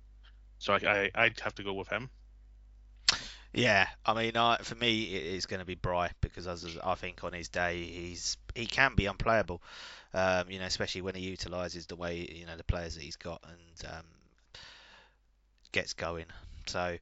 So 0.58 0.74
I, 0.74 0.76
I 0.86 1.10
I'd 1.14 1.40
have 1.40 1.54
to 1.56 1.62
go 1.62 1.72
with 1.72 1.88
him. 1.88 2.10
Yeah, 3.56 3.88
I 4.04 4.12
mean, 4.12 4.36
I, 4.36 4.58
for 4.58 4.74
me, 4.74 5.04
it 5.14 5.24
is 5.34 5.46
going 5.46 5.60
to 5.60 5.66
be 5.66 5.74
Bry 5.76 6.10
because 6.20 6.46
as 6.46 6.76
I 6.84 6.94
think 6.94 7.24
on 7.24 7.32
his 7.32 7.48
day, 7.48 7.82
he's 7.84 8.36
he 8.54 8.66
can 8.66 8.94
be 8.94 9.06
unplayable. 9.06 9.62
Um, 10.12 10.50
you 10.50 10.58
know, 10.58 10.66
especially 10.66 11.00
when 11.00 11.14
he 11.14 11.22
utilises 11.22 11.86
the 11.86 11.96
way 11.96 12.28
you 12.30 12.46
know 12.46 12.56
the 12.56 12.64
players 12.64 12.94
that 12.94 13.02
he's 13.02 13.16
got 13.16 13.42
and 13.44 13.92
um, 13.92 14.04
gets 15.72 15.94
going. 15.94 16.26
So 16.66 16.98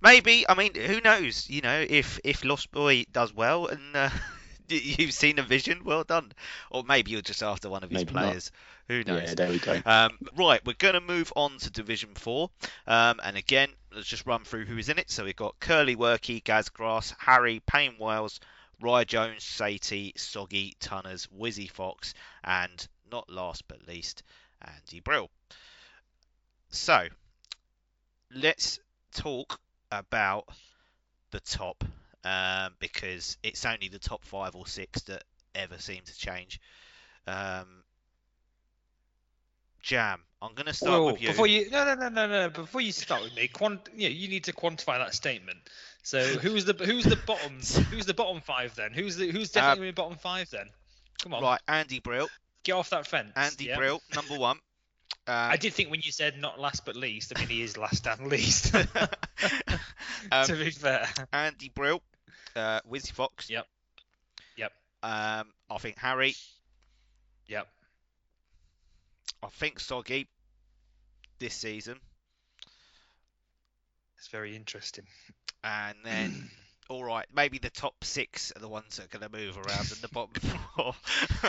maybe, 0.00 0.48
I 0.48 0.54
mean, 0.54 0.74
who 0.74 1.00
knows? 1.00 1.48
You 1.50 1.60
know, 1.62 1.84
if 1.88 2.18
if 2.24 2.44
Lost 2.44 2.70
Boy 2.72 3.04
does 3.12 3.34
well 3.34 3.66
and 3.66 3.94
uh, 3.94 4.10
you've 4.68 5.12
seen 5.12 5.38
a 5.38 5.42
vision, 5.42 5.84
well 5.84 6.04
done. 6.04 6.32
Or 6.70 6.84
maybe 6.84 7.12
you're 7.12 7.22
just 7.22 7.42
after 7.42 7.68
one 7.68 7.84
of 7.84 7.90
his 7.90 8.04
Maybe 8.04 8.14
not. 8.14 8.14
players. 8.22 8.50
Who 8.88 9.04
knows? 9.04 9.20
Yeah, 9.28 9.34
there 9.34 9.50
we 9.50 9.58
go. 9.58 9.82
Um, 9.84 10.18
right, 10.36 10.64
we're 10.64 10.74
going 10.74 10.94
to 10.94 11.00
move 11.00 11.32
on 11.36 11.58
to 11.58 11.70
Division 11.70 12.14
4. 12.14 12.50
Um, 12.86 13.20
and 13.22 13.36
again, 13.36 13.70
let's 13.94 14.08
just 14.08 14.26
run 14.26 14.44
through 14.44 14.66
who 14.66 14.78
is 14.78 14.88
in 14.88 14.98
it. 14.98 15.10
So 15.10 15.24
we've 15.24 15.36
got 15.36 15.58
Curly 15.60 15.96
Worky, 15.96 16.42
Gaz 16.42 16.68
Grass, 16.68 17.14
Harry, 17.18 17.60
Payne 17.66 17.96
Wales, 17.98 18.40
Rye 18.80 19.04
Jones, 19.04 19.42
Satie, 19.44 20.18
Soggy, 20.18 20.76
Tunners, 20.80 21.28
Wizzy 21.36 21.70
Fox, 21.70 22.14
and 22.44 22.86
not 23.10 23.30
last 23.30 23.66
but 23.68 23.86
least, 23.86 24.22
Andy 24.62 25.00
Brill. 25.00 25.30
So, 26.70 27.08
let's 28.34 28.78
talk 29.14 29.58
about 29.90 30.48
the 31.30 31.40
top 31.40 31.84
um, 32.24 32.74
because 32.78 33.38
it's 33.42 33.64
only 33.64 33.88
the 33.88 33.98
top 33.98 34.24
five 34.24 34.54
or 34.54 34.66
six 34.66 35.02
that 35.02 35.24
ever 35.54 35.78
seem 35.78 36.02
to 36.04 36.16
change. 36.16 36.60
Um, 37.26 37.82
Jam, 39.82 40.20
I'm 40.42 40.54
going 40.54 40.66
to 40.66 40.74
start 40.74 41.00
Whoa, 41.00 41.12
with 41.12 41.22
you. 41.22 41.28
Before 41.28 41.46
you, 41.46 41.70
no, 41.70 41.84
no, 41.84 41.94
no, 41.94 42.08
no, 42.08 42.26
no. 42.26 42.50
Before 42.50 42.80
you 42.80 42.92
start 42.92 43.22
with 43.22 43.34
me, 43.34 43.48
quant, 43.48 43.88
yeah, 43.96 44.08
you 44.08 44.28
need 44.28 44.44
to 44.44 44.52
quantify 44.52 44.98
that 44.98 45.14
statement. 45.14 45.58
So 46.02 46.20
who's 46.24 46.64
the 46.64 46.72
who's 46.72 47.04
the 47.04 47.16
bottom 47.26 47.54
who's 47.90 48.06
the 48.06 48.14
bottom 48.14 48.40
five 48.40 48.74
then? 48.74 48.92
Who's 48.92 49.16
the 49.16 49.30
who's 49.30 49.54
Uh, 49.56 49.60
definitely 49.60 49.88
in 49.88 49.94
bottom 49.94 50.16
five 50.16 50.48
then? 50.50 50.68
Come 51.22 51.34
on, 51.34 51.42
Right, 51.42 51.60
Andy 51.66 52.00
Brill. 52.00 52.28
get 52.62 52.72
off 52.72 52.90
that 52.90 53.06
fence. 53.06 53.32
Andy 53.36 53.66
yeah? 53.66 53.76
Brill, 53.76 54.00
number 54.14 54.38
one. 54.38 54.56
Um, 54.56 54.60
I 55.26 55.56
did 55.56 55.72
think 55.74 55.90
when 55.90 56.00
you 56.02 56.12
said 56.12 56.38
not 56.38 56.60
last 56.60 56.84
but 56.84 56.96
least, 56.96 57.32
I 57.34 57.40
mean 57.40 57.48
he 57.48 57.62
is 57.62 57.76
last 57.76 58.06
and 58.06 58.28
least. 58.28 58.74
Um, 60.32 60.46
to 60.46 60.56
be 60.56 60.70
fair. 60.70 61.06
Andy 61.32 61.70
Brill, 61.72 62.02
uh, 62.56 62.80
Wizzy 62.90 63.12
Fox. 63.12 63.48
Yep. 63.48 63.66
Yep. 64.56 64.72
Um, 65.02 65.46
I 65.70 65.78
think 65.78 65.96
Harry. 65.98 66.34
Yep. 67.46 67.68
I 69.42 69.48
think 69.48 69.80
Soggy 69.80 70.28
this 71.38 71.54
season, 71.54 71.98
It's 74.18 74.28
very 74.28 74.56
interesting. 74.56 75.04
and 75.62 75.96
then 76.04 76.50
all 76.90 77.04
right, 77.04 77.26
maybe 77.34 77.58
the 77.58 77.70
top 77.70 78.02
six 78.02 78.50
are 78.56 78.60
the 78.60 78.68
ones 78.68 78.96
that 78.96 79.04
are 79.04 79.18
going 79.18 79.30
to 79.30 79.38
move 79.38 79.56
around, 79.58 79.92
and 79.92 80.00
the 80.00 80.08
bottom 80.08 80.32
four 80.40 80.86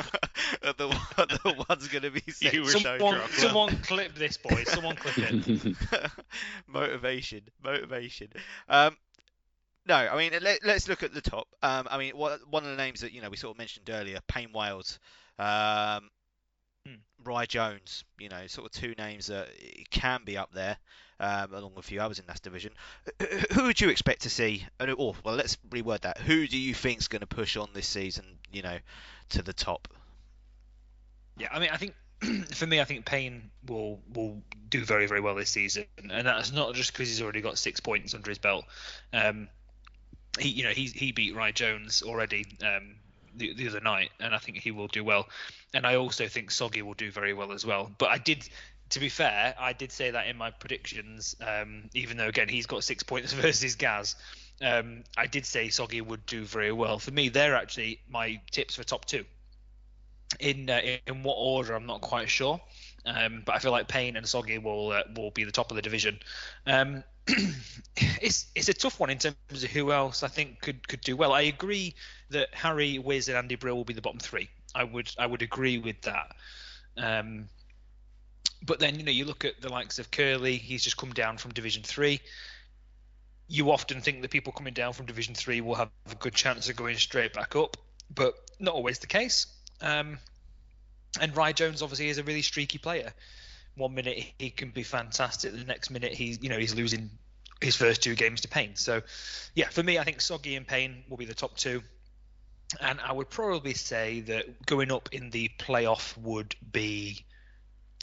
are 0.64 0.74
the, 0.74 0.88
are 1.18 1.26
the 1.26 1.66
ones 1.70 1.88
going 1.88 2.04
to 2.04 2.12
be 2.12 2.22
set. 2.32 2.54
You 2.54 2.62
were 2.64 2.68
Someone, 2.70 3.16
drunk, 3.16 3.32
someone 3.32 3.78
clip 3.84 4.16
this, 4.16 4.38
boys. 4.38 4.70
Someone 4.70 4.96
clip 4.98 5.18
it. 5.18 5.76
motivation, 6.68 7.42
motivation. 7.64 8.28
Um, 8.68 8.98
no, 9.88 9.96
I 9.96 10.16
mean 10.18 10.34
let, 10.44 10.60
let's 10.64 10.88
look 10.88 11.02
at 11.04 11.14
the 11.14 11.22
top. 11.22 11.48
Um, 11.64 11.88
I 11.90 11.98
mean 11.98 12.16
one 12.16 12.34
of 12.34 12.64
the 12.70 12.76
names 12.76 13.00
that 13.02 13.14
you 13.14 13.22
know 13.22 13.30
we 13.30 13.38
sort 13.38 13.56
of 13.56 13.58
mentioned 13.58 13.90
earlier, 13.90 14.20
Payne 14.28 14.52
Wales, 14.54 15.00
um. 15.40 16.10
Rye 17.24 17.46
Jones. 17.46 18.04
You 18.20 18.30
know, 18.30 18.48
sort 18.48 18.68
of 18.68 18.72
two 18.72 18.96
names 18.98 19.28
that 19.28 19.50
can 19.92 20.22
be 20.26 20.38
up 20.38 20.52
there, 20.54 20.78
um, 21.20 21.54
along 21.54 21.76
with 21.76 21.86
a 21.86 21.88
few 21.88 22.02
others 22.02 22.20
in 22.20 22.26
that 22.28 22.42
division. 22.42 22.72
Who- 23.54 23.64
would 23.64 23.80
you 23.82 23.90
expect 23.90 24.24
to 24.24 24.30
see? 24.30 24.66
Or 24.98 25.16
well, 25.24 25.36
let's 25.36 25.58
reword 25.70 26.02
that. 26.02 26.20
Who 26.20 26.48
do 26.48 26.58
you 26.58 26.74
think's 26.74 27.08
going 27.08 27.22
to 27.22 27.28
push 27.28 27.58
on 27.58 27.70
this 27.74 27.88
season? 27.88 28.26
You 28.52 28.62
know, 28.62 28.78
to 29.30 29.42
the 29.42 29.54
top. 29.54 29.88
Yeah, 31.38 31.48
I 31.52 31.60
mean, 31.60 31.70
I 31.72 31.78
think 31.78 31.94
for 32.54 32.68
me, 32.68 32.82
I 32.82 32.84
think 32.84 33.06
Payne 33.06 33.50
will 33.68 34.00
will 34.14 34.42
do 34.70 34.84
very 34.84 35.08
very 35.08 35.22
well 35.22 35.36
this 35.36 35.50
season, 35.50 35.86
and 35.98 36.28
that's 36.28 36.52
not 36.52 36.74
just 36.76 36.92
because 36.92 37.08
he's 37.08 37.22
already 37.22 37.42
got 37.42 37.58
six 37.58 37.80
points 37.80 38.14
under 38.14 38.30
his 38.30 38.38
belt. 38.40 38.66
Um, 39.14 39.48
he, 40.38 40.50
you 40.50 40.64
know, 40.64 40.72
he 40.72 40.86
he 40.86 41.12
beat 41.12 41.36
Rye 41.36 41.52
Jones 41.52 42.04
already 42.04 42.46
um, 42.62 42.96
the, 43.40 43.54
the 43.54 43.68
other 43.68 43.80
night, 43.80 44.12
and 44.20 44.36
I 44.36 44.38
think 44.38 44.58
he 44.58 44.72
will 44.72 44.88
do 44.88 45.04
well. 45.04 45.28
And 45.74 45.86
I 45.86 45.96
also 45.96 46.28
think 46.28 46.52
Soggy 46.52 46.82
will 46.82 46.94
do 46.94 47.12
very 47.12 47.34
well 47.34 47.52
as 47.52 47.66
well. 47.66 47.92
But 47.98 48.10
I 48.10 48.18
did. 48.18 48.48
To 48.92 49.00
be 49.00 49.10
fair, 49.10 49.54
I 49.60 49.74
did 49.74 49.92
say 49.92 50.10
that 50.10 50.26
in 50.26 50.36
my 50.36 50.50
predictions, 50.50 51.36
um, 51.46 51.92
even 51.94 52.18
though 52.18 52.28
again 52.28 52.50
he's 52.50 52.66
got 52.66 52.84
six 52.84 53.04
points 53.12 53.34
versus 53.34 53.76
Gaz. 53.76 54.16
Um, 54.62 55.04
I 55.16 55.28
did 55.28 55.46
say 55.46 55.70
Soggy 55.70 56.02
would 56.02 56.26
do 56.26 56.44
very 56.44 56.72
well. 56.72 57.00
For 57.00 57.12
me, 57.12 57.30
they're 57.30 57.56
actually 57.56 58.02
my 58.10 58.42
tips 58.52 58.76
for 58.76 58.84
top 58.84 59.06
two 59.06 59.24
in 60.40 60.70
uh, 60.70 60.82
in 61.08 61.24
what 61.24 61.36
order 61.36 61.74
I'm 61.74 61.86
not 61.86 62.02
quite 62.02 62.30
sure, 62.30 62.60
um, 63.06 63.42
but 63.46 63.56
I 63.56 63.60
feel 63.60 63.72
like 63.72 63.88
Payne 63.88 64.16
and 64.16 64.28
Soggy 64.28 64.58
will 64.58 64.92
uh, 64.92 65.04
will 65.16 65.32
be 65.32 65.44
the 65.44 65.52
top 65.52 65.72
of 65.72 65.76
the 65.76 65.82
division. 65.82 66.20
It's 68.22 68.46
it's 68.56 68.70
a 68.70 68.74
tough 68.74 69.00
one 69.00 69.10
in 69.10 69.18
terms 69.18 69.36
of 69.52 69.70
who 69.72 69.92
else 69.92 70.24
I 70.24 70.30
think 70.30 70.62
could 70.62 70.88
could 70.88 71.02
do 71.02 71.18
well. 71.18 71.34
I 71.34 71.42
agree 71.42 71.96
that 72.30 72.48
Harry, 72.54 72.98
Wiz, 72.98 73.28
and 73.28 73.38
Andy 73.38 73.56
Brill 73.56 73.76
will 73.76 73.84
be 73.84 73.94
the 73.94 74.02
bottom 74.02 74.20
three. 74.20 74.50
I 74.74 74.84
would 74.84 75.12
I 75.18 75.26
would 75.26 75.42
agree 75.42 75.78
with 75.78 76.02
that. 76.04 76.36
Um, 76.96 77.50
but 78.66 78.80
then 78.80 78.98
you 78.98 79.04
know 79.04 79.12
you 79.12 79.26
look 79.26 79.46
at 79.46 79.62
the 79.62 79.70
likes 79.70 80.00
of 80.00 80.12
Curly. 80.12 80.58
He's 80.58 80.84
just 80.84 80.98
come 80.98 81.14
down 81.14 81.38
from 81.38 81.52
Division 81.52 81.84
Three. 81.84 82.22
You 83.48 83.72
often 83.72 84.02
think 84.02 84.22
that 84.22 84.32
people 84.32 84.54
coming 84.54 84.74
down 84.74 84.94
from 84.94 85.06
Division 85.06 85.36
Three 85.36 85.60
will 85.60 85.76
have 85.76 85.90
a 86.10 86.16
good 86.16 86.36
chance 86.36 86.70
of 86.70 86.76
going 86.76 86.98
straight 86.98 87.34
back 87.34 87.56
up, 87.56 87.78
but 88.14 88.34
not 88.60 88.76
always 88.76 89.00
the 89.00 89.08
case. 89.08 89.48
Um, 89.82 90.20
and 91.20 91.36
Rye 91.36 91.54
Jones 91.54 91.82
obviously 91.82 92.10
is 92.10 92.18
a 92.18 92.24
really 92.24 92.44
streaky 92.44 92.78
player. 92.78 93.14
One 93.80 93.96
minute 93.96 94.24
he 94.38 94.50
can 94.50 94.72
be 94.72 94.84
fantastic, 94.84 95.54
the 95.54 95.64
next 95.64 95.90
minute 95.90 96.12
he's 96.12 96.42
you 96.44 96.50
know 96.50 96.58
he's 96.58 96.76
losing 96.76 97.10
his 97.62 97.76
first 97.76 98.04
two 98.04 98.14
games 98.16 98.42
to 98.42 98.48
Payne. 98.48 98.76
So 98.76 99.02
yeah, 99.56 99.70
for 99.70 99.82
me 99.82 99.98
I 99.98 100.04
think 100.04 100.22
Soggy 100.22 100.56
and 100.56 100.68
Payne 100.68 101.04
will 101.10 101.18
be 101.18 101.26
the 101.26 101.34
top 101.34 101.58
two. 101.58 101.82
And 102.80 103.00
I 103.00 103.12
would 103.12 103.30
probably 103.30 103.74
say 103.74 104.20
that 104.22 104.66
going 104.66 104.92
up 104.92 105.10
in 105.12 105.32
the 105.32 105.50
playoff 105.58 106.16
would 106.18 106.56
be 106.72 107.26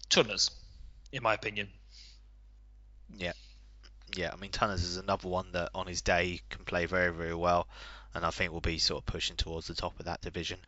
Tunners, 0.08 0.50
in 1.12 1.22
my 1.22 1.34
opinion. 1.34 1.68
Yeah, 3.16 3.32
yeah. 4.16 4.30
I 4.32 4.36
mean, 4.36 4.50
Tunners 4.50 4.82
is 4.82 4.96
another 4.96 5.28
one 5.28 5.52
that 5.52 5.70
on 5.74 5.86
his 5.86 6.02
day 6.02 6.40
can 6.50 6.64
play 6.64 6.86
very, 6.86 7.12
very 7.12 7.34
well, 7.34 7.68
and 8.14 8.24
I 8.24 8.30
think 8.30 8.50
will 8.50 8.60
be 8.60 8.78
sort 8.78 9.02
of 9.02 9.06
pushing 9.06 9.36
towards 9.36 9.68
the 9.68 9.74
top 9.74 10.00
of 10.00 10.06
that 10.06 10.20
division. 10.20 10.58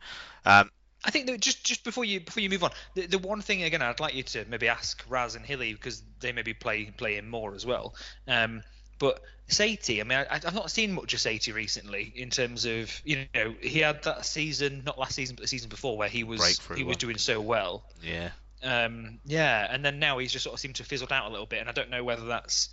Um, 0.45 0.69
I 1.03 1.11
think 1.11 1.27
that 1.27 1.39
just 1.39 1.63
just 1.63 1.83
before 1.83 2.05
you 2.05 2.19
before 2.19 2.41
you 2.41 2.49
move 2.49 2.63
on, 2.63 2.71
the, 2.93 3.05
the 3.07 3.17
one 3.17 3.41
thing 3.41 3.63
again 3.63 3.81
I'd 3.81 3.99
like 3.99 4.15
you 4.15 4.23
to 4.23 4.45
maybe 4.49 4.67
ask 4.67 5.03
Raz 5.07 5.35
and 5.35 5.45
Hilly 5.45 5.73
because 5.73 6.03
they 6.19 6.31
maybe 6.31 6.53
play 6.53 6.85
play 6.85 7.15
him 7.15 7.29
more 7.29 7.55
as 7.55 7.65
well. 7.65 7.95
Um, 8.27 8.63
but 8.99 9.21
Saïté, 9.47 10.01
I 10.01 10.03
mean, 10.03 10.17
I, 10.17 10.25
I've 10.29 10.53
not 10.53 10.69
seen 10.69 10.91
much 10.91 11.13
of 11.13 11.19
Saïté 11.19 11.53
recently 11.53 12.11
in 12.15 12.29
terms 12.29 12.65
of 12.65 13.01
you 13.05 13.25
know 13.33 13.55
he 13.61 13.79
had 13.79 14.03
that 14.03 14.25
season, 14.25 14.83
not 14.85 14.99
last 14.99 15.15
season, 15.15 15.35
but 15.35 15.43
the 15.43 15.47
season 15.47 15.69
before 15.69 15.97
where 15.97 16.09
he 16.09 16.23
was 16.23 16.41
Breakthrough 16.41 16.75
he 16.75 16.83
was 16.83 16.97
doing 16.97 17.17
so 17.17 17.39
well. 17.39 17.83
Yeah. 18.03 18.31
Um, 18.61 19.19
yeah, 19.25 19.67
and 19.69 19.83
then 19.85 19.99
now 19.99 20.17
he's 20.17 20.33
just 20.33 20.43
sort 20.43 20.53
of 20.53 20.59
seemed 20.59 20.75
to 20.75 20.83
have 20.83 20.87
fizzled 20.87 21.11
out 21.11 21.27
a 21.27 21.29
little 21.29 21.45
bit, 21.45 21.59
and 21.59 21.69
I 21.69 21.71
don't 21.71 21.89
know 21.89 22.03
whether 22.03 22.25
that's, 22.25 22.69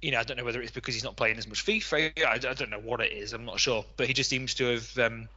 you 0.00 0.10
know, 0.10 0.18
I 0.18 0.22
don't 0.22 0.38
know 0.38 0.44
whether 0.44 0.62
it's 0.62 0.72
because 0.72 0.94
he's 0.94 1.04
not 1.04 1.16
playing 1.16 1.36
as 1.36 1.46
much 1.46 1.66
FIFA. 1.66 2.24
I, 2.24 2.32
I 2.32 2.54
don't 2.54 2.70
know 2.70 2.80
what 2.80 3.00
it 3.00 3.12
is. 3.12 3.34
I'm 3.34 3.44
not 3.44 3.60
sure, 3.60 3.84
but 3.96 4.06
he 4.06 4.14
just 4.14 4.30
seems 4.30 4.54
to 4.54 4.72
have, 4.72 4.98
um, 4.98 5.28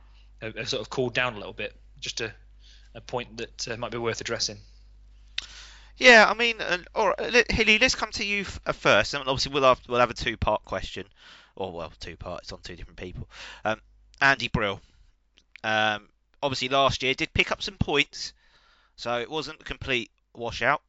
have, 0.42 0.56
have 0.56 0.70
sort 0.70 0.82
of 0.82 0.90
cooled 0.90 1.14
down 1.14 1.34
a 1.34 1.38
little 1.38 1.54
bit. 1.54 1.76
Just 2.06 2.22
a, 2.22 2.32
a 2.94 3.02
point 3.02 3.38
that 3.38 3.68
uh, 3.68 3.78
might 3.78 3.92
be 3.92 3.98
worth 3.98 4.22
addressing. 4.22 4.58
Yeah, 5.98 6.28
I 6.30 6.36
mean, 6.36 6.62
uh, 6.62 6.78
all 6.94 7.08
right, 7.08 7.34
let- 7.34 7.52
Hilly, 7.52 7.80
let's 7.80 7.96
come 7.96 8.12
to 8.12 8.24
you 8.24 8.42
f- 8.42 8.60
uh, 8.64 8.74
first, 8.74 9.16
and 9.16 9.28
obviously 9.28 9.52
we'll 9.52 9.64
have 9.64 9.82
we'll 9.90 10.00
have 10.00 10.12
a 10.12 10.14
two-part 10.14 10.64
question, 10.66 11.08
or 11.56 11.72
well, 11.72 11.92
two 12.00 12.16
parts 12.16 12.52
on 12.52 12.60
two 12.62 12.76
different 12.76 13.00
people. 13.00 13.28
Um, 13.64 13.82
Andy 14.22 14.50
Brill, 14.50 14.82
um, 15.64 16.08
obviously 16.44 16.70
last 16.70 17.02
year 17.02 17.16
did 17.16 17.34
pick 17.34 17.52
up 17.52 17.64
some 17.64 17.78
points, 17.78 18.34
so 18.96 19.18
it 19.20 19.28
wasn't 19.32 19.62
a 19.62 19.64
complete 19.64 20.12
washout. 20.36 20.84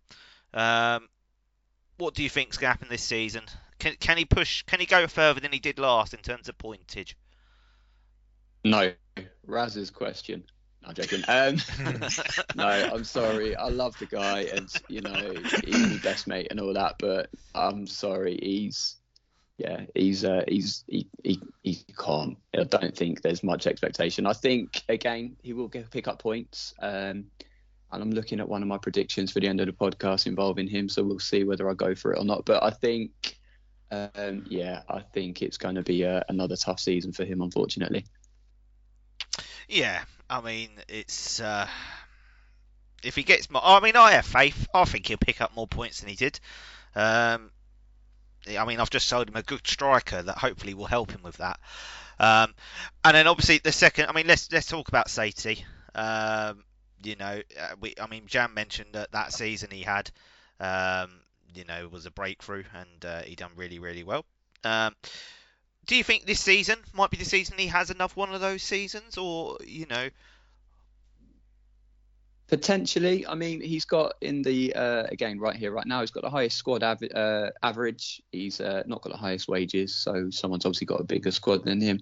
Um, 0.53 1.09
what 1.97 2.13
do 2.13 2.23
you 2.23 2.29
think's 2.29 2.59
going 2.59 2.69
to 2.69 2.73
happen 2.73 2.89
this 2.91 3.03
season? 3.03 3.45
Can 3.79 3.95
can 3.99 4.19
he 4.19 4.27
push? 4.27 4.65
Can 4.65 4.81
he 4.81 4.87
go 4.87 5.07
further 5.07 5.41
than 5.41 5.53
he 5.53 5.61
did 5.61 5.79
last 5.79 6.13
in 6.13 6.21
terms 6.21 6.51
of 6.51 6.59
pointage? 6.59 7.15
No, 8.65 8.93
Raz's 9.47 9.89
question. 9.91 10.45
I'm 10.87 10.95
joking. 10.95 11.25
Um, 11.27 11.57
no, 12.55 12.67
I'm 12.67 13.05
sorry. 13.05 13.57
I 13.57 13.69
love 13.69 13.99
the 13.99 14.07
guy, 14.07 14.43
and 14.43 14.73
you 14.89 15.01
know 15.01 15.35
he's 15.65 15.89
my 15.89 15.99
best 16.03 16.27
mate 16.27 16.49
and 16.51 16.61
all 16.61 16.73
that. 16.75 16.95
But 16.99 17.29
I'm 17.55 17.87
sorry, 17.87 18.39
he's 18.41 18.97
yeah, 19.59 19.87
he's 19.95 20.25
uh, 20.25 20.45
he's 20.47 20.85
he, 20.87 21.09
he 21.25 21.41
he 21.63 21.85
can't. 21.99 22.39
I 22.57 22.65
don't 22.65 22.97
think 22.97 23.23
there's 23.23 23.43
much 23.43 23.67
expectation. 23.67 24.27
I 24.27 24.33
think 24.33 24.83
again 24.89 25.37
he 25.43 25.53
will 25.55 25.69
get, 25.69 25.91
pick 25.91 26.07
up 26.07 26.21
points. 26.21 26.73
Um, 26.81 27.27
and 27.93 28.03
I'm 28.03 28.11
looking 28.11 28.41
at 28.41 28.49
one 28.49 28.63
of 28.63 28.69
my 28.69 28.79
predictions 28.79 29.33
for 29.33 29.41
the 29.41 29.49
end 29.49 29.61
of 29.61 29.67
the 29.67 29.73
podcast 29.73 30.27
involving 30.27 30.69
him, 30.69 30.89
so 30.89 31.03
we'll 31.03 31.19
see 31.19 31.45
whether 31.45 31.71
I 31.71 31.75
go 31.75 31.95
for 31.95 32.13
it 32.13 32.19
or 32.19 32.25
not. 32.25 32.45
But 32.45 32.63
I 32.63 32.71
think, 32.71 33.39
um, 33.93 34.45
yeah, 34.49 34.83
I 34.89 35.01
think 35.01 35.41
it's 35.41 35.57
going 35.57 35.77
to 35.77 35.83
be 35.83 36.05
uh, 36.05 36.21
another 36.29 36.57
tough 36.57 36.81
season 36.81 37.13
for 37.13 37.25
him, 37.25 37.41
unfortunately. 37.41 38.05
Yeah, 39.69 40.03
I 40.29 40.41
mean, 40.41 40.71
it's 40.89 41.41
uh, 41.41 41.69
if 43.03 43.15
he 43.15 43.23
gets 43.23 43.51
more. 43.51 43.63
I 43.65 43.81
mean, 43.81 43.97
I 43.97 44.13
have 44.13 44.27
faith. 44.27 44.67
I 44.75 44.85
think 44.85 45.07
he'll 45.07 45.19
pick 45.19 45.41
up 45.41 45.55
more 45.55 45.67
points 45.67 46.01
than 46.01 46.09
he 46.09 46.17
did. 46.17 46.41
Um, 46.95 47.51
I 48.49 48.65
mean, 48.65 48.81
I've 48.81 48.91
just 48.91 49.07
sold 49.07 49.29
him 49.29 49.37
a 49.37 49.43
good 49.43 49.67
striker 49.67 50.23
that 50.23 50.39
hopefully 50.39 50.75
will 50.75 50.87
help 50.87 51.11
him 51.11 51.23
with 51.23 51.37
that. 51.39 51.59
Um, 52.19 52.55
and 53.05 53.15
then 53.15 53.27
obviously 53.27 53.59
the 53.59 53.73
second. 53.73 54.07
I 54.07 54.13
mean, 54.13 54.27
let's 54.27 54.51
let's 54.51 54.67
talk 54.67 54.89
about 54.89 55.09
Saïté. 55.09 55.65
Um, 55.95 56.65
you 57.03 57.17
know, 57.17 57.41
uh, 57.61 57.75
we. 57.81 57.95
I 58.01 58.07
mean, 58.07 58.27
Jam 58.27 58.55
mentioned 58.55 58.91
that 58.93 59.13
that 59.13 59.33
season 59.33 59.71
he 59.71 59.83
had, 59.83 60.11
um, 60.61 61.11
you 61.55 61.65
know, 61.65 61.89
was 61.89 62.07
a 62.07 62.11
breakthrough 62.11 62.65
and 62.75 63.05
uh, 63.05 63.23
he 63.23 63.35
done 63.35 63.51
really 63.57 63.79
really 63.79 64.05
well. 64.05 64.25
Um, 64.65 64.95
do 65.87 65.95
you 65.97 66.05
think 66.05 66.27
this 66.27 66.41
season 66.41 66.79
might 66.93 67.11
be 67.11 67.17
the 67.17 67.25
season 67.25 67.57
he 67.59 67.69
has 67.69 67.91
another 67.91 68.13
one 68.15 68.35
of 68.35 68.41
those 68.41 68.63
seasons, 68.63 69.17
or 69.17 69.57
you 69.65 69.87
know? 69.87 70.09
Potentially, 72.49 73.27
I 73.27 73.35
mean, 73.35 73.61
he's 73.61 73.85
got 73.85 74.15
in 74.21 74.43
the 74.43 74.75
uh, 74.75 75.05
again 75.05 75.39
right 75.39 75.57
here, 75.57 75.73
right 75.73 75.87
now, 75.87 76.01
he's 76.01 76.11
got 76.11 76.23
the 76.23 76.31
highest 76.31 76.57
squad 76.57 76.83
av- 76.83 77.03
uh, 77.15 77.51
average. 77.63 78.23
He's 78.33 78.61
uh, 78.61 78.83
not 78.87 79.03
got 79.03 79.13
the 79.13 79.19
highest 79.19 79.49
wages, 79.49 79.95
so 79.95 80.31
someone's 80.31 80.65
obviously 80.65 80.87
got 80.87 81.01
a 81.01 81.05
bigger 81.05 81.31
squad 81.31 81.65
than 81.65 81.81
him. 81.81 82.01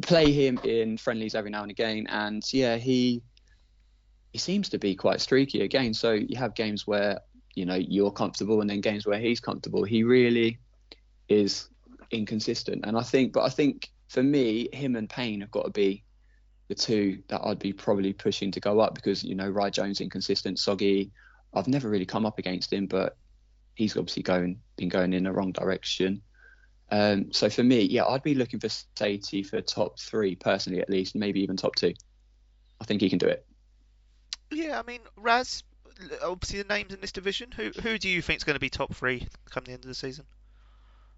Play 0.00 0.32
him 0.32 0.58
in 0.64 0.96
friendlies 0.96 1.34
every 1.34 1.50
now 1.50 1.62
and 1.62 1.70
again, 1.70 2.06
and 2.08 2.42
yeah, 2.52 2.76
he 2.76 3.22
he 4.32 4.38
seems 4.38 4.68
to 4.70 4.78
be 4.78 4.94
quite 4.94 5.20
streaky 5.20 5.62
again. 5.62 5.94
So 5.94 6.12
you 6.12 6.36
have 6.38 6.54
games 6.54 6.86
where 6.86 7.20
you 7.54 7.66
know 7.66 7.74
you're 7.74 8.12
comfortable, 8.12 8.60
and 8.60 8.70
then 8.70 8.80
games 8.80 9.06
where 9.06 9.20
he's 9.20 9.40
comfortable. 9.40 9.84
He 9.84 10.02
really 10.04 10.58
is 11.28 11.68
inconsistent, 12.12 12.84
and 12.84 12.96
I 12.96 13.02
think, 13.02 13.32
but 13.32 13.42
I 13.42 13.48
think 13.48 13.90
for 14.08 14.22
me, 14.22 14.68
him 14.72 14.96
and 14.96 15.08
Payne 15.08 15.40
have 15.40 15.50
got 15.50 15.64
to 15.64 15.70
be 15.70 16.04
the 16.68 16.74
two 16.74 17.22
that 17.28 17.40
I'd 17.44 17.58
be 17.58 17.72
probably 17.72 18.12
pushing 18.12 18.50
to 18.52 18.60
go 18.60 18.80
up 18.80 18.94
because 18.94 19.24
you 19.24 19.34
know 19.34 19.48
Rye 19.48 19.70
Jones 19.70 20.00
inconsistent, 20.00 20.58
Soggy. 20.58 21.10
I've 21.54 21.68
never 21.68 21.88
really 21.88 22.06
come 22.06 22.24
up 22.24 22.38
against 22.38 22.72
him, 22.72 22.86
but 22.86 23.16
he's 23.74 23.96
obviously 23.96 24.22
going 24.22 24.60
been 24.76 24.88
going 24.88 25.12
in 25.12 25.24
the 25.24 25.32
wrong 25.32 25.52
direction. 25.52 26.22
Um, 26.90 27.32
so 27.32 27.48
for 27.48 27.62
me, 27.62 27.80
yeah, 27.82 28.04
I'd 28.04 28.22
be 28.22 28.34
looking 28.34 28.60
for 28.60 28.68
Saïté 28.68 29.46
for 29.46 29.60
top 29.62 29.98
three 29.98 30.36
personally, 30.36 30.80
at 30.80 30.90
least, 30.90 31.14
maybe 31.14 31.40
even 31.40 31.56
top 31.56 31.74
two. 31.74 31.94
I 32.80 32.84
think 32.84 33.00
he 33.00 33.08
can 33.08 33.18
do 33.18 33.28
it. 33.28 33.46
Yeah, 34.50 34.78
I 34.78 34.82
mean, 34.82 35.00
Raz, 35.16 35.62
obviously 36.22 36.62
the 36.62 36.68
names 36.68 36.92
in 36.92 37.00
this 37.00 37.12
division. 37.12 37.50
Who 37.52 37.70
who 37.82 37.98
do 37.98 38.08
you 38.08 38.20
think 38.20 38.38
is 38.38 38.44
going 38.44 38.56
to 38.56 38.60
be 38.60 38.68
top 38.68 38.94
three 38.94 39.26
come 39.50 39.64
the 39.64 39.72
end 39.72 39.84
of 39.84 39.88
the 39.88 39.94
season? 39.94 40.26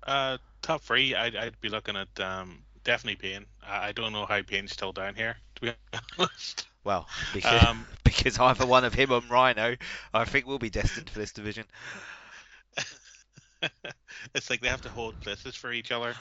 Uh, 0.04 0.38
top 0.62 0.82
three, 0.82 1.14
I'd, 1.14 1.36
I'd 1.36 1.60
be 1.60 1.68
looking 1.68 1.96
at 1.96 2.20
um, 2.20 2.64
definitely 2.84 3.16
Payne. 3.16 3.46
I, 3.62 3.88
I 3.88 3.92
don't 3.92 4.12
know 4.12 4.26
how 4.26 4.42
Payne's 4.42 4.72
still 4.72 4.92
down 4.92 5.14
here, 5.16 5.38
to 5.56 5.62
be 5.62 5.72
honest. 6.18 6.68
Well, 6.84 7.08
because, 7.32 7.62
Um, 7.62 7.88
because 8.04 8.38
either 8.38 8.66
one 8.66 8.84
of 8.84 8.94
him 8.94 9.10
or 9.12 9.20
Rhino, 9.20 9.76
I 10.12 10.24
think 10.24 10.46
we'll 10.46 10.58
be 10.58 10.70
destined 10.70 11.10
for 11.10 11.18
this 11.18 11.32
division. 11.32 11.66
it's 14.34 14.50
like 14.50 14.60
they 14.60 14.68
have 14.68 14.80
to 14.82 14.90
hold 14.90 15.20
places 15.20 15.56
for 15.56 15.72
each 15.72 15.90
other. 15.92 16.16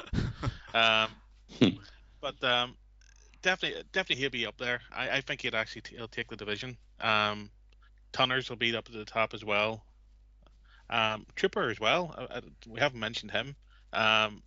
Um, 0.73 1.21
Hmm. 1.59 1.77
but 2.21 2.43
um, 2.43 2.77
definitely, 3.41 3.83
definitely 3.91 4.21
he'll 4.21 4.29
be 4.29 4.45
up 4.45 4.57
there. 4.57 4.81
I, 4.91 5.17
I 5.17 5.21
think 5.21 5.41
he'd 5.41 5.55
actually 5.55 5.81
t- 5.81 5.95
he'll 5.95 6.07
take 6.07 6.29
the 6.29 6.37
division. 6.37 6.77
Um, 6.99 7.51
Tunners 8.11 8.49
will 8.49 8.57
be 8.57 8.75
up 8.75 8.87
at 8.87 8.93
the 8.93 9.05
top 9.05 9.33
as 9.33 9.43
well. 9.43 9.85
Um, 10.89 11.25
Tripper 11.35 11.69
as 11.69 11.79
well. 11.79 12.13
Uh, 12.17 12.27
uh, 12.29 12.41
we 12.67 12.79
haven't 12.79 12.99
mentioned 12.99 13.31
him. 13.31 13.55
Um, 13.93 14.41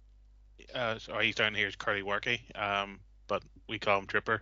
uh, 0.74 0.98
sorry, 0.98 1.26
he's 1.26 1.34
down 1.34 1.54
here 1.54 1.68
as 1.68 1.76
Curly 1.76 2.02
Worky. 2.02 2.40
Um, 2.58 3.00
but 3.28 3.42
we 3.68 3.78
call 3.78 3.98
him 3.98 4.06
Tripper. 4.06 4.40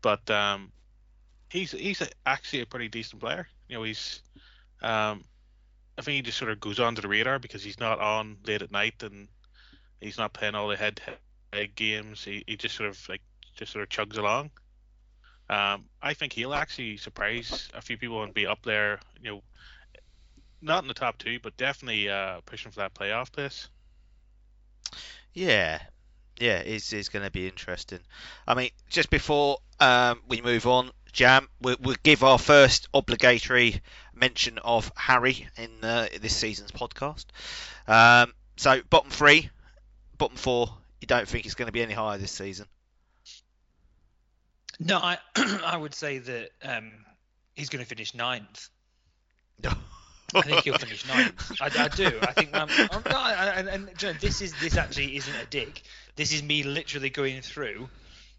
But 0.00 0.28
um, 0.30 0.72
he's 1.50 1.72
he's 1.72 2.02
actually 2.26 2.60
a 2.60 2.66
pretty 2.66 2.88
decent 2.88 3.20
player. 3.20 3.46
You 3.68 3.76
know, 3.76 3.82
he's 3.84 4.22
um, 4.82 5.24
I 5.98 6.02
think 6.02 6.16
he 6.16 6.22
just 6.22 6.38
sort 6.38 6.50
of 6.50 6.60
goes 6.60 6.76
to 6.76 6.90
the 7.00 7.08
radar 7.08 7.38
because 7.38 7.62
he's 7.62 7.78
not 7.78 8.00
on 8.00 8.38
late 8.46 8.62
at 8.62 8.72
night 8.72 9.02
and 9.02 9.28
he's 10.00 10.18
not 10.18 10.32
playing 10.32 10.54
all 10.54 10.68
the 10.68 10.76
head 10.76 11.00
head 11.52 11.74
games. 11.74 12.24
He, 12.24 12.42
he 12.46 12.56
just 12.56 12.74
sort 12.74 12.88
of 12.88 13.08
like 13.08 13.22
just 13.56 13.72
sort 13.72 13.82
of 13.82 13.88
chugs 13.88 14.18
along. 14.18 14.50
Um, 15.50 15.84
I 16.00 16.14
think 16.14 16.32
he'll 16.32 16.54
actually 16.54 16.96
surprise 16.96 17.68
a 17.74 17.82
few 17.82 17.98
people 17.98 18.22
and 18.22 18.32
be 18.32 18.46
up 18.46 18.62
there. 18.64 19.00
You 19.20 19.30
know, 19.30 19.42
not 20.62 20.82
in 20.82 20.88
the 20.88 20.94
top 20.94 21.18
two, 21.18 21.38
but 21.40 21.56
definitely 21.56 22.08
uh, 22.08 22.40
pushing 22.46 22.72
for 22.72 22.80
that 22.80 22.94
playoff 22.94 23.30
place. 23.30 23.68
Yeah, 25.34 25.80
yeah, 26.38 26.58
it's, 26.58 26.92
it's 26.92 27.08
going 27.08 27.24
to 27.24 27.30
be 27.30 27.46
interesting. 27.46 28.00
I 28.46 28.54
mean, 28.54 28.70
just 28.90 29.10
before 29.10 29.58
um, 29.80 30.20
we 30.28 30.40
move 30.40 30.66
on, 30.66 30.90
Jam, 31.12 31.48
we'll, 31.60 31.76
we'll 31.80 31.96
give 32.02 32.24
our 32.24 32.38
first 32.38 32.88
obligatory 32.94 33.80
mention 34.14 34.58
of 34.58 34.90
Harry 34.96 35.46
in 35.56 35.70
uh, 35.82 36.08
this 36.20 36.34
season's 36.34 36.72
podcast. 36.72 37.26
Um, 37.86 38.32
so, 38.56 38.80
bottom 38.88 39.10
three, 39.10 39.50
bottom 40.18 40.36
four, 40.36 40.74
you 41.00 41.06
don't 41.06 41.28
think 41.28 41.44
it's 41.44 41.54
going 41.54 41.66
to 41.66 41.72
be 41.72 41.82
any 41.82 41.94
higher 41.94 42.18
this 42.18 42.32
season? 42.32 42.66
No, 44.80 44.98
I 44.98 45.18
I 45.64 45.76
would 45.76 45.94
say 45.94 46.18
that 46.18 46.50
um, 46.62 46.92
he's 47.54 47.68
going 47.68 47.84
to 47.84 47.88
finish 47.88 48.14
ninth. 48.14 48.68
I 50.34 50.42
think 50.42 50.64
he'll 50.64 50.78
finish 50.78 51.06
ninth. 51.06 51.52
I, 51.60 51.66
I 51.66 51.88
do. 51.88 52.18
I 52.22 52.32
think. 52.32 52.54
Um, 52.56 52.68
um, 52.90 53.02
no, 53.10 53.16
I- 53.18 53.32
I- 53.34 53.48
and, 53.58 53.68
and 53.68 53.88
you 54.00 54.08
know, 54.08 54.14
this 54.20 54.40
is 54.40 54.52
this 54.60 54.76
actually 54.76 55.16
isn't 55.16 55.34
a 55.34 55.46
dig. 55.46 55.80
This 56.16 56.32
is 56.32 56.42
me 56.42 56.62
literally 56.62 57.10
going 57.10 57.40
through 57.42 57.88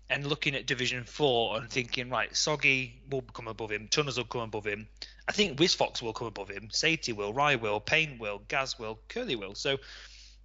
and 0.09 0.27
looking 0.27 0.55
at 0.55 0.65
Division 0.67 1.03
Four 1.05 1.57
and 1.57 1.69
thinking, 1.69 2.09
right, 2.09 2.35
Soggy 2.35 3.01
will 3.09 3.21
come 3.21 3.47
above 3.47 3.71
him, 3.71 3.87
Tunners 3.89 4.17
will 4.17 4.25
come 4.25 4.41
above 4.41 4.65
him. 4.65 4.87
I 5.27 5.31
think 5.31 5.57
Wizfox 5.57 6.01
will 6.01 6.13
come 6.13 6.27
above 6.27 6.49
him, 6.49 6.67
Saty 6.71 7.15
will, 7.15 7.33
Rye 7.33 7.55
will, 7.55 7.79
Payne 7.79 8.17
will, 8.19 8.41
Gaz 8.47 8.77
will, 8.77 8.99
Curly 9.07 9.35
will. 9.37 9.55
So 9.55 9.77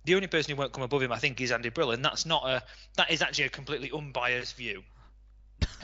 the 0.04 0.14
only 0.14 0.28
person 0.28 0.54
who 0.54 0.58
won't 0.60 0.72
come 0.72 0.84
above 0.84 1.02
him, 1.02 1.12
I 1.12 1.18
think, 1.18 1.40
is 1.40 1.50
Andy 1.52 1.68
Brill, 1.70 1.90
and 1.90 2.04
that's 2.04 2.24
not 2.24 2.48
a 2.48 2.62
that 2.96 3.10
is 3.10 3.20
actually 3.20 3.44
a 3.44 3.50
completely 3.50 3.90
unbiased 3.94 4.56
view. 4.56 4.82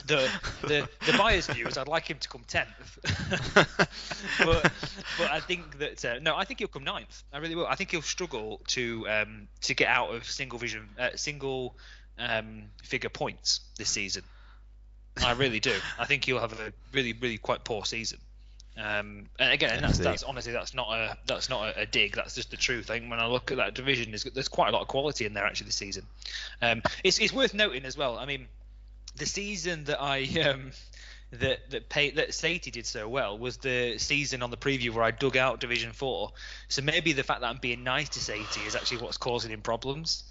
The 0.07 0.29
the 0.61 0.87
the 1.05 1.17
biased 1.17 1.51
view 1.51 1.65
is 1.65 1.77
I'd 1.77 1.87
like 1.87 2.07
him 2.07 2.19
to 2.19 2.29
come 2.29 2.43
tenth, 2.47 2.99
but 4.37 4.71
but 5.17 5.31
I 5.31 5.39
think 5.39 5.79
that 5.79 6.05
uh, 6.05 6.19
no, 6.21 6.35
I 6.35 6.45
think 6.45 6.59
he'll 6.59 6.67
come 6.67 6.83
ninth. 6.83 7.23
I 7.33 7.39
really 7.39 7.55
will. 7.55 7.65
I 7.65 7.75
think 7.75 7.89
he'll 7.89 8.03
struggle 8.03 8.61
to 8.67 9.09
um, 9.09 9.47
to 9.61 9.73
get 9.73 9.87
out 9.87 10.13
of 10.13 10.25
single 10.25 10.59
vision, 10.59 10.87
uh, 10.99 11.09
single 11.15 11.75
um, 12.19 12.63
figure 12.83 13.09
points 13.09 13.61
this 13.77 13.89
season. 13.89 14.23
I 15.23 15.31
really 15.31 15.59
do. 15.59 15.75
I 15.97 16.05
think 16.05 16.25
he'll 16.25 16.39
have 16.39 16.53
a 16.53 16.73
really, 16.93 17.13
really 17.13 17.37
quite 17.37 17.63
poor 17.63 17.85
season. 17.85 18.19
Um, 18.77 19.27
and 19.39 19.53
again, 19.53 19.71
and 19.71 19.85
that's, 19.85 19.99
that's 19.99 20.23
honestly 20.23 20.51
that's 20.51 20.73
not 20.73 20.91
a 20.91 21.17
that's 21.25 21.49
not 21.49 21.69
a, 21.69 21.81
a, 21.81 21.85
dig. 21.85 22.13
That's 22.13 22.35
just 22.35 22.51
the 22.51 22.57
truth. 22.57 22.91
I 22.91 22.99
think 22.99 23.09
when 23.09 23.21
I 23.21 23.27
look 23.27 23.49
at 23.51 23.57
that 23.57 23.73
division, 23.73 24.11
there's, 24.11 24.25
there's 24.25 24.49
quite 24.49 24.67
a 24.67 24.71
lot 24.71 24.81
of 24.81 24.89
quality 24.89 25.25
in 25.25 25.33
there 25.33 25.45
actually 25.45 25.67
this 25.67 25.77
season. 25.77 26.05
Um, 26.61 26.81
it's, 27.01 27.17
it's 27.19 27.31
worth 27.31 27.53
noting 27.53 27.85
as 27.85 27.97
well. 27.97 28.17
I 28.17 28.25
mean, 28.25 28.47
the 29.15 29.25
season 29.25 29.85
that 29.85 30.01
I 30.01 30.23
um, 30.41 30.71
that 31.31 31.69
that 31.71 31.89
pay, 31.89 32.11
that 32.11 32.33
Sadie 32.33 32.71
did 32.71 32.85
so 32.85 33.07
well 33.07 33.37
was 33.37 33.57
the 33.57 33.97
season 33.97 34.43
on 34.43 34.51
the 34.51 34.57
preview 34.57 34.91
where 34.91 35.03
I 35.03 35.11
dug 35.11 35.37
out 35.37 35.59
Division 35.59 35.91
Four. 35.91 36.31
So 36.67 36.81
maybe 36.81 37.13
the 37.13 37.23
fact 37.23 37.41
that 37.41 37.47
I'm 37.47 37.57
being 37.57 37.83
nice 37.83 38.09
to 38.09 38.19
Sadie 38.19 38.65
is 38.65 38.75
actually 38.75 38.97
what's 38.97 39.17
causing 39.17 39.51
him 39.51 39.61
problems. 39.61 40.23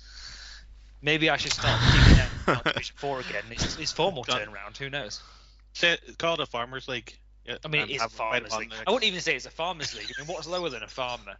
Maybe 1.02 1.28
I 1.28 1.36
should 1.36 1.52
start 1.52 1.80
digging 1.92 2.22
out 2.46 2.64
Division 2.64 2.96
Four 2.96 3.20
again. 3.20 3.44
It's, 3.50 3.78
it's 3.78 3.92
formal 3.92 4.24
turnaround. 4.24 4.76
Who 4.78 4.88
knows? 4.88 5.22
Say, 5.74 5.98
call 6.18 6.34
it 6.34 6.40
a 6.40 6.46
farmers 6.46 6.88
league. 6.88 7.12
Yeah, 7.44 7.56
I 7.64 7.68
mean, 7.68 7.82
it 7.82 7.90
is 7.90 8.02
a 8.02 8.08
farmers 8.08 8.56
league. 8.56 8.72
I 8.86 8.90
wouldn't 8.90 9.08
even 9.08 9.20
say 9.20 9.36
it's 9.36 9.44
a 9.44 9.50
farmers 9.50 9.94
league. 9.94 10.10
I 10.16 10.22
mean, 10.22 10.32
what's 10.32 10.46
lower 10.46 10.70
than 10.70 10.82
a 10.82 10.88
farmer? 10.88 11.36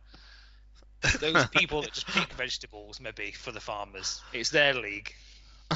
Those 1.21 1.47
people 1.49 1.83
that 1.83 1.93
just 1.93 2.07
pick 2.07 2.33
vegetables, 2.33 3.01
maybe 3.01 3.31
for 3.31 3.53
the 3.53 3.61
farmers. 3.61 4.21
It's 4.33 4.51
their 4.51 4.75
league. 4.75 5.15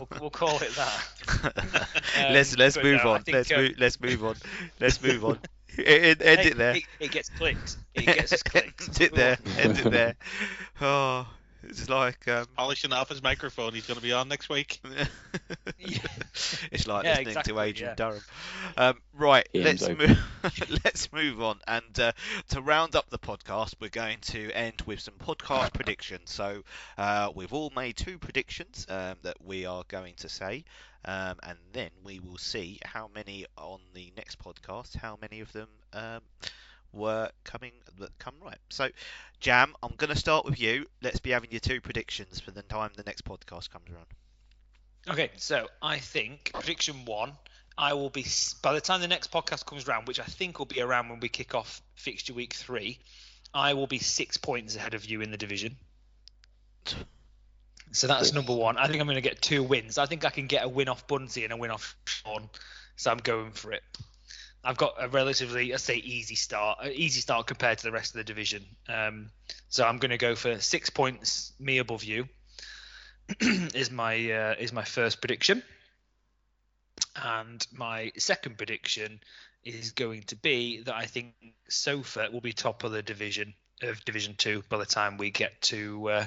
We'll, 0.00 0.20
we'll 0.20 0.30
call 0.30 0.56
it 0.62 0.74
that. 0.76 1.84
Um, 2.16 2.32
let's 2.32 2.56
let's 2.56 2.76
move 2.76 3.02
no, 3.04 3.12
on. 3.12 3.22
Think, 3.22 3.36
let's 3.36 3.52
um, 3.52 3.60
move. 3.60 3.74
Let's 3.78 4.00
move 4.00 4.24
on. 4.24 4.36
Let's 4.80 5.02
move 5.02 5.24
on. 5.24 5.38
End, 5.78 6.20
end 6.20 6.40
it 6.40 6.56
there. 6.56 6.76
It, 6.76 6.82
it, 6.98 7.10
gets 7.12 7.28
clicked. 7.28 7.76
It 7.94 8.04
gets 8.06 8.32
us 8.32 8.42
clicked. 8.42 8.88
end 8.88 9.00
it 9.00 9.14
there. 9.14 9.38
End 9.56 9.78
it 9.78 9.90
there. 9.90 10.14
Oh, 10.80 11.28
it's 11.62 11.88
like 11.88 12.26
um, 12.28 12.46
polishing 12.56 12.92
off 12.92 13.08
his 13.08 13.22
microphone. 13.22 13.74
He's 13.74 13.86
going 13.86 13.96
to 13.96 14.02
be 14.02 14.12
on 14.12 14.28
next 14.28 14.48
week. 14.48 14.80
it's 15.78 16.86
like 16.86 17.04
yeah, 17.04 17.10
listening 17.10 17.28
exactly, 17.28 17.52
to 17.52 17.60
Adrian 17.60 17.90
yeah. 17.90 17.94
Durham. 17.94 18.22
Um, 18.76 18.98
right, 19.14 19.48
let's 19.54 19.88
move. 19.88 20.18
let's 20.84 21.12
move 21.12 21.42
on. 21.42 21.58
And 21.66 22.00
uh, 22.00 22.12
to 22.50 22.60
round 22.60 22.96
up 22.96 23.10
the 23.10 23.18
podcast, 23.18 23.74
we're 23.80 23.88
going 23.88 24.18
to 24.22 24.50
end 24.52 24.82
with 24.86 25.00
some 25.00 25.14
podcast 25.14 25.72
predictions. 25.74 26.30
So 26.30 26.62
uh, 26.98 27.30
we've 27.34 27.52
all 27.52 27.72
made 27.74 27.96
two 27.96 28.18
predictions 28.18 28.86
um, 28.88 29.16
that 29.22 29.36
we 29.44 29.66
are 29.66 29.84
going 29.88 30.14
to 30.18 30.28
say. 30.28 30.64
Um, 31.04 31.36
and 31.42 31.58
then 31.72 31.90
we 32.04 32.20
will 32.20 32.38
see 32.38 32.78
how 32.84 33.10
many 33.14 33.46
on 33.56 33.80
the 33.94 34.12
next 34.16 34.38
podcast, 34.38 34.96
how 34.96 35.18
many 35.20 35.40
of 35.40 35.50
them 35.52 35.68
um, 35.94 36.20
were 36.92 37.30
coming 37.44 37.72
that 37.98 38.18
come 38.18 38.34
right. 38.42 38.58
So, 38.68 38.88
Jam, 39.40 39.74
I'm 39.82 39.94
going 39.96 40.12
to 40.12 40.18
start 40.18 40.44
with 40.44 40.60
you. 40.60 40.86
Let's 41.02 41.20
be 41.20 41.30
having 41.30 41.50
your 41.50 41.60
two 41.60 41.80
predictions 41.80 42.40
for 42.40 42.50
the 42.50 42.62
time 42.62 42.90
the 42.96 43.02
next 43.04 43.24
podcast 43.24 43.70
comes 43.70 43.90
around. 43.90 44.06
Okay, 45.08 45.30
so 45.36 45.66
I 45.80 45.98
think 45.98 46.50
prediction 46.52 47.04
one, 47.04 47.32
I 47.78 47.94
will 47.94 48.10
be 48.10 48.26
by 48.62 48.74
the 48.74 48.80
time 48.80 49.00
the 49.00 49.08
next 49.08 49.32
podcast 49.32 49.64
comes 49.64 49.88
around, 49.88 50.06
which 50.06 50.20
I 50.20 50.24
think 50.24 50.58
will 50.58 50.66
be 50.66 50.80
around 50.80 51.08
when 51.08 51.20
we 51.20 51.28
kick 51.28 51.54
off 51.54 51.80
fixture 51.94 52.34
week 52.34 52.52
three. 52.52 52.98
I 53.54 53.74
will 53.74 53.86
be 53.86 53.98
six 53.98 54.36
points 54.36 54.76
ahead 54.76 54.94
of 54.94 55.04
you 55.04 55.22
in 55.22 55.30
the 55.30 55.36
division. 55.36 55.76
So 57.92 58.06
that's 58.06 58.32
number 58.32 58.54
one. 58.54 58.76
I 58.76 58.86
think 58.86 59.00
I'm 59.00 59.06
going 59.06 59.16
to 59.16 59.22
get 59.22 59.42
two 59.42 59.62
wins. 59.62 59.98
I 59.98 60.06
think 60.06 60.24
I 60.24 60.30
can 60.30 60.46
get 60.46 60.64
a 60.64 60.68
win 60.68 60.88
off 60.88 61.06
Bunsey 61.08 61.44
and 61.44 61.52
a 61.52 61.56
win 61.56 61.70
off 61.70 61.96
Sean. 62.04 62.48
So 62.96 63.10
I'm 63.10 63.18
going 63.18 63.50
for 63.52 63.72
it. 63.72 63.82
I've 64.62 64.76
got 64.76 64.94
a 64.98 65.08
relatively, 65.08 65.70
let's 65.70 65.84
say, 65.84 65.96
easy 65.96 66.34
start, 66.34 66.84
easy 66.86 67.20
start 67.20 67.46
compared 67.46 67.78
to 67.78 67.84
the 67.84 67.92
rest 67.92 68.14
of 68.14 68.18
the 68.18 68.24
division. 68.24 68.64
Um, 68.88 69.30
so 69.68 69.86
I'm 69.86 69.96
going 69.98 70.10
to 70.10 70.18
go 70.18 70.34
for 70.34 70.60
six 70.60 70.90
points, 70.90 71.52
me 71.58 71.78
above 71.78 72.04
you. 72.04 72.28
is 73.40 73.90
my 73.90 74.14
uh, 74.30 74.54
is 74.58 74.72
my 74.72 74.84
first 74.84 75.20
prediction, 75.20 75.62
and 77.16 77.66
my 77.72 78.12
second 78.18 78.58
prediction 78.58 79.20
is 79.64 79.92
going 79.92 80.22
to 80.24 80.36
be 80.36 80.82
that 80.82 80.94
I 80.94 81.06
think 81.06 81.34
Sofa 81.68 82.28
will 82.32 82.40
be 82.40 82.52
top 82.52 82.82
of 82.82 82.92
the 82.92 83.02
division 83.02 83.54
of 83.82 84.04
Division 84.04 84.34
Two 84.36 84.62
by 84.68 84.78
the 84.78 84.86
time 84.86 85.16
we 85.16 85.30
get 85.30 85.60
to 85.62 86.10
uh, 86.10 86.26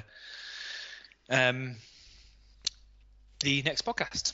um, 1.28 1.76
the 3.40 3.62
next 3.62 3.84
podcast. 3.84 4.32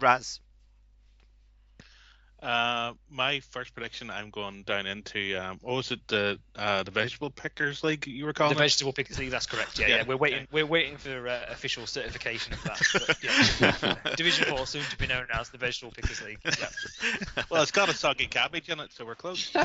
Raz. 0.00 0.40
Uh, 2.44 2.92
my 3.10 3.40
first 3.40 3.74
prediction, 3.74 4.10
I'm 4.10 4.28
going 4.28 4.64
down 4.64 4.84
into 4.84 5.34
um, 5.34 5.58
what 5.62 5.76
was 5.76 5.90
it 5.92 6.06
the 6.08 6.38
uh, 6.54 6.82
the 6.82 6.90
vegetable 6.90 7.30
pickers 7.30 7.82
league 7.82 8.06
you 8.06 8.26
were 8.26 8.34
calling 8.34 8.54
the 8.54 8.60
it? 8.60 8.64
vegetable 8.64 8.92
pickers 8.92 9.18
league. 9.18 9.30
That's 9.30 9.46
correct. 9.46 9.78
Yeah, 9.78 9.86
yeah. 9.86 9.96
yeah. 9.96 10.04
We're 10.06 10.18
waiting. 10.18 10.46
We're 10.52 10.66
waiting 10.66 10.98
for 10.98 11.26
uh, 11.26 11.46
official 11.48 11.86
certification 11.86 12.52
of 12.52 12.62
that. 12.64 12.82
But, 12.92 13.24
yeah. 13.24 14.14
Division 14.16 14.54
four, 14.54 14.66
soon 14.66 14.82
to 14.82 14.98
be 14.98 15.06
known 15.06 15.26
as 15.32 15.48
the 15.48 15.56
vegetable 15.56 15.92
pickers 15.92 16.20
league. 16.22 16.38
Yeah. 16.44 17.42
well, 17.50 17.62
it's 17.62 17.72
got 17.72 17.88
a 17.88 17.94
soggy 17.94 18.26
cabbage 18.26 18.68
in 18.68 18.78
it, 18.78 18.92
so 18.92 19.04
we're 19.04 19.14
close. 19.14 19.52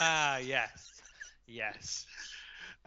Uh, 0.00 0.38
yes, 0.42 1.02
yes. 1.46 2.06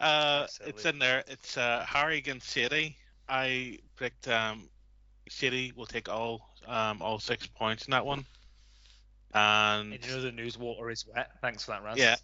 Uh, 0.00 0.46
it's 0.66 0.84
in 0.84 0.98
there. 0.98 1.22
It's 1.28 1.56
uh, 1.56 1.84
Harry 1.86 2.18
against 2.18 2.48
City. 2.48 2.96
I 3.28 3.78
predict 3.96 4.28
um, 4.28 4.68
City 5.28 5.72
will 5.76 5.86
take 5.86 6.08
all 6.08 6.51
um, 6.66 7.02
all 7.02 7.18
six 7.18 7.46
points 7.46 7.86
in 7.86 7.92
that 7.92 8.04
one. 8.04 8.24
And, 9.34 9.94
and 9.94 10.04
you 10.04 10.12
know 10.12 10.20
the 10.20 10.32
news 10.32 10.58
water 10.58 10.90
is 10.90 11.06
wet. 11.06 11.30
Thanks 11.40 11.64
for 11.64 11.72
that, 11.72 11.82
Raz. 11.82 11.96
Yeah. 11.96 12.16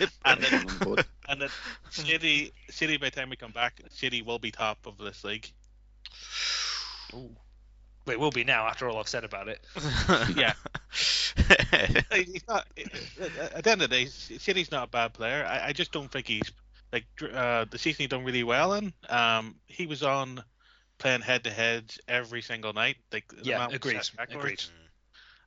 and 0.24 0.40
then, 0.42 0.66
and 1.28 1.40
then 1.40 1.48
City, 1.90 2.52
City. 2.68 2.96
By 2.96 3.10
the 3.10 3.16
time 3.16 3.30
we 3.30 3.36
come 3.36 3.52
back, 3.52 3.80
City 3.90 4.22
will 4.22 4.38
be 4.38 4.50
top 4.50 4.86
of 4.86 4.98
this 4.98 5.24
league. 5.24 5.50
Ooh. 7.14 7.30
Well, 8.06 8.14
it 8.14 8.20
will 8.20 8.30
be 8.30 8.44
now 8.44 8.66
after 8.66 8.88
all 8.88 8.98
I've 8.98 9.08
said 9.08 9.24
about 9.24 9.48
it. 9.48 9.60
yeah. 10.36 10.54
not, 12.48 12.66
at 13.52 13.64
the 13.64 13.70
end 13.70 13.82
of 13.82 13.90
the 13.90 13.96
day, 13.96 14.06
City's 14.06 14.70
not 14.70 14.84
a 14.84 14.90
bad 14.90 15.12
player. 15.12 15.44
I, 15.46 15.68
I 15.68 15.72
just 15.72 15.92
don't 15.92 16.10
think 16.10 16.26
he's 16.26 16.50
like 16.92 17.04
uh, 17.34 17.66
the 17.70 17.78
season 17.78 18.04
he 18.04 18.06
done 18.06 18.24
really 18.24 18.44
well 18.44 18.74
in. 18.74 18.92
Um, 19.10 19.56
he 19.66 19.86
was 19.86 20.02
on 20.02 20.42
playing 20.98 21.22
head 21.22 21.44
to 21.44 21.50
heads 21.50 21.98
every 22.08 22.42
single 22.42 22.72
night. 22.72 22.96
Like 23.12 23.32
yeah, 23.42 23.66
agreed. 23.72 23.96
Agreed. 24.18 24.62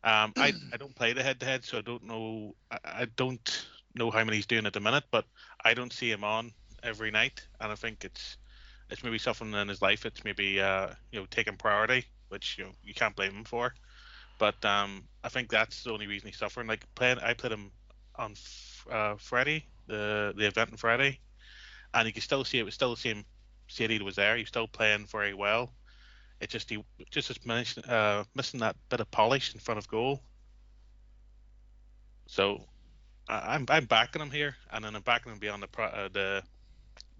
Um, 0.04 0.34
I 0.38 0.54
I 0.74 0.78
don't 0.78 0.96
play 0.96 1.14
the 1.14 1.24
head 1.24 1.40
to 1.42 1.46
head, 1.46 1.64
so 1.64 1.78
I 1.78 1.82
don't 1.82 2.04
know. 2.04 2.56
I, 2.72 2.78
I 2.86 3.06
don't 3.16 3.68
know 3.96 4.10
how 4.10 4.24
many 4.24 4.38
he's 4.38 4.46
doing 4.46 4.66
at 4.66 4.74
the 4.74 4.80
minute, 4.80 5.04
but 5.12 5.26
I 5.64 5.74
don't 5.74 5.94
see 5.94 6.12
him 6.12 6.24
on 6.24 6.52
every 6.84 7.12
night, 7.12 7.48
and 7.60 7.72
I 7.72 7.76
think 7.76 8.04
it's 8.04 8.38
it's 8.90 9.04
maybe 9.04 9.18
something 9.18 9.54
in 9.54 9.68
his 9.68 9.82
life. 9.82 10.06
It's 10.06 10.24
maybe 10.24 10.60
uh, 10.60 10.90
you 11.12 11.20
know 11.20 11.26
taking 11.30 11.58
priority, 11.58 12.06
which 12.30 12.58
you 12.58 12.66
know 12.66 12.72
you 12.84 12.94
can't 12.94 13.16
blame 13.16 13.32
him 13.34 13.44
for. 13.44 13.74
But 14.40 14.64
um, 14.66 15.04
I 15.24 15.30
think 15.30 15.50
that's 15.50 15.84
the 15.84 15.92
only 15.92 16.08
reason 16.08 16.28
he's 16.28 16.38
suffering. 16.38 16.68
Like 16.68 16.84
playing, 16.96 17.20
I 17.20 17.34
played 17.34 17.54
him 17.54 17.72
on 18.16 18.34
uh, 18.90 19.16
Friday, 19.18 19.66
the 19.88 20.34
the 20.36 20.48
event 20.48 20.72
on 20.72 20.78
Friday, 20.78 21.20
and 21.94 22.08
you 22.08 22.14
can 22.14 22.22
still 22.22 22.44
see 22.44 22.60
it 22.60 22.66
was 22.66 22.74
still 22.74 22.92
the 22.92 23.00
same 23.02 23.26
City 23.72 24.02
was 24.02 24.16
there. 24.16 24.36
He 24.38 24.44
was 24.44 24.50
still 24.50 24.68
playing 24.68 25.06
very 25.08 25.34
well. 25.34 25.74
It 26.42 26.50
just 26.50 26.70
he 26.70 26.84
just 27.12 27.30
was 27.30 27.46
missing, 27.46 27.86
uh, 27.86 28.24
missing 28.36 28.62
that 28.62 28.76
bit 28.90 29.02
of 29.02 29.12
polish 29.12 29.54
in 29.54 29.60
front 29.60 29.80
of 29.80 29.88
goal. 29.88 30.22
So 32.28 32.66
I'm 33.28 33.66
I'm 33.70 33.86
backing 33.86 34.22
him 34.22 34.32
here, 34.32 34.58
and 34.72 34.84
then 34.84 34.96
I'm 34.96 35.02
backing 35.04 35.32
him 35.32 35.40
beyond 35.40 35.64
the 35.64 35.82
uh, 35.82 36.10
the 36.10 36.44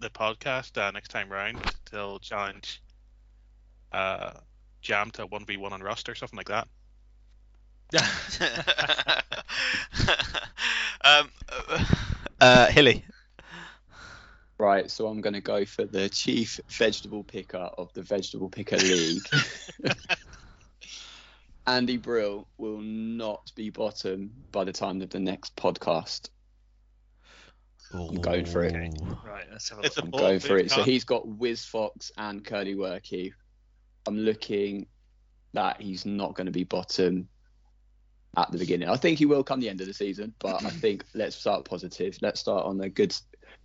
the 0.00 0.10
podcast 0.10 0.76
uh, 0.78 0.90
next 0.90 1.10
time 1.10 1.30
round. 1.30 1.62
Till 1.86 2.18
challenge 2.20 2.82
uh, 3.92 4.32
Jam 4.82 5.10
to 5.12 5.26
one 5.26 5.44
v 5.46 5.56
one 5.56 5.72
on 5.72 5.82
Rust 5.82 6.08
or 6.08 6.14
something 6.14 6.36
like 6.36 6.48
that. 6.48 6.68
um, 11.04 11.28
uh, 12.40 12.66
Hilly. 12.68 13.04
Right, 14.62 14.88
so 14.88 15.08
I'm 15.08 15.20
going 15.20 15.34
to 15.34 15.40
go 15.40 15.64
for 15.64 15.86
the 15.86 16.08
chief 16.08 16.60
vegetable 16.68 17.24
picker 17.24 17.58
of 17.58 17.92
the 17.94 18.02
Vegetable 18.02 18.48
Picker 18.48 18.76
League. 18.76 19.26
Andy 21.66 21.96
Brill 21.96 22.46
will 22.58 22.78
not 22.80 23.50
be 23.56 23.70
bottom 23.70 24.30
by 24.52 24.62
the 24.62 24.70
time 24.70 25.02
of 25.02 25.10
the 25.10 25.18
next 25.18 25.56
podcast. 25.56 26.28
I'm 27.92 28.20
going 28.20 28.44
for 28.44 28.62
it. 28.62 28.72
Right, 29.26 29.46
let's 29.50 29.68
have 29.70 29.80
a 29.80 29.82
look. 29.82 29.98
I'm 29.98 30.10
going 30.10 30.38
for 30.38 30.56
it. 30.58 30.70
So 30.70 30.84
he's 30.84 31.02
got 31.02 31.26
Wiz 31.26 31.64
Fox 31.64 32.12
and 32.16 32.44
Curly 32.44 32.76
Worky. 32.76 33.32
I'm 34.06 34.16
looking 34.16 34.86
that 35.54 35.82
he's 35.82 36.06
not 36.06 36.36
going 36.36 36.46
to 36.46 36.52
be 36.52 36.62
bottom 36.62 37.28
at 38.36 38.52
the 38.52 38.58
beginning. 38.58 38.88
I 38.88 38.96
think 38.96 39.18
he 39.18 39.26
will 39.26 39.42
come 39.42 39.58
the 39.58 39.68
end 39.68 39.80
of 39.80 39.88
the 39.88 39.94
season, 39.94 40.34
but 40.38 40.64
I 40.64 40.70
think 40.70 41.04
let's 41.14 41.34
start 41.34 41.64
positive. 41.64 42.16
Let's 42.22 42.38
start 42.38 42.64
on 42.64 42.80
a 42.80 42.88
good 42.88 43.12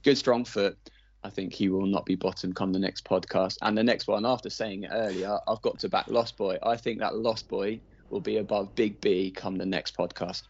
good 0.07 0.17
strong 0.17 0.45
foot. 0.45 0.77
I 1.25 1.29
think 1.29 1.51
he 1.51 1.67
will 1.67 1.85
not 1.85 2.05
be 2.05 2.15
bottom 2.15 2.53
come 2.53 2.71
the 2.71 2.79
next 2.79 3.03
podcast. 3.03 3.57
And 3.61 3.77
the 3.77 3.83
next 3.83 4.07
one, 4.07 4.25
after 4.25 4.49
saying 4.49 4.83
it 4.83 4.91
earlier, 4.93 5.37
I've 5.45 5.61
got 5.61 5.79
to 5.79 5.89
back 5.89 6.07
Lost 6.07 6.37
Boy. 6.37 6.57
I 6.63 6.77
think 6.77 6.99
that 6.99 7.17
Lost 7.17 7.49
Boy 7.49 7.81
will 8.09 8.21
be 8.21 8.37
above 8.37 8.73
Big 8.73 9.01
B 9.01 9.31
come 9.31 9.57
the 9.57 9.65
next 9.65 9.97
podcast 9.97 10.43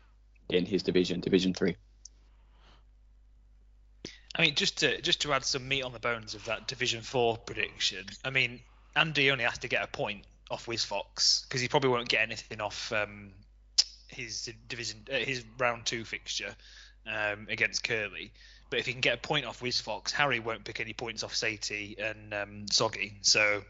in 0.49 0.63
his 0.67 0.83
division, 0.83 1.21
Division 1.21 1.55
Three. 1.55 1.75
I 4.35 4.43
mean, 4.43 4.53
just 4.53 4.77
to 4.81 5.01
just 5.01 5.21
to 5.21 5.33
add 5.33 5.43
some 5.43 5.67
meat 5.67 5.81
on 5.81 5.91
the 5.91 5.99
bones 5.99 6.35
of 6.35 6.45
that 6.45 6.67
Division 6.67 7.01
Four 7.01 7.37
prediction. 7.37 8.05
I 8.23 8.29
mean, 8.29 8.59
Andy 8.95 9.31
only 9.31 9.45
has 9.45 9.57
to 9.59 9.67
get 9.67 9.83
a 9.83 9.87
point 9.87 10.23
off 10.51 10.67
Wiz 10.67 10.85
Fox 10.85 11.47
because 11.49 11.61
he 11.61 11.67
probably 11.67 11.89
won't 11.89 12.09
get 12.09 12.21
anything 12.21 12.61
off 12.61 12.93
um, 12.93 13.31
his 14.07 14.53
division, 14.69 14.99
uh, 15.11 15.15
his 15.15 15.43
round 15.57 15.87
two 15.87 16.05
fixture 16.05 16.55
um, 17.07 17.47
against 17.49 17.83
Curly. 17.83 18.31
But 18.69 18.79
if 18.79 18.85
he 18.85 18.91
can 18.91 19.01
get 19.01 19.15
a 19.15 19.17
point 19.17 19.45
off 19.45 19.61
WizFox, 19.61 20.11
Harry 20.11 20.39
won't 20.39 20.63
pick 20.63 20.79
any 20.79 20.93
points 20.93 21.23
off 21.23 21.33
Saty 21.33 21.97
and 21.99 22.33
um, 22.33 22.65
Soggy. 22.69 23.17
So, 23.21 23.61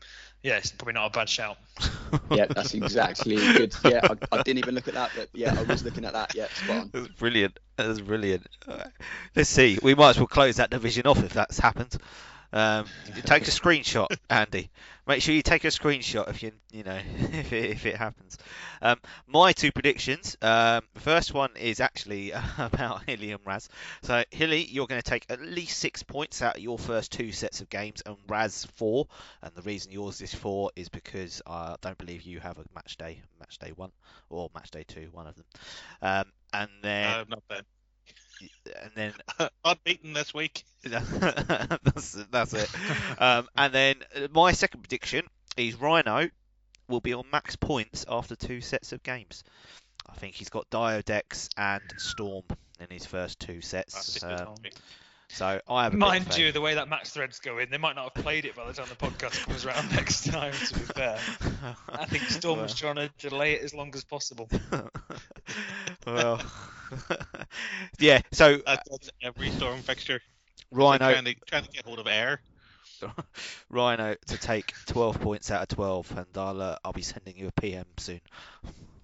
yeah, 0.42 0.58
it's 0.58 0.72
probably 0.72 0.94
not 0.94 1.08
a 1.08 1.10
bad 1.12 1.30
shout. 1.30 1.58
yeah, 2.32 2.46
that's 2.46 2.74
exactly 2.74 3.36
good. 3.36 3.76
Yeah, 3.84 4.02
I, 4.04 4.16
I, 4.32 4.42
didn't 4.42 4.60
even 4.60 4.76
look 4.76 4.88
at 4.88 4.96
that, 4.96 5.12
but 5.16 5.30
yeah, 5.34 5.56
I 5.58 5.64
was 5.64 5.84
looking 5.84 6.06
at 6.06 6.14
that. 6.14 6.34
Yeah, 6.36 6.48
spot 6.48 6.78
on. 6.78 6.90
That's 6.94 7.08
brilliant. 7.10 7.60
That's 7.76 8.00
brilliant. 8.00 8.48
let's 9.36 9.50
see. 9.50 9.78
We 9.82 9.94
might 9.94 10.12
as 10.12 10.18
well 10.18 10.28
close 10.28 10.56
that 10.58 10.72
division 10.72 11.06
off 11.06 11.24
if 11.24 11.34
that's 11.34 11.60
happened. 11.60 11.96
Um, 12.54 12.86
take 13.26 13.48
a 13.48 13.52
screenshot, 13.52 14.08
Andy. 14.30 14.70
Make 15.06 15.22
sure 15.22 15.34
you 15.34 15.42
take 15.42 15.64
a 15.64 15.68
screenshot 15.68 16.30
if 16.30 16.44
you 16.44 16.52
you 16.72 16.84
know 16.84 17.00
if 17.34 17.52
it, 17.54 17.72
if 17.72 17.86
it 17.86 17.96
happens. 17.96 18.38
Um, 18.82 19.00
my 19.28 19.52
two 19.52 19.72
predictions. 19.72 20.38
Um, 20.42 20.84
the 20.94 21.00
first 21.00 21.34
one 21.34 21.52
is 21.58 21.80
actually 21.80 22.32
about 22.58 23.04
Hilly 23.06 23.32
and 23.32 23.42
Raz. 23.46 23.70
So 24.04 24.24
Hilly, 24.32 24.64
you're 24.66 24.88
going 24.88 25.02
to 25.02 25.10
take 25.10 25.26
at 25.30 25.42
least 25.42 25.78
six 25.78 26.04
points 26.04 26.42
out 26.42 26.58
of 26.58 26.62
your 26.62 26.78
first 26.78 27.12
two 27.12 27.32
sets 27.32 27.62
of 27.62 27.70
games, 27.70 28.02
and 28.06 28.16
Raz 28.28 28.66
four. 28.76 29.08
And 29.42 29.54
the 29.54 29.62
reason 29.62 29.92
yours 29.92 30.22
is 30.22 30.34
four 30.34 30.72
is 30.76 30.90
because 30.90 31.42
I 31.46 31.76
don't 31.82 31.98
believe 31.98 32.22
you 32.24 32.40
have 32.40 32.58
a 32.58 32.66
match 32.74 32.98
day, 32.98 33.22
match 33.40 33.60
day 33.60 33.74
one 33.76 33.92
or 34.30 34.50
match 34.54 34.72
day 34.72 34.84
two, 34.88 35.10
one 35.12 35.28
of 35.28 35.36
them. 35.36 35.46
Um, 36.02 36.26
and 36.54 36.70
then 36.82 37.26
not 37.30 37.44
bad 37.48 37.66
and 38.82 38.92
then 38.96 39.14
unbeaten 39.66 40.14
this 40.14 40.34
week. 40.34 40.64
that's 40.84 42.12
that's 42.32 42.54
it. 42.54 42.70
Um, 43.20 43.48
and 43.56 43.74
then 43.74 43.96
uh, 44.16 44.28
my 44.32 44.52
second 44.52 44.82
prediction 44.82 45.26
is 45.56 45.76
Rhino 45.76 46.30
will 46.88 47.00
be 47.02 47.14
on 47.14 47.26
max 47.32 47.56
points 47.56 48.06
after 48.08 48.36
two 48.36 48.62
sets 48.62 48.92
of 48.92 49.02
games. 49.02 49.44
I 50.08 50.14
think 50.14 50.36
he's 50.36 50.50
got 50.50 50.70
Diadex 50.70 51.50
and 51.58 51.82
Storm 51.98 52.44
in 52.80 52.88
his 52.90 53.06
first 53.06 53.40
two 53.40 53.62
sets. 53.62 54.24
Um, 54.24 54.56
so 55.30 55.60
I 55.68 55.84
have 55.84 55.94
mind 55.94 56.38
you, 56.38 56.52
the 56.52 56.62
way 56.62 56.76
that 56.76 56.88
max 56.88 57.10
thread's 57.10 57.40
go 57.40 57.58
in, 57.58 57.70
they 57.70 57.78
might 57.78 57.96
not 57.96 58.16
have 58.16 58.24
played 58.24 58.46
it 58.46 58.56
by 58.56 58.66
the 58.68 58.74
time 58.74 58.86
the 58.88 58.96
podcast 58.96 59.46
comes 59.46 59.66
around 59.66 59.92
next 59.92 60.26
time. 60.32 60.54
To 60.54 60.74
be 60.74 60.80
fair, 60.80 61.20
I 61.90 62.06
think 62.06 62.24
Storm 62.24 62.62
was 62.62 62.76
trying 62.76 62.96
to 62.96 63.10
delay 63.18 63.54
it 63.54 63.64
as 63.64 63.74
long 63.74 63.94
as 63.96 64.04
possible. 64.04 64.48
well, 66.06 66.40
yeah. 68.00 68.22
So 68.32 68.58
that's, 68.66 68.90
that's, 68.90 69.10
every 69.22 69.50
Storm 69.52 69.80
fixture. 69.80 70.22
Rhino 70.72 71.12
trying 71.12 71.26
to, 71.26 71.36
trying 71.46 71.64
to 71.64 71.70
get 71.70 71.86
hold 71.86 72.00
of 72.00 72.08
air. 72.08 72.42
Rhino 73.70 74.16
to 74.28 74.38
take 74.38 74.74
12 74.88 75.22
points 75.22 75.52
out 75.52 75.62
of 75.64 75.68
12, 75.70 76.18
and 76.18 76.26
I'll 76.36 76.62
uh, 76.62 76.78
I'll 76.84 76.94
be 76.94 77.02
sending 77.02 77.38
you 77.38 77.48
a 77.48 77.52
PM 77.52 77.86
soon. 77.98 78.22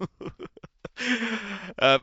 um, 1.78 2.00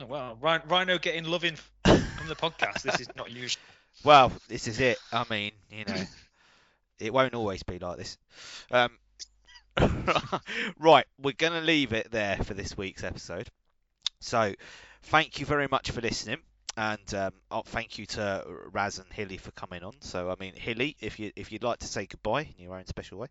oh, 0.00 0.06
well, 0.08 0.38
Rhino 0.40 0.98
getting 0.98 1.24
loving 1.24 1.56
from 1.84 2.28
the 2.28 2.36
podcast. 2.36 2.82
This 2.82 3.00
is 3.00 3.08
not 3.16 3.30
usual. 3.30 3.60
Well, 4.02 4.32
this 4.48 4.66
is 4.66 4.80
it. 4.80 4.98
I 5.12 5.24
mean, 5.30 5.52
you 5.70 5.84
know, 5.86 6.02
it 6.98 7.12
won't 7.12 7.34
always 7.34 7.62
be 7.62 7.78
like 7.78 7.98
this. 7.98 8.18
Um, 8.70 8.90
right, 10.78 11.06
we're 11.18 11.32
going 11.32 11.52
to 11.52 11.60
leave 11.60 11.92
it 11.92 12.10
there 12.10 12.36
for 12.38 12.54
this 12.54 12.76
week's 12.76 13.04
episode. 13.04 13.48
So, 14.20 14.54
thank 15.04 15.40
you 15.40 15.46
very 15.46 15.68
much 15.68 15.90
for 15.90 16.00
listening, 16.00 16.38
and 16.76 17.14
um, 17.14 17.32
oh, 17.50 17.62
thank 17.64 17.98
you 17.98 18.06
to 18.06 18.44
Raz 18.72 18.98
and 18.98 19.12
Hilly 19.12 19.36
for 19.36 19.50
coming 19.52 19.82
on. 19.82 19.94
So, 20.00 20.30
I 20.30 20.36
mean, 20.38 20.54
Hilly, 20.54 20.96
if 21.00 21.18
you 21.18 21.32
if 21.36 21.52
you'd 21.52 21.62
like 21.62 21.78
to 21.80 21.86
say 21.86 22.06
goodbye 22.06 22.48
in 22.58 22.64
your 22.64 22.76
own 22.76 22.86
special 22.86 23.18
way. 23.18 23.28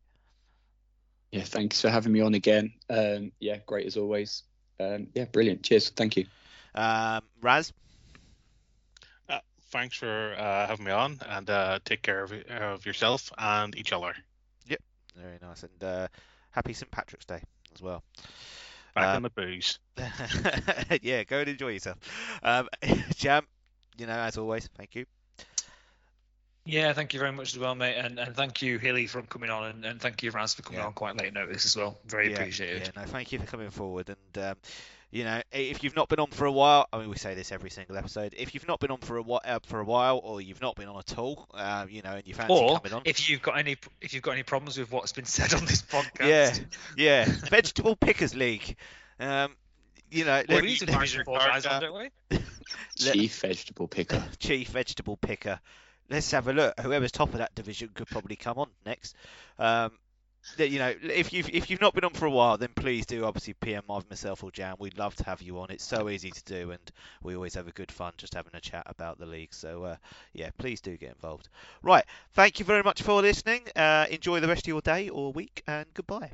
Yeah, 1.31 1.43
thanks 1.43 1.81
for 1.81 1.89
having 1.89 2.11
me 2.11 2.21
on 2.21 2.35
again. 2.35 2.73
Um, 2.89 3.31
yeah, 3.39 3.57
great 3.65 3.87
as 3.87 3.97
always. 3.97 4.43
Um, 4.79 5.07
yeah, 5.15 5.25
brilliant. 5.25 5.63
Cheers. 5.63 5.89
Thank 5.89 6.17
you. 6.17 6.25
Um, 6.75 7.21
Raz 7.41 7.73
thanks 9.73 9.97
for 9.97 10.35
uh, 10.37 10.67
having 10.67 10.85
me 10.85 10.91
on, 10.91 11.19
and 11.27 11.49
uh, 11.49 11.79
take 11.83 12.03
care 12.03 12.23
of, 12.23 12.31
of 12.31 12.85
yourself 12.85 13.33
and 13.37 13.75
each 13.75 13.91
other. 13.91 14.13
Yep, 14.67 14.79
very 15.17 15.39
nice, 15.41 15.63
and 15.63 15.83
uh, 15.83 16.07
happy 16.51 16.73
St 16.73 16.91
Patrick's 16.91 17.25
Day 17.25 17.41
as 17.73 17.81
well. 17.81 18.03
Back 18.95 19.15
on 19.15 19.23
the 19.23 19.29
booze. 19.29 19.79
yeah, 21.01 21.23
go 21.23 21.39
and 21.39 21.49
enjoy 21.49 21.69
yourself. 21.69 21.97
Um, 22.43 22.69
Jam, 23.15 23.45
you 23.97 24.05
know, 24.05 24.13
as 24.13 24.37
always, 24.37 24.69
thank 24.77 24.95
you. 24.95 25.05
Yeah, 26.65 26.93
thank 26.93 27.13
you 27.13 27.19
very 27.19 27.31
much 27.31 27.53
as 27.53 27.59
well, 27.59 27.75
mate, 27.75 27.97
and, 27.97 28.17
and 28.17 28.35
thank 28.35 28.61
you, 28.61 28.77
Hilly, 28.77 29.07
for 29.07 29.21
coming 29.23 29.49
on, 29.49 29.65
and, 29.65 29.85
and 29.85 29.99
thank 29.99 30.23
you, 30.23 30.31
Raz, 30.31 30.53
for 30.53 30.61
coming 30.61 30.79
yeah. 30.79 30.85
on 30.85 30.93
quite 30.93 31.17
late 31.17 31.33
notice 31.33 31.65
as 31.65 31.75
well. 31.75 31.99
Very 32.05 32.29
yeah, 32.29 32.35
appreciated. 32.35 32.91
Yeah, 32.95 33.01
no, 33.01 33.07
thank 33.07 33.33
you 33.33 33.39
for 33.39 33.45
coming 33.45 33.69
forward, 33.69 34.09
and 34.09 34.43
um, 34.45 34.55
you 35.13 35.23
know, 35.25 35.43
if 35.51 35.83
you've 35.83 35.95
not 35.95 36.09
been 36.09 36.19
on 36.19 36.31
for 36.31 36.45
a 36.45 36.51
while, 36.51 36.87
I 36.91 36.97
mean, 36.97 37.07
we 37.07 37.17
say 37.17 37.35
this 37.35 37.51
every 37.51 37.69
single 37.69 37.95
episode. 37.97 38.33
If 38.35 38.55
you've 38.55 38.67
not 38.67 38.79
been 38.79 38.89
on 38.89 38.97
for 38.97 39.17
a 39.17 39.21
while, 39.21 39.41
uh, 39.45 39.59
for 39.63 39.79
a 39.79 39.85
while, 39.85 40.19
or 40.23 40.41
you've 40.41 40.59
not 40.59 40.75
been 40.75 40.87
on 40.87 40.97
at 40.97 41.19
all, 41.19 41.47
uh, 41.53 41.85
you 41.87 42.01
know, 42.01 42.13
and 42.13 42.25
you 42.25 42.33
fancy 42.33 42.51
or 42.51 42.79
coming 42.79 42.93
on, 42.93 43.03
if 43.05 43.29
you've 43.29 43.43
got 43.43 43.59
any, 43.59 43.77
if 44.01 44.15
you've 44.15 44.23
got 44.23 44.31
any 44.31 44.41
problems 44.41 44.79
with 44.79 44.91
what's 44.91 45.11
been 45.11 45.25
said 45.25 45.53
on 45.53 45.65
this 45.65 45.81
podcast, 45.91 46.27
yeah, 46.27 46.55
yeah, 46.97 47.25
vegetable 47.49 47.95
pickers 47.95 48.33
league. 48.33 48.75
Um, 49.19 49.55
you 50.09 50.25
know, 50.25 50.41
well, 50.49 50.61
we 50.63 50.77
Division 50.77 51.25
Four 51.25 51.37
guys 51.37 51.67
on, 51.67 51.79
don't 51.79 52.11
we? 52.31 52.39
Chief 52.95 53.39
vegetable 53.39 53.87
picker. 53.87 54.23
Chief 54.39 54.67
vegetable 54.67 55.17
picker. 55.17 55.59
Let's 56.09 56.31
have 56.31 56.47
a 56.47 56.53
look. 56.53 56.79
Whoever's 56.79 57.11
top 57.11 57.29
of 57.33 57.37
that 57.37 57.53
division 57.53 57.89
could 57.93 58.07
probably 58.07 58.35
come 58.35 58.57
on 58.57 58.69
next. 58.83 59.15
Um, 59.59 59.91
you 60.57 60.79
know, 60.79 60.93
if 61.01 61.33
you've 61.33 61.49
if 61.49 61.69
you've 61.69 61.81
not 61.81 61.93
been 61.93 62.03
on 62.03 62.13
for 62.13 62.25
a 62.25 62.31
while, 62.31 62.57
then 62.57 62.69
please 62.75 63.05
do 63.05 63.25
obviously 63.25 63.53
PM 63.53 63.83
either 63.89 64.05
myself 64.09 64.43
or 64.43 64.51
Jam. 64.51 64.75
We'd 64.79 64.97
love 64.97 65.15
to 65.15 65.23
have 65.25 65.41
you 65.41 65.59
on. 65.59 65.69
It's 65.71 65.83
so 65.83 66.09
easy 66.09 66.31
to 66.31 66.43
do, 66.43 66.71
and 66.71 66.91
we 67.21 67.35
always 67.35 67.53
have 67.55 67.67
a 67.67 67.71
good 67.71 67.91
fun 67.91 68.13
just 68.17 68.33
having 68.33 68.51
a 68.53 68.59
chat 68.59 68.83
about 68.87 69.19
the 69.19 69.25
league. 69.25 69.53
So 69.53 69.83
uh, 69.83 69.95
yeah, 70.33 70.49
please 70.57 70.81
do 70.81 70.97
get 70.97 71.09
involved. 71.09 71.49
Right, 71.81 72.05
thank 72.33 72.59
you 72.59 72.65
very 72.65 72.83
much 72.83 73.01
for 73.01 73.21
listening. 73.21 73.61
Uh, 73.75 74.05
enjoy 74.09 74.39
the 74.39 74.47
rest 74.47 74.63
of 74.63 74.67
your 74.67 74.81
day 74.81 75.09
or 75.09 75.31
week, 75.31 75.63
and 75.67 75.85
goodbye. 75.93 76.31